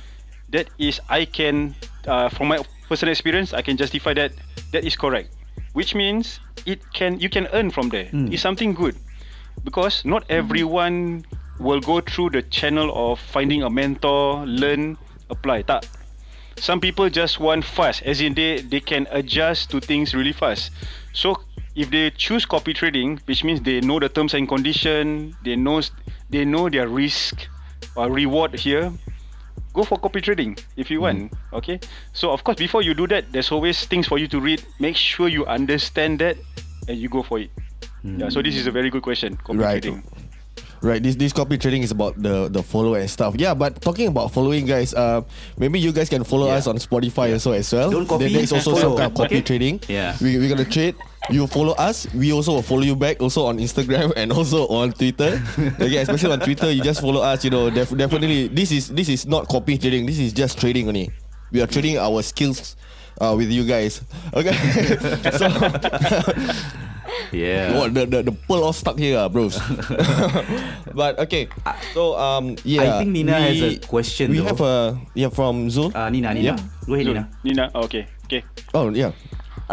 That 0.51 0.69
is, 0.79 1.01
I 1.09 1.25
can, 1.25 1.75
uh, 2.07 2.29
from 2.29 2.49
my 2.49 2.61
personal 2.89 3.13
experience, 3.13 3.53
I 3.53 3.63
can 3.63 3.77
justify 3.77 4.15
that 4.15 4.33
that 4.73 4.85
is 4.85 4.97
correct. 4.97 5.33
Which 5.73 5.95
means 5.95 6.41
it 6.67 6.81
can 6.93 7.19
you 7.21 7.29
can 7.29 7.49
earn 7.53 7.71
from 7.71 7.89
there. 7.89 8.09
It's 8.33 8.43
something 8.43 8.75
good 8.75 8.97
because 9.65 10.05
not 10.05 10.25
everyone 10.29 11.25
will 11.59 11.81
go 11.81 12.01
through 12.01 12.31
the 12.31 12.43
channel 12.43 12.93
of 12.93 13.21
finding 13.21 13.63
a 13.63 13.71
mentor, 13.71 14.45
learn, 14.45 14.99
apply. 15.31 15.63
Tak. 15.63 15.85
Some 16.57 16.81
people 16.81 17.09
just 17.09 17.41
want 17.41 17.65
fast, 17.65 18.03
as 18.05 18.21
in 18.21 18.35
they 18.35 18.61
they 18.61 18.81
can 18.81 19.09
adjust 19.11 19.71
to 19.71 19.81
things 19.81 20.15
really 20.15 20.33
fast. 20.33 20.71
So 21.13 21.41
if 21.75 21.89
they 21.89 22.11
choose 22.13 22.45
copy 22.45 22.77
trading, 22.77 23.21
which 23.25 23.45
means 23.45 23.61
they 23.65 23.81
know 23.81 23.99
the 23.99 24.09
terms 24.09 24.35
and 24.35 24.47
condition, 24.49 25.33
they 25.45 25.57
knows 25.57 25.91
they 26.33 26.45
know 26.49 26.69
their 26.69 26.89
risk 26.89 27.47
or 27.95 28.11
reward 28.11 28.57
here. 28.59 28.91
Go 29.73 29.85
for 29.85 29.97
copy 29.97 30.21
trading 30.21 30.57
if 30.77 30.91
you 30.91 31.01
want. 31.01 31.33
Okay. 31.53 31.81
So 32.13 32.31
of 32.33 32.45
course, 32.45 32.59
before 32.59 32.83
you 32.83 32.93
do 32.93 33.07
that, 33.09 33.33
there's 33.33 33.53
always 33.53 33.85
things 33.87 34.09
for 34.09 34.19
you 34.19 34.29
to 34.29 34.41
read. 34.41 34.65
Make 34.81 34.97
sure 34.97 35.29
you 35.29 35.47
understand 35.47 36.19
that, 36.21 36.37
and 36.89 36.97
you 36.99 37.09
go 37.09 37.23
for 37.23 37.39
it. 37.41 37.49
Yeah. 38.05 38.29
So 38.29 38.43
this 38.43 38.57
is 38.57 38.67
a 38.67 38.73
very 38.73 38.91
good 38.91 39.03
question. 39.05 39.37
Copy 39.41 39.59
Right. 39.61 39.81
trading. 39.81 40.03
Right, 40.83 40.99
this 41.01 41.15
this 41.15 41.31
copy 41.33 41.57
trading 41.63 41.87
is 41.87 41.95
about 41.95 42.19
the 42.19 42.51
the 42.51 42.59
follow 42.61 42.99
and 42.99 43.07
stuff. 43.07 43.39
Yeah, 43.39 43.55
but 43.55 43.79
talking 43.81 44.11
about 44.11 44.35
following, 44.35 44.67
guys, 44.67 44.91
uh, 44.93 45.23
maybe 45.55 45.79
you 45.79 45.95
guys 45.95 46.11
can 46.11 46.27
follow 46.27 46.51
Yeah. 46.51 46.59
us 46.59 46.67
on 46.67 46.75
Spotify 46.83 47.31
also 47.33 47.55
as 47.55 47.71
well. 47.71 47.87
Don't 47.89 48.03
copy, 48.11 48.27
There- 48.27 48.43
There's 48.43 48.51
also 48.51 48.75
follow. 48.75 48.99
some 48.99 48.99
kind 48.99 49.09
of 49.09 49.15
copy 49.15 49.39
Okay. 49.39 49.47
trading. 49.55 49.79
Yeah. 49.87 50.19
we 50.21 50.37
are 50.43 50.49
gonna 50.51 50.67
trade. 50.67 50.99
You 51.31 51.47
follow 51.47 51.73
us, 51.79 52.07
we 52.15 52.33
also 52.33 52.53
will 52.59 52.63
follow 52.67 52.83
you 52.83 52.97
back. 52.97 53.23
Also 53.23 53.47
on 53.47 53.59
Instagram 53.59 54.13
and 54.17 54.33
also 54.33 54.67
on 54.69 54.91
Twitter. 54.93 55.41
okay, 55.79 55.99
especially 56.03 56.33
on 56.33 56.41
Twitter, 56.41 56.71
you 56.71 56.83
just 56.83 57.01
follow 57.01 57.23
us. 57.23 57.45
You 57.45 57.51
know, 57.51 57.71
def- 57.71 57.97
definitely 57.97 58.49
this 58.49 58.73
is 58.73 58.89
this 58.89 59.09
is 59.09 59.25
not 59.27 59.47
copy 59.49 59.79
trading. 59.79 60.05
This 60.07 60.19
is 60.19 60.33
just 60.33 60.59
trading 60.59 60.89
only. 60.89 61.11
We 61.53 61.63
are 61.63 61.67
trading 61.71 61.99
our 61.99 62.23
skills. 62.23 62.77
Uh, 63.21 63.37
with 63.37 63.53
you 63.53 63.63
guys, 63.69 64.01
okay. 64.35 64.51
so, 65.37 65.47
yeah 67.31 67.77
what 67.77 67.93
the, 67.95 68.07
the 68.09 68.23
the 68.25 68.33
pearl 68.49 68.65
all 68.65 68.73
stuck 68.73 68.99
here, 68.99 69.19
ah, 69.21 69.29
bros. 69.29 69.61
but 70.97 71.21
okay, 71.21 71.47
so 71.93 72.17
um, 72.19 72.57
yeah. 72.65 72.83
I 72.83 73.05
think 73.05 73.13
Nina 73.13 73.37
has 73.37 73.61
a 73.61 73.77
question 73.85 74.31
We 74.33 74.39
though. 74.41 74.49
have 74.49 74.61
a 74.65 74.77
yeah 75.15 75.29
from 75.29 75.69
Zul. 75.69 75.95
uh, 75.95 76.09
Nina 76.09 76.33
Nina 76.35 76.57
Yeah. 76.57 76.59
go 76.89 76.95
ahead 76.97 77.07
Nina 77.07 77.25
Nina, 77.45 77.65
okay, 77.85 78.09
okay. 78.25 78.43
oh 78.75 78.89
yeah. 78.91 79.13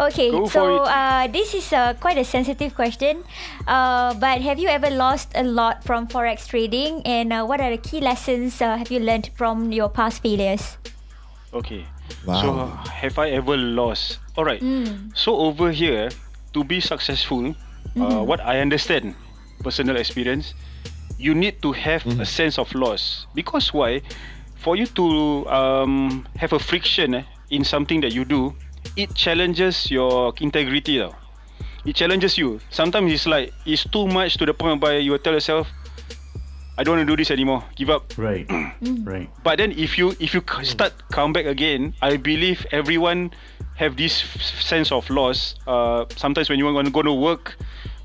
Okay, 0.00 0.30
Go 0.30 0.48
so 0.48 0.88
uh, 0.88 1.28
this 1.28 1.52
is 1.52 1.72
uh, 1.76 1.92
quite 2.00 2.16
a 2.16 2.24
sensitive 2.24 2.74
question. 2.74 3.20
Uh, 3.68 4.14
but 4.16 4.40
have 4.40 4.58
you 4.58 4.68
ever 4.68 4.88
lost 4.88 5.28
a 5.34 5.44
lot 5.44 5.84
from 5.84 6.08
forex 6.08 6.48
trading, 6.48 7.04
and 7.04 7.32
uh, 7.32 7.44
what 7.44 7.60
are 7.60 7.68
the 7.68 7.76
key 7.76 8.00
lessons 8.00 8.62
uh, 8.64 8.80
have 8.80 8.90
you 8.90 8.98
learned 8.98 9.28
from 9.36 9.72
your 9.72 9.92
past 9.92 10.22
failures? 10.22 10.80
Okay. 11.52 11.84
Wow. 12.24 12.40
So 12.40 12.50
have 12.88 13.18
I 13.18 13.30
ever 13.36 13.56
lost? 13.56 14.18
All 14.40 14.44
right. 14.44 14.62
So 15.14 15.36
over 15.36 15.70
here, 15.70 16.08
to 16.54 16.64
be 16.64 16.80
successful, 16.80 17.54
uh, 18.00 18.24
what 18.24 18.40
I 18.40 18.60
understand, 18.60 19.14
personal 19.62 19.96
experience, 19.96 20.54
you 21.18 21.34
need 21.34 21.60
to 21.60 21.72
have 21.72 22.06
a 22.18 22.24
sense 22.24 22.58
of 22.58 22.72
loss. 22.74 23.26
Because 23.34 23.72
why? 23.74 24.00
For 24.56 24.76
you 24.76 24.86
to 24.96 25.46
um, 25.48 26.26
have 26.36 26.52
a 26.52 26.58
friction 26.58 27.14
eh, 27.14 27.24
in 27.50 27.64
something 27.64 28.00
that 28.00 28.12
you 28.12 28.24
do, 28.24 28.54
it 28.96 29.14
challenges 29.14 29.90
your 29.90 30.32
integrity. 30.40 30.98
Tau. 30.98 31.14
It 31.84 31.96
challenges 31.96 32.36
you. 32.36 32.60
Sometimes 32.70 33.12
it's 33.12 33.26
like 33.26 33.52
it's 33.64 33.84
too 33.84 34.06
much 34.06 34.36
to 34.38 34.46
the 34.46 34.52
point 34.54 34.82
where 34.82 34.98
you 34.98 35.16
tell 35.18 35.32
yourself, 35.32 35.68
I 36.76 36.84
don't 36.84 36.96
want 36.96 37.08
to 37.08 37.12
do 37.12 37.16
this 37.16 37.30
anymore. 37.30 37.64
Give 37.76 37.90
up. 37.90 38.12
right 38.16 38.44
right 39.04 39.28
But 39.42 39.58
then 39.58 39.72
if 39.72 39.96
you 39.96 40.12
if 40.20 40.34
you 40.34 40.42
start 40.62 40.92
come 41.10 41.32
back 41.32 41.46
again, 41.46 41.94
I 42.02 42.16
believe 42.16 42.66
everyone 42.72 43.32
have 43.76 43.96
this 43.96 44.22
f- 44.24 44.60
sense 44.60 44.92
of 44.92 45.08
loss. 45.08 45.56
Uh, 45.66 46.04
sometimes 46.16 46.48
when 46.48 46.58
you 46.58 46.64
want 46.68 46.86
to 46.86 46.92
go 46.92 47.02
to 47.02 47.12
work, 47.12 47.56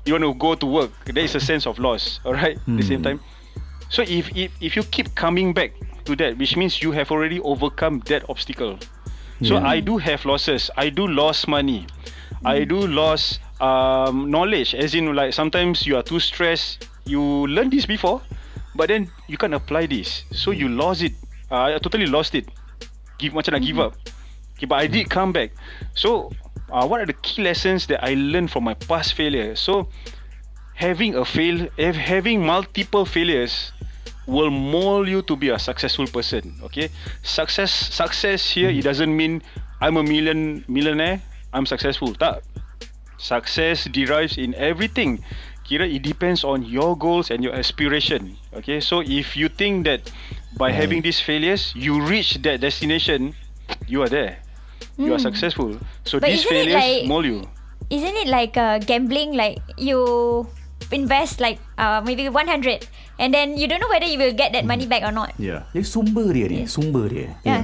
you 0.04 0.14
want 0.16 0.24
to 0.24 0.34
go 0.34 0.54
to 0.54 0.66
work. 0.66 0.92
There 1.04 1.24
is 1.24 1.34
a 1.34 1.40
sense 1.40 1.66
of 1.66 1.78
loss. 1.78 2.20
All 2.24 2.32
right. 2.32 2.56
At 2.56 2.76
the 2.76 2.82
same 2.82 3.02
time, 3.02 3.20
so 3.88 4.02
if, 4.02 4.32
if 4.36 4.52
if 4.60 4.76
you 4.76 4.82
keep 4.84 5.14
coming 5.14 5.52
back 5.52 5.72
to 6.04 6.16
that, 6.16 6.38
which 6.38 6.56
means 6.56 6.80
you 6.80 6.92
have 6.92 7.10
already 7.12 7.40
overcome 7.40 8.00
that 8.08 8.24
obstacle. 8.28 8.78
So 9.42 9.58
I 9.58 9.80
do 9.80 9.98
have 9.98 10.24
losses. 10.24 10.70
I 10.76 10.88
do 10.88 11.06
lose 11.06 11.46
money. 11.46 11.86
I 12.44 12.64
do 12.64 12.78
lose 12.86 13.38
um, 13.60 14.30
knowledge. 14.30 14.74
As 14.74 14.94
in, 14.94 15.14
like 15.14 15.34
sometimes 15.34 15.86
you 15.86 15.96
are 15.96 16.02
too 16.02 16.20
stressed. 16.20 16.88
You 17.04 17.20
learned 17.46 17.72
this 17.72 17.86
before, 17.86 18.20
but 18.74 18.88
then 18.88 19.10
you 19.28 19.36
can't 19.36 19.54
apply 19.54 19.86
this. 19.86 20.24
So 20.32 20.50
you 20.50 20.68
lost 20.68 21.02
it. 21.02 21.12
Uh, 21.50 21.74
I 21.74 21.78
totally 21.78 22.06
lost 22.06 22.34
it. 22.34 22.48
Give 23.18 23.32
macam 23.32 23.56
nak 23.56 23.62
give 23.62 23.78
up. 23.78 23.94
Okay, 24.56 24.66
but 24.66 24.80
I 24.80 24.88
did 24.88 25.08
come 25.12 25.32
back. 25.32 25.52
So, 25.94 26.32
uh, 26.72 26.88
what 26.88 27.00
are 27.00 27.06
the 27.06 27.16
key 27.20 27.44
lessons 27.44 27.86
that 27.92 28.00
I 28.02 28.16
learned 28.16 28.50
from 28.50 28.64
my 28.64 28.74
past 28.74 29.12
failure? 29.12 29.54
So, 29.54 29.88
having 30.74 31.14
a 31.14 31.24
fail, 31.24 31.68
have- 31.76 32.00
having 32.00 32.40
multiple 32.40 33.04
failures 33.04 33.75
will 34.26 34.50
mold 34.50 35.08
you 35.08 35.22
to 35.22 35.36
be 35.36 35.50
a 35.50 35.58
successful 35.58 36.06
person. 36.06 36.54
Okay, 36.64 36.90
success, 37.22 37.70
success 37.72 38.42
here 38.50 38.70
it 38.70 38.82
doesn't 38.82 39.14
mean 39.14 39.42
I'm 39.80 39.96
a 39.96 40.02
million 40.02 40.64
millionaire. 40.68 41.22
I'm 41.52 41.66
successful. 41.66 42.14
Tak. 42.14 42.42
Success 43.18 43.84
derives 43.88 44.36
in 44.36 44.54
everything. 44.54 45.24
Kira 45.66 45.88
it 45.88 46.02
depends 46.02 46.44
on 46.44 46.62
your 46.62 46.94
goals 46.96 47.30
and 47.30 47.42
your 47.42 47.54
aspiration. 47.54 48.36
Okay, 48.54 48.78
so 48.80 49.00
if 49.00 49.34
you 49.36 49.48
think 49.48 49.84
that 49.86 50.10
by 50.58 50.70
having 50.70 51.02
these 51.02 51.18
failures 51.18 51.72
you 51.74 51.98
reach 52.02 52.38
that 52.42 52.60
destination, 52.60 53.34
you 53.88 54.02
are 54.02 54.08
there. 54.08 54.38
You 54.96 55.12
are 55.14 55.18
successful. 55.18 55.76
So 56.04 56.20
But 56.20 56.30
these 56.30 56.44
failures 56.44 56.74
like- 56.76 57.06
mold 57.08 57.24
you. 57.26 57.42
Isn't 57.90 58.16
it 58.16 58.26
like 58.28 58.56
uh, 58.56 58.78
gambling? 58.82 59.32
Like 59.38 59.58
you 59.78 60.46
invest 60.90 61.40
like 61.40 61.58
uh, 61.78 62.02
maybe 62.04 62.28
100 62.28 62.86
and 63.18 63.32
then 63.32 63.56
you 63.56 63.64
don't 63.66 63.80
know 63.80 63.88
whether 63.88 64.04
you 64.04 64.16
will 64.16 64.32
get 64.32 64.52
that 64.52 64.64
money 64.64 64.84
back 64.84 65.02
or 65.02 65.12
not. 65.12 65.32
yeah 65.36 65.64
jadi 65.72 65.86
sumber 65.86 66.26
dia 66.32 66.46
ni 66.48 66.64
sumber 66.66 67.08
dia 67.08 67.32
Yeah. 67.48 67.62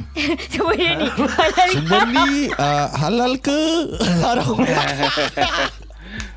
Semua 0.49 0.73
dia 0.75 0.93
ni. 0.97 1.07
Sumber 1.75 2.03
ni 2.09 2.49
uh, 2.55 2.87
halal 2.97 3.37
ke 3.37 3.59
haram? 4.23 4.57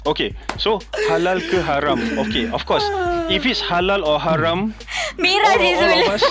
Okay, 0.05 0.37
so 0.55 0.77
halal 1.09 1.41
ke 1.41 1.57
haram? 1.59 1.97
Okay, 2.23 2.45
of 2.47 2.61
course. 2.63 2.85
If 3.27 3.41
it's 3.43 3.57
halal 3.59 4.05
or 4.05 4.21
haram, 4.21 4.71
Merah 5.17 5.57
of 5.57 5.65
Zul. 5.65 5.99
us. 6.13 6.23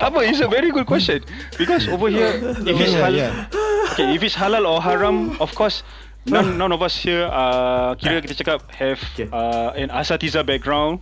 Tak 0.00 0.06
apa, 0.10 0.18
it's 0.24 0.40
a 0.40 0.48
very 0.48 0.72
good 0.72 0.88
question. 0.88 1.20
Because 1.60 1.86
over 1.92 2.08
here, 2.08 2.40
if 2.64 2.74
it's 2.74 2.96
Yeah, 2.96 3.04
halal, 3.04 3.20
yeah. 3.20 3.92
okay, 3.92 4.06
if 4.16 4.24
it's 4.24 4.34
halal 4.34 4.64
or 4.64 4.80
haram, 4.80 5.36
of 5.38 5.52
course, 5.54 5.84
none 6.26 6.58
none 6.58 6.72
of 6.72 6.82
us 6.82 6.94
here, 6.96 7.26
uh, 7.26 7.94
kira 7.98 8.22
kita 8.22 8.34
cakap 8.38 8.60
have 8.74 9.00
Okay. 9.14 9.26
uh, 9.32 9.74
an 9.74 9.90
asatiza 9.90 10.46
background 10.46 11.00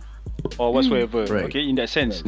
or 0.57 0.73
whatsoever. 0.73 1.25
Right. 1.29 1.45
Okay, 1.49 1.63
in 1.67 1.75
that 1.77 1.89
sense. 1.89 2.23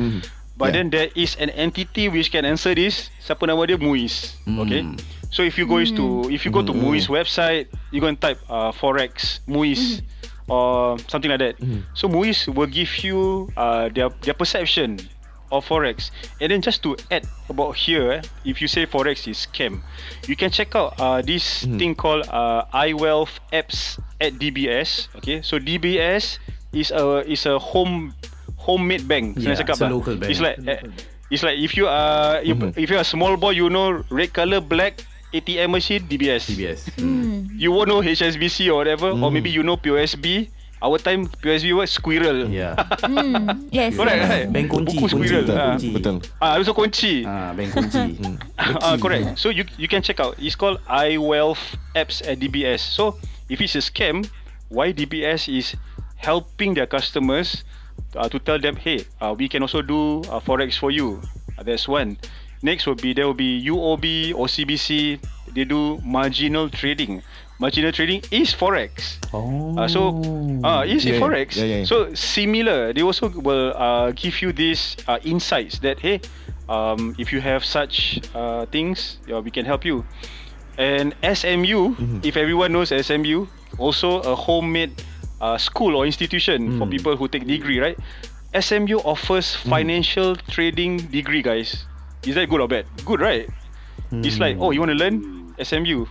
But 0.53 0.69
Yeah. 0.69 0.77
then 0.77 0.85
there 0.93 1.09
is 1.17 1.33
an 1.41 1.49
entity 1.49 2.13
which 2.13 2.29
can 2.29 2.45
answer 2.45 2.77
this. 2.77 3.09
Siapa 3.25 3.49
nama 3.49 3.65
dia 3.65 3.77
Muiz. 3.81 4.37
Okay. 4.45 4.85
So 5.33 5.41
if 5.41 5.57
you 5.57 5.65
go 5.65 5.81
is 5.81 5.89
to 5.97 6.29
if 6.29 6.45
you 6.45 6.53
go 6.53 6.61
to 6.61 6.73
Muiz 6.77 7.09
website, 7.09 7.65
you 7.89 7.97
go 7.97 8.05
and 8.05 8.21
type 8.21 8.37
uh, 8.45 8.69
forex 8.69 9.41
Muiz 9.49 10.05
or 10.45 11.01
something 11.09 11.33
like 11.33 11.41
that. 11.41 11.55
So 11.97 12.05
Muiz 12.05 12.45
will 12.45 12.69
give 12.69 12.93
you 13.01 13.49
uh, 13.57 13.89
their 13.89 14.13
their 14.21 14.37
perception 14.37 15.01
of 15.51 15.65
forex. 15.67 16.11
And 16.39 16.51
then 16.51 16.61
just 16.61 16.83
to 16.83 16.95
add 17.11 17.25
about 17.49 17.75
here, 17.75 18.19
eh, 18.19 18.21
if 18.45 18.61
you 18.61 18.67
say 18.67 18.85
forex 18.85 19.27
is 19.27 19.45
scam, 19.45 19.81
you 20.27 20.35
can 20.35 20.51
check 20.51 20.75
out 20.75 20.99
uh, 20.99 21.21
this 21.21 21.65
thing 21.65 21.95
called 21.95 22.27
uh, 22.29 22.65
iWealth 22.73 23.39
apps 23.51 23.99
at 24.21 24.33
DBS. 24.39 25.09
Okay, 25.17 25.41
so 25.41 25.59
DBS 25.59 26.39
is 26.73 26.91
a 26.91 27.21
is 27.29 27.45
a 27.45 27.59
home 27.59 28.13
homemade 28.57 29.07
bank. 29.07 29.37
Yeah, 29.37 29.55
cakap 29.55 29.77
it's 29.77 29.81
a 29.81 29.89
lah. 29.89 29.95
local 29.97 30.15
bank. 30.15 30.29
It's 30.31 30.41
like 30.41 30.57
eh, 30.67 30.81
it's 31.29 31.43
like 31.43 31.59
if 31.59 31.75
you 31.75 31.87
are 31.87 32.41
if, 32.41 32.55
if 32.77 32.89
you're 32.89 33.03
a 33.03 33.07
small 33.07 33.37
boy, 33.37 33.51
you 33.51 33.69
know 33.69 34.03
red 34.09 34.33
color 34.33 34.61
black 34.61 35.05
ATM 35.33 35.71
machine 35.71 36.05
DBS. 36.05 36.45
DBS. 36.45 36.79
You 37.57 37.71
won't 37.71 37.89
know 37.89 38.01
HSBC 38.01 38.69
or 38.69 38.75
whatever, 38.75 39.09
or 39.09 39.31
maybe 39.31 39.49
you 39.49 39.63
know 39.63 39.77
POSB. 39.77 40.49
Our 40.83 40.99
time 40.99 41.31
POSB 41.39 41.71
was 41.71 41.95
squirrel. 41.95 42.51
Yeah. 42.51 42.75
Hmm. 43.07 43.71
Yes. 43.71 43.95
Correct, 43.95 44.19
yes. 44.19 44.29
right? 44.29 44.47
Bank 44.51 44.67
kunci, 44.67 44.91
Buku 44.91 45.07
kunci, 45.07 45.15
squirrel. 45.15 45.47
betul, 45.47 45.55
ah. 45.55 45.71
kunci. 45.79 45.89
Betul. 45.95 46.15
Ah, 46.43 46.51
also 46.59 46.73
kunci. 46.75 47.13
Ah, 47.29 47.51
bank 47.55 47.71
kunci. 47.71 48.03
Ah, 48.59 48.95
correct. 48.99 49.39
So 49.39 49.47
you 49.47 49.63
you 49.79 49.87
can 49.87 50.03
check 50.03 50.19
out. 50.19 50.35
It's 50.35 50.59
called 50.59 50.83
iWealth 50.91 51.79
apps 51.95 52.19
at 52.27 52.43
DBS. 52.43 52.83
So 52.83 53.15
if 53.47 53.63
it's 53.63 53.79
a 53.79 53.83
scam, 53.83 54.27
why 54.67 54.91
DBS 54.91 55.47
is 55.47 55.79
helping 56.19 56.75
their 56.75 56.87
customers 56.87 57.63
uh, 58.19 58.27
to 58.27 58.39
tell 58.43 58.59
them, 58.59 58.75
hey, 58.75 59.07
uh, 59.23 59.31
we 59.31 59.47
can 59.47 59.63
also 59.63 59.79
do 59.81 60.19
uh, 60.27 60.43
forex 60.43 60.75
for 60.75 60.91
you. 60.91 61.23
Uh, 61.55 61.63
that's 61.63 61.87
one. 61.87 62.19
Next 62.63 62.87
will 62.87 62.95
be 62.99 63.11
there 63.15 63.27
will 63.27 63.37
be 63.37 63.63
UOB 63.67 64.35
OCBC. 64.35 65.19
They 65.53 65.63
do 65.63 65.99
marginal 66.03 66.67
trading. 66.69 67.21
Marginal 67.59 67.91
trading 67.91 68.21
is 68.31 68.53
forex. 68.53 69.17
Oh. 69.33 69.77
Uh, 69.77 69.87
so, 69.87 70.09
uh, 70.63 70.83
is 70.85 71.05
Yeah, 71.05 71.19
forex? 71.19 71.55
Yeah, 71.55 71.63
yeah, 71.65 71.75
yeah. 71.77 71.85
So 71.85 72.13
similar, 72.13 72.91
they 72.93 73.01
also 73.01 73.29
will 73.29 73.73
uh, 73.77 74.11
give 74.11 74.41
you 74.41 74.51
these 74.51 74.97
uh, 75.07 75.19
insights 75.23 75.79
that 75.79 75.99
hey, 75.99 76.19
um, 76.67 77.15
if 77.19 77.31
you 77.31 77.39
have 77.41 77.63
such 77.63 78.19
uh, 78.35 78.65
things, 78.67 79.17
yeah, 79.27 79.39
we 79.39 79.51
can 79.51 79.65
help 79.65 79.85
you. 79.85 80.03
And 80.77 81.13
SMU, 81.21 81.93
Mm-hmm. 81.95 82.19
if 82.23 82.35
everyone 82.35 82.73
knows 82.73 82.89
SMU, 82.89 83.45
also 83.77 84.19
a 84.21 84.35
homemade 84.35 84.91
uh, 85.39 85.57
school 85.57 85.95
or 85.95 86.05
institution 86.05 86.73
Mm. 86.73 86.77
for 86.79 86.87
people 86.87 87.15
who 87.15 87.27
take 87.27 87.45
degree, 87.45 87.79
right? 87.79 87.97
SMU 88.53 88.97
offers 89.05 89.55
Mm. 89.61 89.69
financial 89.69 90.35
trading 90.49 90.97
degree, 91.13 91.41
guys. 91.41 91.85
Is 92.25 92.35
that 92.35 92.49
good 92.49 92.61
or 92.61 92.67
bad? 92.67 92.85
Good, 93.05 93.19
right? 93.21 93.47
It's 94.11 94.37
like, 94.39 94.57
oh, 94.59 94.71
you 94.71 94.79
want 94.79 94.91
to 94.91 94.97
learn 94.97 95.53
SMU? 95.61 96.05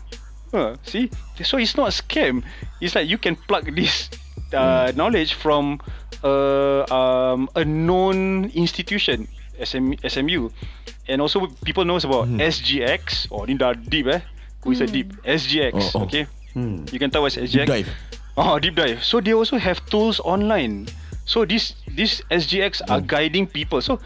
See, 0.85 1.11
so 1.43 1.57
it's 1.57 1.77
not 1.77 1.89
a 1.89 1.95
scam. 1.97 2.45
It's 2.81 2.95
like 2.95 3.09
you 3.09 3.17
can 3.19 3.37
plug 3.37 3.75
this 3.75 4.11
uh, 4.53 4.93
knowledge 4.95 5.35
from 5.35 5.81
uh, 6.23 6.85
um, 6.93 7.49
a 7.57 7.65
known 7.65 8.51
institution, 8.55 9.29
SM, 9.63 9.95
SMU, 10.07 10.51
and 11.09 11.21
also 11.21 11.47
people 11.65 11.85
knows 11.85 12.05
about 12.05 12.29
SGX. 12.29 13.29
Oh, 13.33 13.45
ni 13.45 13.55
dah 13.55 13.73
deep 13.73 14.07
eh. 14.13 14.21
Who 14.63 14.71
is 14.73 14.81
a 14.81 14.87
deep? 14.87 15.11
SGX. 15.25 15.73
Oh, 15.75 15.91
oh. 15.95 16.03
Okay, 16.05 16.27
Hmm. 16.53 16.85
you 16.93 16.99
can 17.01 17.11
tell 17.11 17.23
what's 17.25 17.37
SGX. 17.37 17.65
Deep 17.65 17.67
dive. 17.67 17.89
Oh, 18.37 18.59
deep 18.61 18.77
dive. 18.77 19.01
So 19.03 19.21
they 19.25 19.33
also 19.33 19.57
have 19.57 19.81
tools 19.89 20.21
online. 20.21 20.87
So 21.25 21.45
this 21.49 21.75
this 21.97 22.21
SGX 22.31 22.85
are 22.93 23.01
guiding 23.01 23.47
people. 23.49 23.81
So 23.81 23.99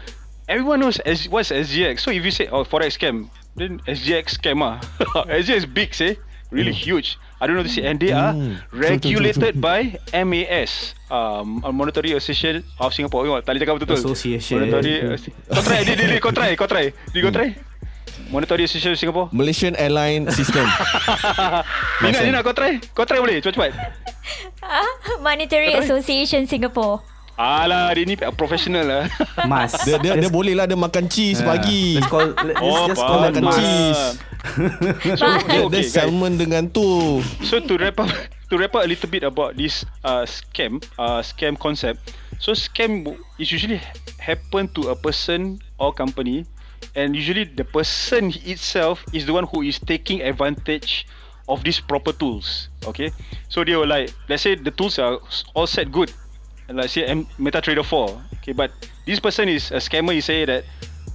everyone 0.47 0.79
knows 0.79 0.95
S, 1.03 1.27
what's 1.27 1.51
SGX. 1.51 1.99
So 1.99 2.11
if 2.11 2.23
you 2.23 2.31
say 2.31 2.47
oh 2.47 2.63
forex 2.63 2.95
scam, 2.95 3.27
then 3.59 3.83
SGX 3.83 4.39
scam 4.39 4.63
ah. 4.63 4.79
SGX 5.27 5.67
big 5.73 5.91
say 5.93 6.15
really 6.51 6.71
huge. 6.71 7.17
I 7.39 7.45
don't 7.45 7.55
know 7.55 7.63
this 7.63 7.77
and 7.77 7.99
they 7.99 8.11
are 8.11 8.33
regulated 8.73 9.61
by 9.61 9.99
MAS, 10.09 10.95
um, 11.11 11.61
Monetary 11.61 12.13
Association 12.17 12.63
of 12.79 12.93
Singapore. 12.93 13.27
Oh, 13.27 13.41
tadi 13.41 13.61
cakap 13.61 13.77
betul. 13.77 13.99
Association. 13.99 14.65
Monetary. 14.65 15.21
Kau 15.45 15.61
try, 15.61 15.79
di, 15.85 15.93
di, 15.93 16.03
di, 16.07 16.17
kau 16.17 16.33
try, 16.33 16.51
kau 16.57 16.67
try. 16.67 16.85
Di, 17.13 17.19
kau 17.21 17.29
try. 17.29 17.53
Monetary 18.33 18.65
Association 18.65 18.91
of 18.95 18.99
Singapore. 18.99 19.27
Malaysian 19.31 19.77
Airline 19.77 20.27
System. 20.33 20.65
Nina, 22.03 22.19
Nina, 22.25 22.39
kau 22.41 22.51
try. 22.51 22.81
Kau 22.91 23.05
try 23.05 23.21
boleh, 23.21 23.39
cepat-cepat. 23.39 23.71
Monetary 25.25 25.71
Betul? 25.71 25.83
Association 25.85 26.43
Singapore. 26.49 27.05
Alah, 27.37 27.93
dia 27.93 28.01
ni 28.01 28.17
professional 28.33 28.81
lah. 28.81 29.03
Mas. 29.51 29.77
dia, 29.85 30.01
dia, 30.01 30.17
dia 30.17 30.25
boleh 30.27 30.57
lah 30.57 30.65
dia 30.65 30.73
makan 30.73 31.05
cheese 31.05 31.37
Ah, 31.45 31.53
pagi. 31.53 32.01
Let's 32.01 32.09
call, 32.09 32.33
let's 32.49 32.57
Oh, 32.57 32.89
just 32.89 32.97
call 32.97 33.21
Makan 33.21 33.43
Mas. 33.45 33.55
cheese. 33.61 34.01
so, 35.13 35.25
Dia, 35.25 35.37
okay, 35.45 35.61
dia 35.69 35.81
guys. 35.85 35.93
salmon 35.93 36.33
dengan 36.33 36.65
tu. 36.65 37.21
So 37.45 37.61
to 37.61 37.77
wrap 37.77 38.01
up, 38.01 38.09
to 38.49 38.57
wrap 38.57 38.73
up 38.73 38.81
a 38.81 38.89
little 38.89 39.05
bit 39.07 39.21
about 39.21 39.53
this 39.53 39.85
uh, 40.01 40.25
scam, 40.25 40.81
uh, 40.97 41.21
scam 41.21 41.53
concept. 41.53 42.09
So 42.41 42.57
scam 42.57 43.05
is 43.37 43.53
usually 43.53 43.77
happen 44.17 44.65
to 44.73 44.89
a 44.89 44.97
person 44.97 45.61
or 45.77 45.93
company, 45.93 46.41
and 46.97 47.13
usually 47.13 47.45
the 47.45 47.65
person 47.65 48.33
itself 48.49 49.05
is 49.13 49.29
the 49.29 49.33
one 49.33 49.45
who 49.45 49.61
is 49.61 49.77
taking 49.77 50.25
advantage 50.25 51.05
of 51.45 51.61
these 51.61 51.77
proper 51.77 52.13
tools. 52.13 52.69
Okay, 52.85 53.13
so 53.45 53.61
they 53.61 53.77
were 53.77 53.85
like, 53.85 54.09
let's 54.25 54.41
say 54.41 54.57
the 54.57 54.73
tools 54.73 54.97
are 54.97 55.21
all 55.53 55.65
set 55.67 55.91
good, 55.91 56.09
let's 56.69 56.93
say 56.93 57.07
MetaTrader 57.39 57.85
4. 57.85 58.21
Okay, 58.41 58.53
but 58.53 58.71
this 59.05 59.19
person 59.19 59.49
is 59.49 59.71
a 59.71 59.77
scammer. 59.77 60.13
He 60.13 60.21
say 60.21 60.45
that, 60.45 60.63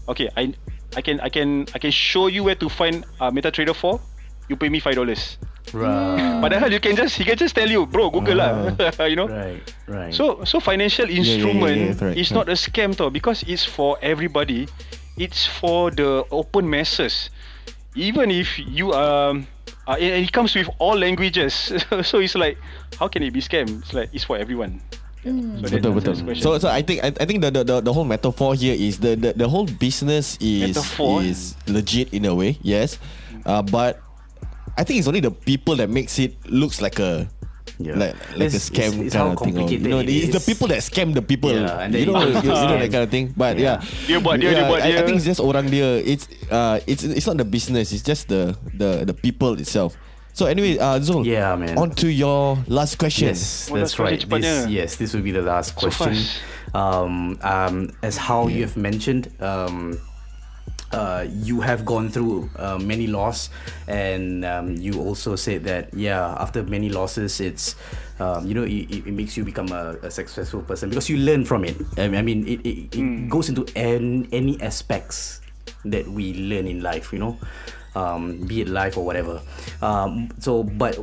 okay, 0.08 0.28
I, 0.36 0.54
I 0.96 1.02
can, 1.02 1.20
I 1.20 1.28
can, 1.28 1.66
I 1.74 1.78
can 1.78 1.90
show 1.90 2.26
you 2.26 2.44
where 2.44 2.56
to 2.56 2.68
find 2.68 3.04
uh, 3.20 3.30
MetaTrader 3.30 3.74
4. 3.74 4.00
You 4.48 4.56
pay 4.56 4.68
me 4.68 4.80
five 4.80 4.96
dollars. 4.96 5.38
Right. 5.72 6.42
Padahal 6.42 6.72
you 6.72 6.80
can 6.80 6.96
just 6.96 7.16
he 7.16 7.24
can 7.24 7.38
just 7.38 7.54
tell 7.54 7.70
you, 7.70 7.86
bro, 7.86 8.10
Google 8.10 8.36
lah, 8.36 8.74
you 9.06 9.16
know. 9.16 9.28
Right. 9.30 9.62
Right. 9.86 10.12
So 10.12 10.44
so 10.44 10.58
financial 10.60 11.08
yeah, 11.08 11.22
instrument 11.22 11.78
yeah, 11.78 11.94
correct, 11.94 12.18
is 12.18 12.30
not 12.34 12.50
a 12.50 12.58
scam 12.58 12.92
though 12.92 13.08
because 13.08 13.46
it's 13.46 13.64
for 13.64 13.96
everybody. 14.02 14.68
It's 15.16 15.46
for 15.46 15.90
the 15.94 16.26
open 16.34 16.68
masses. 16.68 17.30
Even 17.94 18.28
if 18.30 18.58
you 18.58 18.92
um 18.92 19.46
uh, 19.86 19.96
and 19.96 20.24
it 20.26 20.32
comes 20.32 20.54
with 20.54 20.68
all 20.78 20.98
languages. 20.98 21.72
so 22.02 22.18
it's 22.18 22.34
like 22.34 22.58
how 22.98 23.08
can 23.08 23.22
it 23.22 23.32
be 23.32 23.40
scam? 23.40 23.80
It's 23.80 23.94
like 23.94 24.10
it's 24.12 24.24
for 24.24 24.36
everyone. 24.36 24.82
So 25.22 25.30
that 25.30 25.78
Betul 25.78 25.92
betul. 25.94 26.14
So 26.42 26.58
so 26.58 26.66
I 26.66 26.82
think 26.82 26.98
I, 26.98 27.14
I 27.14 27.24
think 27.24 27.46
the, 27.46 27.50
the 27.54 27.62
the 27.62 27.76
the 27.78 27.92
whole 27.94 28.02
metaphor 28.04 28.58
here 28.58 28.74
is 28.74 28.98
the 28.98 29.14
the, 29.14 29.30
the 29.38 29.46
whole 29.46 29.70
business 29.70 30.34
is 30.42 30.74
Metaphor? 30.74 31.22
is 31.22 31.54
legit 31.70 32.10
in 32.10 32.26
a 32.26 32.34
way, 32.34 32.58
yes. 32.58 32.98
Uh, 33.46 33.62
but 33.62 34.02
I 34.74 34.82
think 34.82 34.98
it's 34.98 35.06
only 35.06 35.22
the 35.22 35.30
people 35.30 35.78
that 35.78 35.86
makes 35.86 36.18
it 36.18 36.34
looks 36.50 36.82
like 36.82 36.98
a 36.98 37.30
Yeah. 37.78 37.94
like 37.98 38.14
like 38.36 38.50
It's- 38.52 38.58
a 38.58 38.62
scam 38.62 38.90
it's- 38.94 39.10
it's 39.10 39.14
kind 39.16 39.32
of 39.32 39.38
thing. 39.42 39.54
Or, 39.58 39.66
you 39.66 39.78
know, 39.90 40.02
it 40.02 40.10
it's 40.10 40.34
the 40.34 40.44
people 40.44 40.66
that 40.70 40.82
scam 40.82 41.14
the 41.14 41.22
people. 41.24 41.50
Yeah, 41.50 41.86
you 41.88 42.06
know, 42.10 42.18
you, 42.26 42.36
you 42.42 42.50
know 42.52 42.78
that 42.78 42.90
kind 42.92 43.04
of 43.06 43.10
thing. 43.10 43.30
But 43.34 43.58
Yeah. 43.58 43.78
yeah, 43.82 44.06
Dia 44.06 44.18
buat 44.22 44.36
dia, 44.42 44.50
dia 44.54 44.64
buat 44.68 44.80
I, 44.82 44.86
I 44.86 44.90
dia. 44.98 45.06
think 45.06 45.16
it's 45.22 45.26
just 45.26 45.38
orang 45.42 45.66
dia. 45.70 45.98
It's 46.02 46.26
uh, 46.50 46.78
it's 46.86 47.02
it's 47.02 47.26
not 47.26 47.38
the 47.38 47.46
business. 47.48 47.90
It's 47.94 48.02
just 48.04 48.26
the 48.26 48.54
the 48.76 49.06
the 49.06 49.14
people 49.16 49.54
itself. 49.58 49.94
So 50.32 50.46
anyway, 50.46 50.78
uh, 50.78 50.98
Zul. 50.98 51.24
Yeah, 51.24 51.54
man. 51.56 51.76
On 51.78 51.90
to 52.00 52.08
your 52.08 52.56
last 52.66 52.96
question. 52.98 53.28
Yes, 53.28 53.68
Oh, 53.70 53.76
that's 53.76 53.92
last 53.92 53.98
right. 53.98 54.20
This, 54.20 54.28
cepatnya. 54.44 54.70
yes, 54.70 54.96
this 54.96 55.12
will 55.12 55.22
be 55.22 55.30
the 55.32 55.42
last 55.42 55.76
question. 55.76 56.14
fast. 56.14 56.40
um, 56.74 57.38
um, 57.42 57.92
as 58.02 58.16
how 58.16 58.48
you 58.48 58.62
have 58.62 58.76
mentioned, 58.76 59.28
um, 59.42 60.00
uh, 60.92 61.24
you 61.28 61.60
have 61.60 61.84
gone 61.84 62.08
through 62.08 62.48
uh, 62.56 62.78
many 62.80 63.06
loss, 63.06 63.50
and 63.88 64.44
um, 64.44 64.76
you 64.76 65.00
also 65.00 65.36
said 65.36 65.64
that 65.64 65.92
yeah, 65.92 66.36
after 66.40 66.62
many 66.64 66.88
losses, 66.88 67.40
it's 67.40 67.76
um, 68.20 68.46
you 68.46 68.52
know 68.54 68.64
it, 68.64 68.88
it 68.88 69.06
it 69.08 69.12
makes 69.12 69.36
you 69.36 69.44
become 69.44 69.68
a, 69.72 69.96
a 70.02 70.10
successful 70.10 70.60
person 70.62 70.88
because 70.88 71.08
you 71.08 71.16
learn 71.16 71.44
from 71.44 71.64
it. 71.64 71.76
I 71.96 72.08
mean, 72.08 72.16
I 72.18 72.22
mean 72.22 72.46
it, 72.48 72.60
it, 72.64 72.94
it 72.96 73.28
goes 73.28 73.48
into 73.48 73.64
an, 73.76 74.28
any 74.32 74.60
aspects 74.60 75.40
that 75.84 76.08
we 76.08 76.32
learn 76.34 76.66
in 76.68 76.80
life, 76.80 77.12
you 77.12 77.18
know, 77.18 77.36
um, 77.94 78.40
be 78.46 78.60
it 78.62 78.68
life 78.68 78.96
or 78.96 79.04
whatever. 79.04 79.40
Um, 79.80 80.30
so, 80.38 80.62
but 80.64 80.98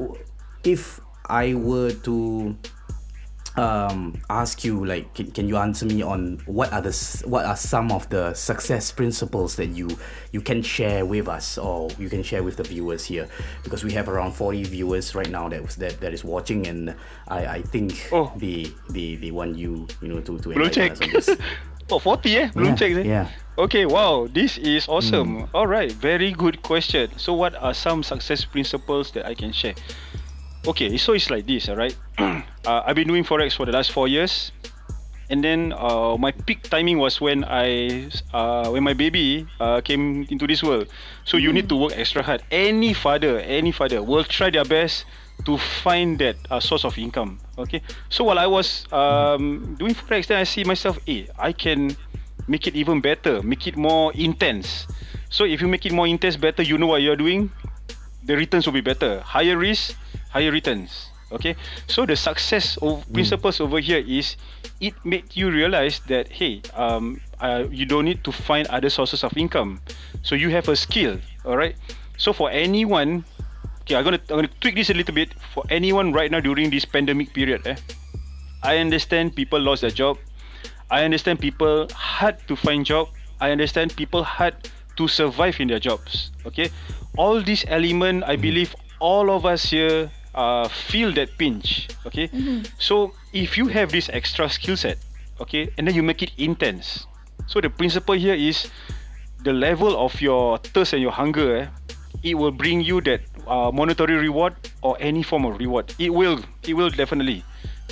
if 0.64 1.00
I 1.28 1.54
were 1.54 1.92
to 1.92 2.58
um, 3.56 4.22
ask 4.30 4.64
you, 4.64 4.86
like, 4.86 5.14
can, 5.16 5.32
can 5.32 5.48
you 5.48 5.58
answer 5.58 5.86
me 5.86 6.02
on 6.02 6.40
what 6.46 6.72
are 6.72 6.82
the 6.82 7.24
what 7.26 7.46
are 7.46 7.58
some 7.58 7.92
of 7.92 8.08
the 8.10 8.34
success 8.34 8.92
principles 8.92 9.56
that 9.58 9.68
you 9.68 9.90
you 10.32 10.40
can 10.40 10.62
share 10.62 11.06
with 11.06 11.28
us, 11.28 11.58
or 11.58 11.90
you 12.00 12.10
can 12.10 12.24
share 12.24 12.42
with 12.44 12.56
the 12.58 12.64
viewers 12.64 13.04
here, 13.06 13.28
because 13.64 13.84
we 13.84 13.92
have 13.94 14.08
around 14.08 14.32
forty 14.34 14.64
viewers 14.64 15.14
right 15.14 15.30
now 15.30 15.50
that 15.50 15.68
that 15.72 16.00
that 16.00 16.14
is 16.14 16.24
watching, 16.24 16.68
and 16.68 16.96
I 17.28 17.46
I 17.58 17.62
think 17.64 18.08
Oh. 18.14 18.32
they 18.38 18.72
they 18.90 19.16
they 19.16 19.32
want 19.32 19.58
you 19.58 19.88
you 20.02 20.08
know 20.08 20.22
to 20.22 20.40
to 20.40 20.52
enlighten 20.52 20.96
check. 20.96 21.40
oh, 21.92 22.00
40 22.00 22.38
eh? 22.38 22.48
Belum 22.54 22.74
Yeah, 22.74 22.76
check 22.76 22.92
eh? 22.94 23.06
yeah. 23.06 23.28
Okay, 23.60 23.86
wow. 23.86 24.28
This 24.32 24.58
is 24.58 24.88
awesome. 24.88 25.50
All 25.54 25.68
right, 25.68 25.92
very 25.92 26.32
good 26.32 26.64
question. 26.64 27.12
So 27.18 27.34
what 27.34 27.56
are 27.60 27.74
some 27.74 28.04
success 28.04 28.46
principles 28.46 29.12
that 29.12 29.26
I 29.26 29.36
can 29.36 29.52
share? 29.52 29.76
Okay, 30.68 30.96
so 30.98 31.14
it's 31.14 31.30
like 31.30 31.46
this, 31.48 31.68
alright? 31.68 31.96
uh, 32.20 32.42
I've 32.66 32.96
been 32.96 33.08
doing 33.08 33.24
Forex 33.24 33.56
for 33.56 33.66
the 33.66 33.72
last 33.72 33.92
four 33.92 34.08
years. 34.08 34.52
And 35.30 35.44
then 35.44 35.74
uh, 35.78 36.18
my 36.18 36.32
peak 36.32 36.64
timing 36.64 36.98
was 36.98 37.22
when 37.22 37.46
I 37.46 38.10
uh, 38.34 38.66
when 38.74 38.82
my 38.82 38.98
baby 38.98 39.46
uh, 39.62 39.80
came 39.82 40.26
into 40.30 40.48
this 40.50 40.64
world. 40.64 40.90
So 41.24 41.38
you 41.38 41.54
need 41.54 41.70
to 41.70 41.76
work 41.78 41.94
extra 41.94 42.24
hard. 42.24 42.42
Any 42.50 42.98
father, 42.98 43.38
any 43.46 43.72
father 43.72 44.02
will 44.02 44.24
try 44.26 44.50
their 44.50 44.66
best 44.66 45.06
to 45.46 45.58
find 45.86 46.18
that 46.18 46.36
uh, 46.50 46.60
source 46.60 46.84
of 46.84 46.98
income. 46.98 47.38
Okay. 47.60 47.82
So 48.08 48.24
while 48.24 48.40
I 48.40 48.48
was 48.48 48.88
um, 48.92 49.76
doing 49.76 49.94
forex, 49.94 50.28
then 50.28 50.40
I 50.40 50.46
see 50.46 50.64
myself, 50.64 50.98
eh, 51.08 51.28
I 51.38 51.52
can 51.52 51.96
make 52.48 52.68
it 52.68 52.76
even 52.76 53.02
better, 53.02 53.44
make 53.44 53.68
it 53.68 53.76
more 53.76 54.14
intense. 54.14 54.88
So 55.30 55.44
if 55.44 55.62
you 55.62 55.68
make 55.68 55.86
it 55.86 55.92
more 55.92 56.08
intense, 56.08 56.38
better, 56.38 56.64
you 56.64 56.78
know 56.78 56.88
what 56.88 57.02
you're 57.02 57.20
doing, 57.20 57.52
the 58.24 58.36
returns 58.36 58.66
will 58.66 58.74
be 58.74 58.82
better. 58.82 59.20
Higher 59.20 59.58
risk, 59.58 59.94
higher 60.32 60.52
returns. 60.52 61.12
Okay, 61.32 61.56
so 61.86 62.08
the 62.08 62.16
success 62.16 62.76
of 62.82 63.06
principles 63.14 63.62
over 63.62 63.80
here 63.80 64.02
is 64.02 64.36
it 64.82 64.96
made 65.06 65.30
you 65.38 65.52
realize 65.52 66.02
that 66.08 66.28
hey, 66.28 66.60
um, 66.74 67.22
uh, 67.40 67.66
you 67.70 67.86
don't 67.86 68.06
need 68.06 68.24
to 68.24 68.32
find 68.32 68.66
other 68.74 68.90
sources 68.90 69.24
of 69.24 69.38
income. 69.38 69.80
So 70.24 70.34
you 70.34 70.50
have 70.50 70.68
a 70.70 70.76
skill, 70.76 71.20
all 71.46 71.56
right. 71.56 71.76
So 72.18 72.34
for 72.34 72.50
anyone, 72.50 73.26
okay, 73.90 73.98
I'm 73.98 74.06
gonna 74.06 74.22
I'm 74.30 74.46
gonna 74.46 74.54
tweak 74.62 74.76
this 74.76 74.90
a 74.90 74.94
little 74.94 75.16
bit. 75.16 75.34
For 75.54 75.64
anyone 75.70 76.14
right 76.14 76.30
now 76.30 76.40
during 76.40 76.70
this 76.70 76.86
pandemic 76.86 77.34
period, 77.34 77.66
eh, 77.66 77.76
I 78.62 78.78
understand 78.78 79.36
people 79.36 79.60
lost 79.60 79.82
their 79.82 79.90
job. 79.90 80.18
I 80.92 81.04
understand 81.04 81.40
people 81.40 81.90
had 81.98 82.38
to 82.48 82.56
find 82.56 82.86
job. 82.86 83.10
I 83.42 83.50
understand 83.50 83.96
people 83.96 84.24
had 84.24 84.70
to 84.98 85.08
survive 85.08 85.60
in 85.60 85.68
their 85.70 85.80
jobs. 85.80 86.30
Okay, 86.46 86.70
all 87.18 87.42
these 87.42 87.66
element, 87.68 88.24
I 88.30 88.36
believe 88.36 88.76
all 89.00 89.32
of 89.32 89.46
us 89.46 89.66
here 89.66 90.12
uh, 90.36 90.68
feel 90.68 91.12
that 91.14 91.34
pinch. 91.38 91.90
Okay, 92.06 92.30
so 92.78 93.14
if 93.34 93.58
you 93.58 93.68
have 93.74 93.92
this 93.92 94.10
extra 94.14 94.50
skill 94.50 94.78
set, 94.78 95.02
okay, 95.42 95.74
and 95.78 95.88
then 95.88 95.96
you 95.96 96.04
make 96.04 96.22
it 96.22 96.32
intense. 96.38 97.08
So 97.48 97.58
the 97.58 97.70
principle 97.74 98.14
here 98.14 98.38
is 98.38 98.70
the 99.42 99.54
level 99.54 99.98
of 99.98 100.22
your 100.22 100.60
thirst 100.60 100.94
and 100.94 101.02
your 101.02 101.16
hunger. 101.16 101.58
Eh, 101.58 101.68
it 102.24 102.36
will 102.36 102.52
bring 102.52 102.82
you 102.82 103.02
that 103.02 103.22
uh, 103.48 103.72
monetary 103.72 104.16
reward 104.16 104.54
or 104.82 104.98
any 105.00 105.24
form 105.24 105.46
of 105.46 105.58
reward. 105.60 105.94
It 106.00 106.10
will. 106.14 106.40
It 106.68 106.74
will 106.74 106.90
definitely. 106.90 107.44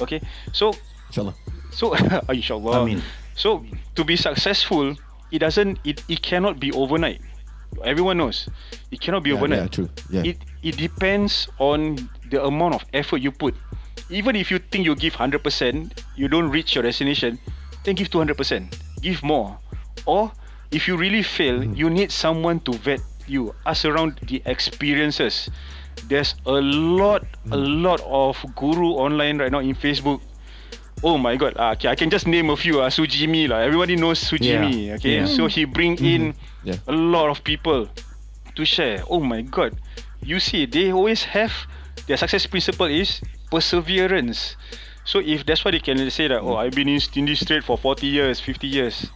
Okay, 0.01 0.21
so 0.53 0.73
InsyaAllah. 1.11 1.34
so 1.71 1.93
inshallah. 2.30 2.82
Amin. 2.84 3.01
So 3.36 3.63
to 3.95 4.03
be 4.03 4.15
successful, 4.15 4.95
it 5.32 5.39
doesn't 5.39 5.80
it, 5.84 6.03
it 6.09 6.21
cannot 6.21 6.59
be 6.59 6.71
overnight. 6.71 7.21
Everyone 7.84 8.17
knows. 8.17 8.47
It 8.91 9.01
cannot 9.01 9.23
be 9.23 9.30
Yeah, 9.32 9.38
overnight. 9.38 9.59
yeah, 9.59 9.67
true. 9.67 9.89
Yeah. 10.09 10.23
It 10.23 10.38
it 10.63 10.78
depends 10.78 11.47
on 11.59 11.97
the 12.32 12.43
amount 12.43 12.75
of 12.75 12.86
effort 12.93 13.17
you 13.21 13.32
put. 13.32 13.53
Even 14.09 14.36
if 14.36 14.49
you 14.49 14.57
think 14.59 14.86
you 14.86 14.95
give 14.95 15.13
100%, 15.19 15.91
you 16.15 16.28
don't 16.32 16.47
reach 16.49 16.75
your 16.75 16.84
destination, 16.84 17.38
then 17.84 17.95
give 17.95 18.07
200%. 18.09 18.71
Give 19.01 19.19
more. 19.21 19.57
Or 20.05 20.32
if 20.71 20.88
you 20.88 20.95
really 20.95 21.23
fail, 21.23 21.59
Mm-hmm. 21.59 21.75
you 21.75 21.89
need 21.89 22.11
someone 22.11 22.59
to 22.63 22.71
vet 22.80 23.01
you. 23.30 23.53
Ask 23.65 23.86
around 23.86 24.19
the 24.28 24.41
experiences. 24.45 25.49
There's 26.07 26.36
a 26.45 26.51
lot, 26.61 27.23
a 27.51 27.57
Mm. 27.57 27.82
lot 27.84 28.01
of 28.05 28.38
guru 28.55 28.93
online 29.01 29.39
right 29.39 29.51
now 29.51 29.59
in 29.59 29.73
Facebook. 29.75 30.21
Oh 31.03 31.17
my 31.17 31.36
god. 31.38 31.53
Uh, 31.57 31.71
okay, 31.78 31.89
I 31.89 31.95
can 31.95 32.09
just 32.09 32.25
name 32.28 32.49
a 32.49 32.57
few. 32.57 32.82
Uh, 32.82 32.89
Sujimi 32.89 33.47
lah. 33.49 33.59
Everybody 33.65 33.95
knows 33.95 34.19
Sujimi. 34.21 34.88
Yeah, 34.88 34.95
Okay, 34.95 35.15
yeah. 35.21 35.25
so 35.25 35.45
he 35.47 35.65
bring 35.65 35.97
in 36.01 36.34
Yeah. 36.63 36.78
a 36.88 36.91
lot 36.93 37.30
of 37.30 37.43
people 37.43 37.89
to 38.55 38.65
share. 38.65 39.01
Oh 39.09 39.19
my 39.19 39.41
god. 39.41 39.78
You 40.21 40.39
see, 40.39 40.65
they 40.65 40.91
always 40.91 41.23
have 41.34 41.53
their 42.07 42.17
success 42.17 42.45
principle 42.45 42.88
is 42.89 43.21
perseverance. 43.49 44.55
So 45.05 45.19
if 45.19 45.45
that's 45.45 45.63
why 45.63 45.71
they 45.71 45.80
can 45.80 45.97
say 46.11 46.28
that, 46.28 46.41
oh, 46.41 46.57
I've 46.57 46.73
been 46.73 46.89
in, 46.89 46.99
in 47.15 47.25
this 47.25 47.45
trade 47.45 47.63
for 47.63 47.78
40 47.78 48.05
years, 48.07 48.39
50 48.41 48.67
years. 48.67 49.07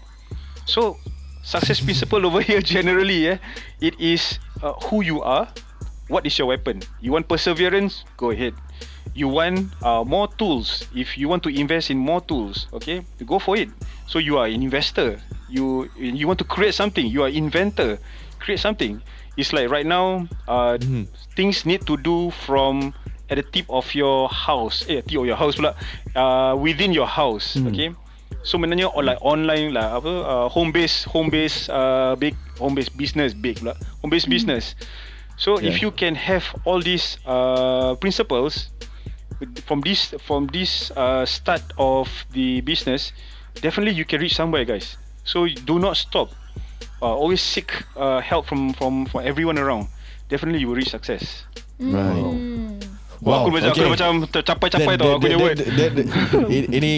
So 0.65 0.97
success 1.43 1.79
principle 1.81 2.25
over 2.25 2.41
here 2.41 2.61
generally, 2.75 3.27
eh, 3.27 3.37
it 3.79 3.99
is 3.99 4.39
uh, 4.63 4.73
who 4.89 5.01
you 5.01 5.21
are, 5.21 5.47
what 6.07 6.25
is 6.25 6.37
your 6.37 6.47
weapon. 6.47 6.81
You 6.99 7.13
want 7.13 7.27
perseverance? 7.27 8.03
Go 8.17 8.31
ahead. 8.31 8.53
You 9.13 9.27
want 9.27 9.71
uh, 9.83 10.03
more 10.03 10.27
tools. 10.37 10.87
If 10.95 11.17
you 11.17 11.27
want 11.27 11.43
to 11.43 11.49
invest 11.49 11.89
in 11.89 11.97
more 11.97 12.21
tools, 12.21 12.67
okay, 12.73 13.01
go 13.25 13.39
for 13.39 13.57
it. 13.57 13.69
So 14.07 14.19
you 14.19 14.37
are 14.37 14.45
an 14.45 14.61
investor. 14.61 15.19
You 15.49 15.89
you 15.95 16.27
want 16.27 16.39
to 16.39 16.45
create 16.47 16.75
something. 16.75 17.05
You 17.05 17.23
are 17.23 17.29
inventor. 17.29 17.99
Create 18.39 18.59
something. 18.59 19.01
It's 19.35 19.51
like 19.51 19.69
right 19.69 19.85
now, 19.85 20.27
uh, 20.47 20.77
things 21.35 21.65
need 21.65 21.87
to 21.87 21.95
do 21.97 22.31
from 22.31 22.93
at 23.31 23.39
the 23.39 23.43
tip 23.43 23.65
of 23.69 23.87
your 23.95 24.27
house. 24.27 24.83
Eh, 24.87 25.01
tip 25.01 25.19
of 25.19 25.25
your 25.25 25.39
house 25.39 25.55
pula. 25.55 25.75
Uh, 26.15 26.55
within 26.55 26.91
your 26.91 27.07
house. 27.07 27.55
Okay. 27.55 27.95
So 28.41 28.57
maknanya 28.57 28.89
or 28.93 29.05
like 29.05 29.21
online 29.21 29.73
lah 29.77 30.01
apa 30.01 30.09
uh, 30.25 30.47
home 30.49 30.73
base 30.73 31.05
home 31.05 31.29
base 31.29 31.69
uh, 31.69 32.17
big 32.17 32.33
home 32.57 32.73
base 32.73 32.89
business 32.89 33.37
big 33.37 33.61
pula 33.61 33.77
home 34.01 34.09
base 34.09 34.25
business. 34.25 34.73
So 35.37 35.57
if 35.57 35.77
Yeah. 35.77 35.89
you 35.89 35.91
can 35.93 36.13
have 36.13 36.45
all 36.65 36.81
these 36.81 37.17
uh, 37.25 37.93
principles 37.97 38.69
from 39.65 39.81
this 39.81 40.13
from 40.25 40.49
this 40.53 40.89
uh, 40.93 41.25
start 41.25 41.61
of 41.77 42.09
the 42.33 42.61
business, 42.61 43.09
definitely 43.61 43.93
you 43.93 44.05
can 44.05 44.21
reach 44.21 44.37
somewhere, 44.37 44.65
guys. 44.65 44.97
So 45.25 45.45
do 45.45 45.77
not 45.81 45.97
stop. 45.97 46.29
Uh, 47.01 47.09
always 47.13 47.41
seek 47.41 47.73
uh, 47.97 48.21
help 48.21 48.45
from 48.45 48.73
from 48.77 49.09
from 49.09 49.25
everyone 49.25 49.57
around. 49.57 49.89
Definitely 50.29 50.61
you 50.61 50.69
will 50.69 50.77
reach 50.77 50.93
success. 50.93 51.45
Right. 51.81 52.21
Wah, 53.21 53.41
aku 53.45 53.49
macam 53.53 53.69
aku 53.73 53.81
dah 53.81 53.89
macam 53.93 54.11
tercapai-capai 54.29 54.93
tau 54.97 55.17
aku 55.17 55.29
punya 55.29 55.37
word. 55.37 55.57
that, 55.61 55.93
that, 55.93 56.05
i- 56.49 56.69
ini 56.73 56.93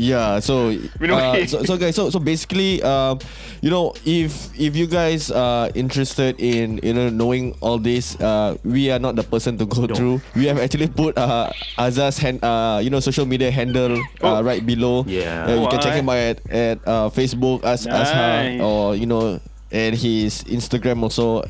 yeah 0.00 0.40
so 0.40 0.72
uh, 1.04 1.44
so, 1.44 1.60
so 1.68 1.76
guys 1.76 1.92
so 1.92 2.08
so 2.08 2.16
basically 2.16 2.80
um 2.80 3.20
you 3.60 3.68
know 3.68 3.92
if 4.08 4.32
if 4.56 4.72
you 4.72 4.88
guys 4.88 5.28
are 5.28 5.68
interested 5.76 6.40
in 6.40 6.80
you 6.80 6.96
know 6.96 7.12
knowing 7.12 7.52
all 7.60 7.76
this 7.76 8.16
uh 8.24 8.56
we 8.64 8.88
are 8.88 8.96
not 8.98 9.12
the 9.14 9.22
person 9.22 9.60
to 9.60 9.68
go 9.68 9.84
No. 9.84 9.92
through 9.94 10.16
we 10.32 10.48
have 10.48 10.56
actually 10.56 10.88
put 10.88 11.20
uh 11.20 11.52
Azaz 11.76 12.16
hand 12.16 12.40
uh 12.40 12.80
you 12.80 12.88
know 12.88 13.00
social 13.04 13.28
media 13.28 13.52
handle 13.52 14.00
uh, 14.24 14.40
Oh. 14.40 14.42
right 14.42 14.64
below 14.64 15.04
Yeah. 15.04 15.44
Uh, 15.44 15.60
you 15.60 15.68
can 15.68 15.80
check 15.84 15.94
him 16.00 16.08
out 16.08 16.16
at, 16.16 16.38
at 16.48 16.78
uh, 16.88 17.08
Facebook 17.12 17.60
as 17.68 17.84
Azhar 17.84 18.56
Nice. 18.56 18.60
or 18.64 18.96
you 18.96 19.04
know 19.04 19.36
and 19.72 19.94
his 19.94 20.44
Instagram 20.44 21.02
also. 21.02 21.42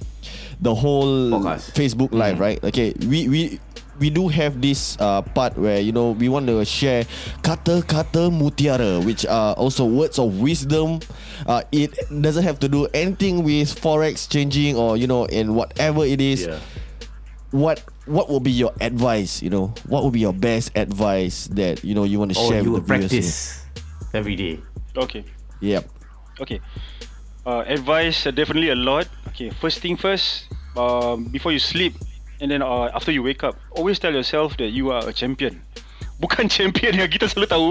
the 0.59 0.73
whole 0.73 1.29
Podcast. 1.31 1.71
Facebook 1.73 2.11
live, 2.13 2.39
right? 2.39 2.63
Okay, 2.63 2.93
we 3.07 3.27
we 3.29 3.59
we 3.99 4.09
do 4.09 4.27
have 4.27 4.61
this 4.61 4.97
uh, 4.99 5.21
part 5.21 5.55
where 5.57 5.79
you 5.79 5.91
know 5.91 6.11
we 6.17 6.29
want 6.29 6.47
to 6.47 6.65
share 6.65 7.05
kata-kata 7.43 8.29
mutiara, 8.33 9.03
which 9.05 9.25
are 9.25 9.53
also 9.53 9.85
words 9.85 10.17
of 10.17 10.39
wisdom. 10.41 10.99
Uh, 11.45 11.61
it 11.71 11.93
doesn't 12.09 12.43
have 12.43 12.59
to 12.59 12.67
do 12.67 12.87
anything 12.93 13.43
with 13.43 13.69
forex 13.79 14.27
changing 14.29 14.75
or 14.75 14.97
you 14.97 15.05
know 15.05 15.25
in 15.25 15.53
whatever 15.53 16.03
it 16.05 16.19
is. 16.21 16.45
Yeah. 16.47 16.57
What 17.51 17.83
what 18.07 18.29
will 18.29 18.39
be 18.39 18.51
your 18.51 18.71
advice? 18.79 19.41
You 19.43 19.49
know, 19.51 19.73
what 19.87 20.03
will 20.03 20.11
be 20.11 20.19
your 20.23 20.33
best 20.33 20.71
advice 20.75 21.47
that 21.55 21.83
you 21.83 21.93
know 21.93 22.03
you 22.03 22.17
want 22.19 22.31
to 22.33 22.39
Or 22.39 22.47
share 22.49 22.63
you 22.63 22.71
with 22.71 22.87
will 22.87 22.97
the 22.97 23.07
viewers? 23.07 23.11
here? 23.11 23.21
practice 23.21 23.65
every 24.13 24.35
day. 24.35 24.59
Okay. 24.95 25.23
Yep. 25.59 25.83
Okay. 26.39 26.59
Uh, 27.45 27.63
advice 27.67 28.25
uh, 28.25 28.31
definitely 28.31 28.69
a 28.69 28.75
lot. 28.75 29.07
Okay, 29.35 29.49
first 29.49 29.79
thing 29.79 29.97
first. 29.97 30.47
Um, 30.77 31.25
before 31.27 31.51
you 31.51 31.59
sleep, 31.59 31.95
and 32.39 32.49
then 32.49 32.61
uh, 32.63 32.87
after 32.95 33.11
you 33.11 33.21
wake 33.23 33.43
up, 33.43 33.59
always 33.75 33.99
tell 33.99 34.13
yourself 34.13 34.55
that 34.57 34.71
you 34.71 34.91
are 34.91 35.03
a 35.03 35.11
champion. 35.11 35.59
Bukan 36.21 36.45
champion 36.53 36.93
yang 36.93 37.09
kita 37.09 37.25
selalu 37.25 37.47
tahu, 37.49 37.67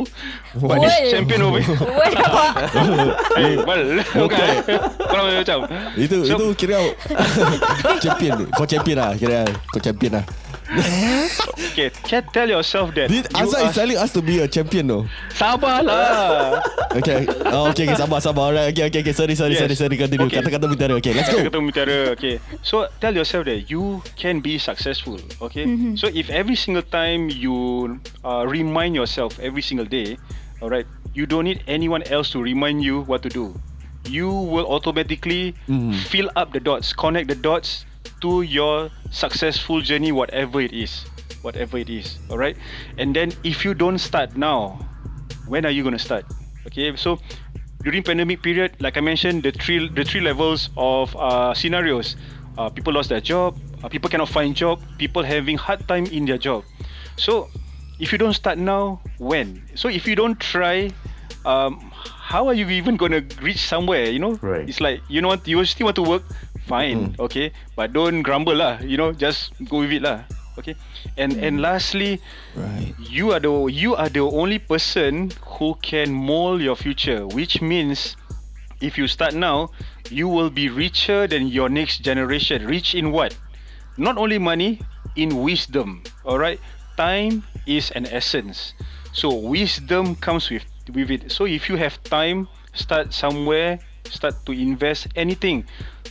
but 0.59 0.83
this 0.83 1.15
champion 1.15 1.47
over 1.47 1.63
here. 1.63 1.79
Well, 3.63 3.83
bukan. 4.27 4.49
Korang 4.99 5.25
macam. 5.31 5.59
Itu 5.95 6.27
So- 6.27 6.35
itu 6.35 6.47
kira 6.59 6.83
champion. 8.03 8.51
Kau 8.51 8.67
champion 8.67 8.99
lah 8.99 9.11
kira 9.15 9.47
kau 9.71 9.79
champion 9.79 10.19
lah. 10.19 10.25
Okay, 10.71 11.91
can 12.07 12.23
tell 12.33 12.49
yourself 12.49 12.95
that. 12.95 13.11
You 13.11 13.23
Azhar 13.35 13.61
are- 13.63 13.69
is 13.71 13.75
telling 13.75 13.99
us 13.99 14.13
to 14.15 14.23
be 14.23 14.39
a 14.39 14.49
champion 14.49 14.87
though. 14.87 15.05
Sabarlah. 15.35 16.63
Okay. 16.97 17.27
Oh, 17.51 17.71
okay, 17.71 17.87
okay, 17.91 17.97
sabar, 17.99 18.21
sabar. 18.23 18.51
Alright, 18.55 18.71
okay, 18.75 18.87
okay, 18.91 19.01
okay. 19.03 19.15
Sorry, 19.15 19.35
sorry, 19.35 19.55
Yes. 19.59 19.67
sorry, 19.67 19.75
sorry. 19.75 19.97
Continue. 19.99 20.27
Okay. 20.27 20.39
Kata-kata 20.43 20.67
mutiara. 20.71 20.95
Okay, 21.03 21.13
let's 21.15 21.31
go. 21.31 21.43
Kata 21.43 21.59
mutiara. 21.59 22.15
Okay. 22.15 22.39
So 22.63 22.87
tell 23.03 23.15
yourself 23.15 23.47
that 23.51 23.71
you 23.71 24.03
can 24.15 24.39
be 24.41 24.59
successful. 24.59 25.19
Okay. 25.43 25.67
So 25.99 26.07
if 26.11 26.31
every 26.31 26.55
single 26.59 26.83
time 26.87 27.31
you 27.31 27.99
uh, 28.25 28.47
remind 28.47 28.95
yourself 28.95 29.39
every 29.43 29.63
single 29.63 29.87
day, 29.87 30.19
all 30.63 30.71
right, 30.71 30.87
you 31.15 31.27
don't 31.27 31.45
need 31.51 31.63
anyone 31.67 32.03
else 32.11 32.31
to 32.35 32.39
remind 32.43 32.83
you 32.83 33.03
what 33.11 33.23
to 33.27 33.31
do. 33.31 33.55
You 34.09 34.31
will 34.33 34.65
automatically 34.67 35.53
fill 36.09 36.31
up 36.35 36.53
the 36.57 36.61
dots, 36.61 36.93
connect 36.97 37.29
the 37.29 37.37
dots 37.37 37.85
to 38.21 38.43
your 38.43 38.91
successful 39.11 39.81
journey, 39.81 40.13
whatever 40.13 40.61
it 40.61 40.73
is, 40.73 41.05
whatever 41.43 41.79
it 41.79 41.89
is. 41.91 42.19
All 42.31 42.39
right. 42.39 42.57
And 42.99 43.15
then 43.15 43.33
if 43.45 43.65
you 43.65 43.75
don't 43.75 43.99
start 43.99 44.37
now, 44.37 44.79
when 45.47 45.65
are 45.67 45.71
you 45.71 45.83
going 45.83 45.97
to 45.97 45.99
start 45.99 46.25
okay 46.67 46.95
so 46.95 47.19
during 47.83 48.03
pandemic 48.05 48.41
period 48.43 48.71
like 48.79 48.97
i 48.97 49.01
mentioned 49.01 49.43
the 49.43 49.51
three 49.51 49.89
the 49.89 50.05
three 50.05 50.21
levels 50.21 50.69
of 50.77 51.11
uh, 51.17 51.53
scenarios 51.55 52.15
uh, 52.59 52.69
people 52.69 52.93
lost 52.93 53.09
their 53.09 53.21
job 53.21 53.57
uh, 53.83 53.89
people 53.89 54.09
cannot 54.09 54.29
find 54.29 54.55
job 54.55 54.79
people 54.99 55.23
having 55.25 55.57
hard 55.59 55.81
time 55.89 56.05
in 56.13 56.25
their 56.25 56.39
job 56.39 56.63
so 57.17 57.49
if 57.99 58.13
you 58.13 58.19
don't 58.19 58.35
start 58.35 58.59
now 58.59 59.01
when 59.19 59.61
so 59.75 59.89
if 59.89 60.07
you 60.07 60.15
don't 60.15 60.39
try 60.39 60.91
um, 61.47 61.81
how 62.05 62.47
are 62.47 62.55
you 62.55 62.69
even 62.69 62.97
going 62.97 63.11
to 63.11 63.25
reach 63.43 63.59
somewhere 63.67 64.05
you 64.05 64.19
know 64.21 64.35
Right. 64.43 64.69
it's 64.69 64.81
like 64.81 65.01
you 65.09 65.21
know 65.21 65.29
what 65.29 65.49
you 65.49 65.65
still 65.65 65.87
want 65.87 65.97
to 65.97 66.03
work 66.03 66.23
fine 66.71 67.19
okay? 67.19 67.51
But 67.75 67.93
don't 67.93 68.23
grumble 68.23 68.55
lah 68.55 68.79
you 68.79 68.97
know 68.97 69.11
just 69.11 69.51
go 69.67 69.83
with 69.83 69.91
it 69.91 70.07
lah 70.07 70.23
okay? 70.55 70.79
And 71.19 71.35
and 71.43 71.59
mm. 71.59 71.67
lastly 71.67 72.23
Right. 72.55 72.95
you 73.03 73.35
are 73.35 73.43
the 73.43 73.51
you 73.67 73.99
are 73.99 74.09
the 74.09 74.23
only 74.23 74.63
person 74.63 75.35
who 75.59 75.75
can 75.83 76.15
mold 76.15 76.63
your 76.63 76.79
future 76.79 77.27
which 77.27 77.59
means 77.59 78.15
if 78.79 78.97
you 78.97 79.11
start 79.11 79.35
now 79.35 79.75
you 80.09 80.31
will 80.31 80.51
be 80.51 80.71
richer 80.71 81.27
than 81.27 81.47
your 81.47 81.69
next 81.69 82.03
generation. 82.03 82.67
Rich 82.67 82.95
in 82.95 83.13
what? 83.13 83.37
Not 83.99 84.17
only 84.17 84.39
money 84.39 84.81
in 85.19 85.43
wisdom 85.43 86.07
all 86.23 86.39
right 86.39 86.63
time 86.97 87.43
is 87.67 87.91
an 87.99 88.07
essence. 88.07 88.75
So 89.11 89.35
wisdom 89.35 90.15
comes 90.23 90.51
with 90.51 90.63
with 90.95 91.11
it. 91.11 91.35
So 91.35 91.47
if 91.47 91.67
you 91.69 91.77
have 91.77 91.99
time 92.07 92.47
start 92.75 93.11
somewhere 93.11 93.83
start 94.11 94.35
to 94.47 94.53
invest 94.53 95.07
anything 95.15 95.65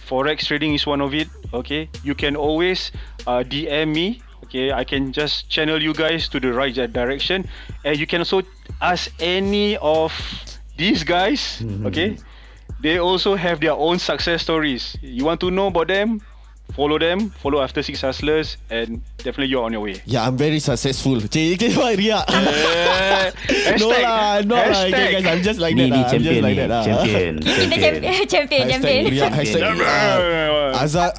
forex 0.09 0.47
trading 0.47 0.73
is 0.73 0.87
one 0.87 1.01
of 1.01 1.13
it 1.13 1.29
okay? 1.53 1.89
You 2.03 2.15
can 2.15 2.35
always 2.35 2.91
uh, 3.27 3.43
dm 3.45 3.93
me 3.93 4.21
okay? 4.45 4.71
I 4.71 4.83
can 4.83 5.13
just 5.13 5.49
channel 5.49 5.81
you 5.81 5.93
guys 5.93 6.27
to 6.29 6.39
the 6.39 6.51
right 6.51 6.73
direction. 6.73 7.47
And 7.85 7.97
you 7.99 8.07
can 8.07 8.21
also 8.21 8.41
ask 8.81 9.11
any 9.19 9.77
of 9.77 10.11
these 10.77 11.03
guys 11.03 11.61
okay? 11.85 12.17
They 12.81 12.97
also 12.97 13.35
have 13.35 13.59
their 13.59 13.73
own 13.73 13.99
success 13.99 14.41
stories. 14.41 14.97
You 15.01 15.25
want 15.25 15.41
to 15.41 15.51
know 15.51 15.67
about 15.67 15.87
them 15.89 16.21
follow 16.73 16.97
them 16.97 17.29
follow 17.41 17.59
after 17.61 17.81
six 17.83 17.99
hustlers 18.01 18.55
and 18.69 19.01
definitely 19.19 19.47
you're 19.47 19.63
on 19.65 19.73
your 19.73 19.81
way 19.81 19.97
Yeah, 20.05 20.23
I'm 20.27 20.37
very 20.37 20.59
successful. 20.59 21.19
Cik, 21.19 21.57
okay, 21.59 21.73
why 21.75 21.95
riak? 21.97 22.23
Eh, 22.29 23.75
no 23.81 23.89
lah, 23.89 24.39
no 24.45 24.55
lah. 24.55 24.85
Okay, 24.87 25.19
guys, 25.19 25.25
I'm 25.27 25.41
just 25.43 25.59
like 25.59 25.75
Ni 25.75 25.89
that. 25.89 25.91
ni 25.91 25.99
lah. 25.99 26.09
I'm 26.13 26.23
just 26.23 26.41
like 26.41 26.55
ni. 26.55 26.61
that. 26.61 26.69
lah. 26.69 26.83
Champion. 26.85 27.33
Champion. 27.43 27.69
champion, 27.73 28.25
champion, 28.31 28.63
Hashtag 28.63 28.79
champion. 28.79 29.03
riak, 29.11 29.31
hashtag. 29.33 29.63
Azhar, 30.79 31.09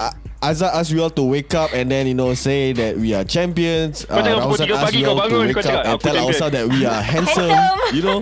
Azhar 0.40 0.70
asked 0.72 0.92
we 0.94 1.00
all 1.02 1.10
to 1.12 1.24
wake 1.28 1.52
up 1.52 1.74
and 1.76 1.90
then 1.90 2.06
you 2.08 2.14
know 2.16 2.32
say 2.32 2.72
that 2.72 2.96
we 2.96 3.12
are 3.12 3.24
champions. 3.28 4.06
Uh, 4.08 4.16
Kau 4.16 4.24
cakap 4.24 4.40
pukul 4.40 4.56
Rauzan 4.56 4.66
asked 4.72 4.84
pagi 4.88 5.00
kau 5.04 5.12
all 5.12 5.16
to 5.18 5.22
bangun, 5.28 5.44
wake 5.50 5.56
kau 5.58 5.64
cakap, 5.66 5.84
up 5.84 5.92
and 5.92 6.00
tell 6.00 6.16
ourselves 6.24 6.52
that 6.56 6.64
we 6.70 6.78
are. 6.88 7.02
Handsome. 7.04 7.52
you 7.92 8.02
know, 8.02 8.18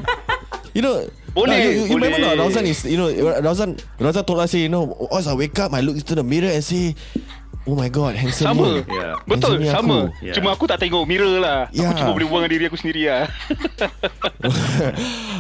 you 0.75 0.83
know. 0.83 0.97
Boleh, 1.39 1.59
you, 1.63 1.71
you 1.87 1.95
remember 1.95 2.19
boleh. 2.19 2.35
not 2.35 2.43
Rauzan 2.43 2.65
is 2.67 2.83
you 2.83 2.99
know 2.99 3.07
Rauzan 3.39 3.79
Rauzan 4.03 4.25
told 4.27 4.43
us 4.43 4.51
say 4.51 4.67
you 4.67 4.73
know 4.73 4.83
once 5.07 5.31
I 5.31 5.35
wake 5.39 5.55
up 5.63 5.71
I 5.71 5.79
look 5.81 5.95
into 5.95 6.19
the 6.19 6.27
mirror 6.27 6.51
and 6.51 6.65
say 6.65 6.99
oh 7.69 7.77
my 7.77 7.93
god 7.93 8.17
handsome 8.17 8.49
Sama. 8.57 8.81
Yeah. 8.89 9.21
Betul 9.29 9.61
Handsome 9.61 9.77
sama 9.77 9.97
aku. 10.09 10.25
Yeah. 10.25 10.35
Cuma 10.41 10.49
aku 10.57 10.65
tak 10.65 10.81
tengok 10.81 11.05
mirror 11.05 11.37
lah 11.39 11.69
Yeah. 11.71 11.93
Aku 11.93 12.01
cuma 12.01 12.13
boleh 12.17 12.27
buang 12.27 12.49
diri 12.49 12.65
aku 12.65 12.81
sendiri 12.81 13.13
lah 13.13 13.29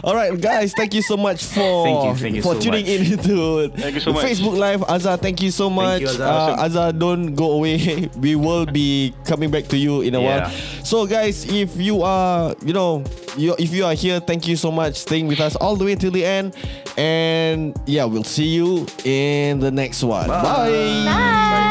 Alright 0.04 0.38
guys, 0.38 0.72
thank 0.76 0.94
you 0.94 1.02
so 1.02 1.16
much 1.16 1.42
for 1.44 1.84
Thank 1.84 1.98
you, 2.04 2.12
thank 2.14 2.34
you 2.36 2.42
for 2.44 2.54
so 2.54 2.60
tuning 2.60 2.86
much. 2.86 2.94
in 2.94 3.00
into 3.18 3.36
Thank 3.74 3.94
you 3.98 4.04
so 4.04 4.12
much. 4.12 4.24
Facebook 4.24 4.56
Live. 4.56 4.82
Azhar, 4.86 5.16
thank 5.18 5.42
you 5.42 5.50
so 5.50 5.68
much. 5.70 6.02
you, 6.02 6.08
Azhar. 6.08 6.54
Uh, 6.54 6.64
Azhar, 6.64 6.92
don't 6.92 7.34
go 7.34 7.52
away. 7.58 8.08
we 8.20 8.36
will 8.36 8.66
be 8.66 9.12
coming 9.24 9.50
back 9.50 9.66
to 9.68 9.76
you 9.76 10.02
in 10.02 10.14
a 10.14 10.20
while. 10.20 10.46
Yeah. 10.46 10.50
So 10.84 11.06
guys, 11.06 11.44
if 11.48 11.76
you 11.76 12.02
are, 12.02 12.54
you 12.62 12.72
know, 12.72 13.02
you 13.38 13.54
if 13.58 13.72
you 13.72 13.84
are 13.84 13.94
here, 13.94 14.20
thank 14.20 14.46
you 14.46 14.56
so 14.56 14.70
much 14.70 14.96
staying 14.96 15.26
with 15.26 15.40
us 15.40 15.56
all 15.56 15.76
the 15.76 15.84
way 15.84 15.94
till 15.94 16.10
the 16.10 16.24
end. 16.24 16.54
And 16.96 17.78
yeah, 17.86 18.04
we'll 18.04 18.24
see 18.24 18.48
you 18.48 18.86
in 19.04 19.60
the 19.60 19.70
next 19.70 20.02
one. 20.02 20.28
Bye. 20.28 21.04
Bye. 21.06 21.68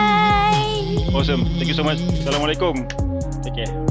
Awesome 1.18 1.45
Thank 1.57 1.68
you 1.68 1.74
so 1.74 1.84
much 1.84 1.97
Assalamualaikum 1.97 2.86
Take 3.41 3.65
care 3.65 3.87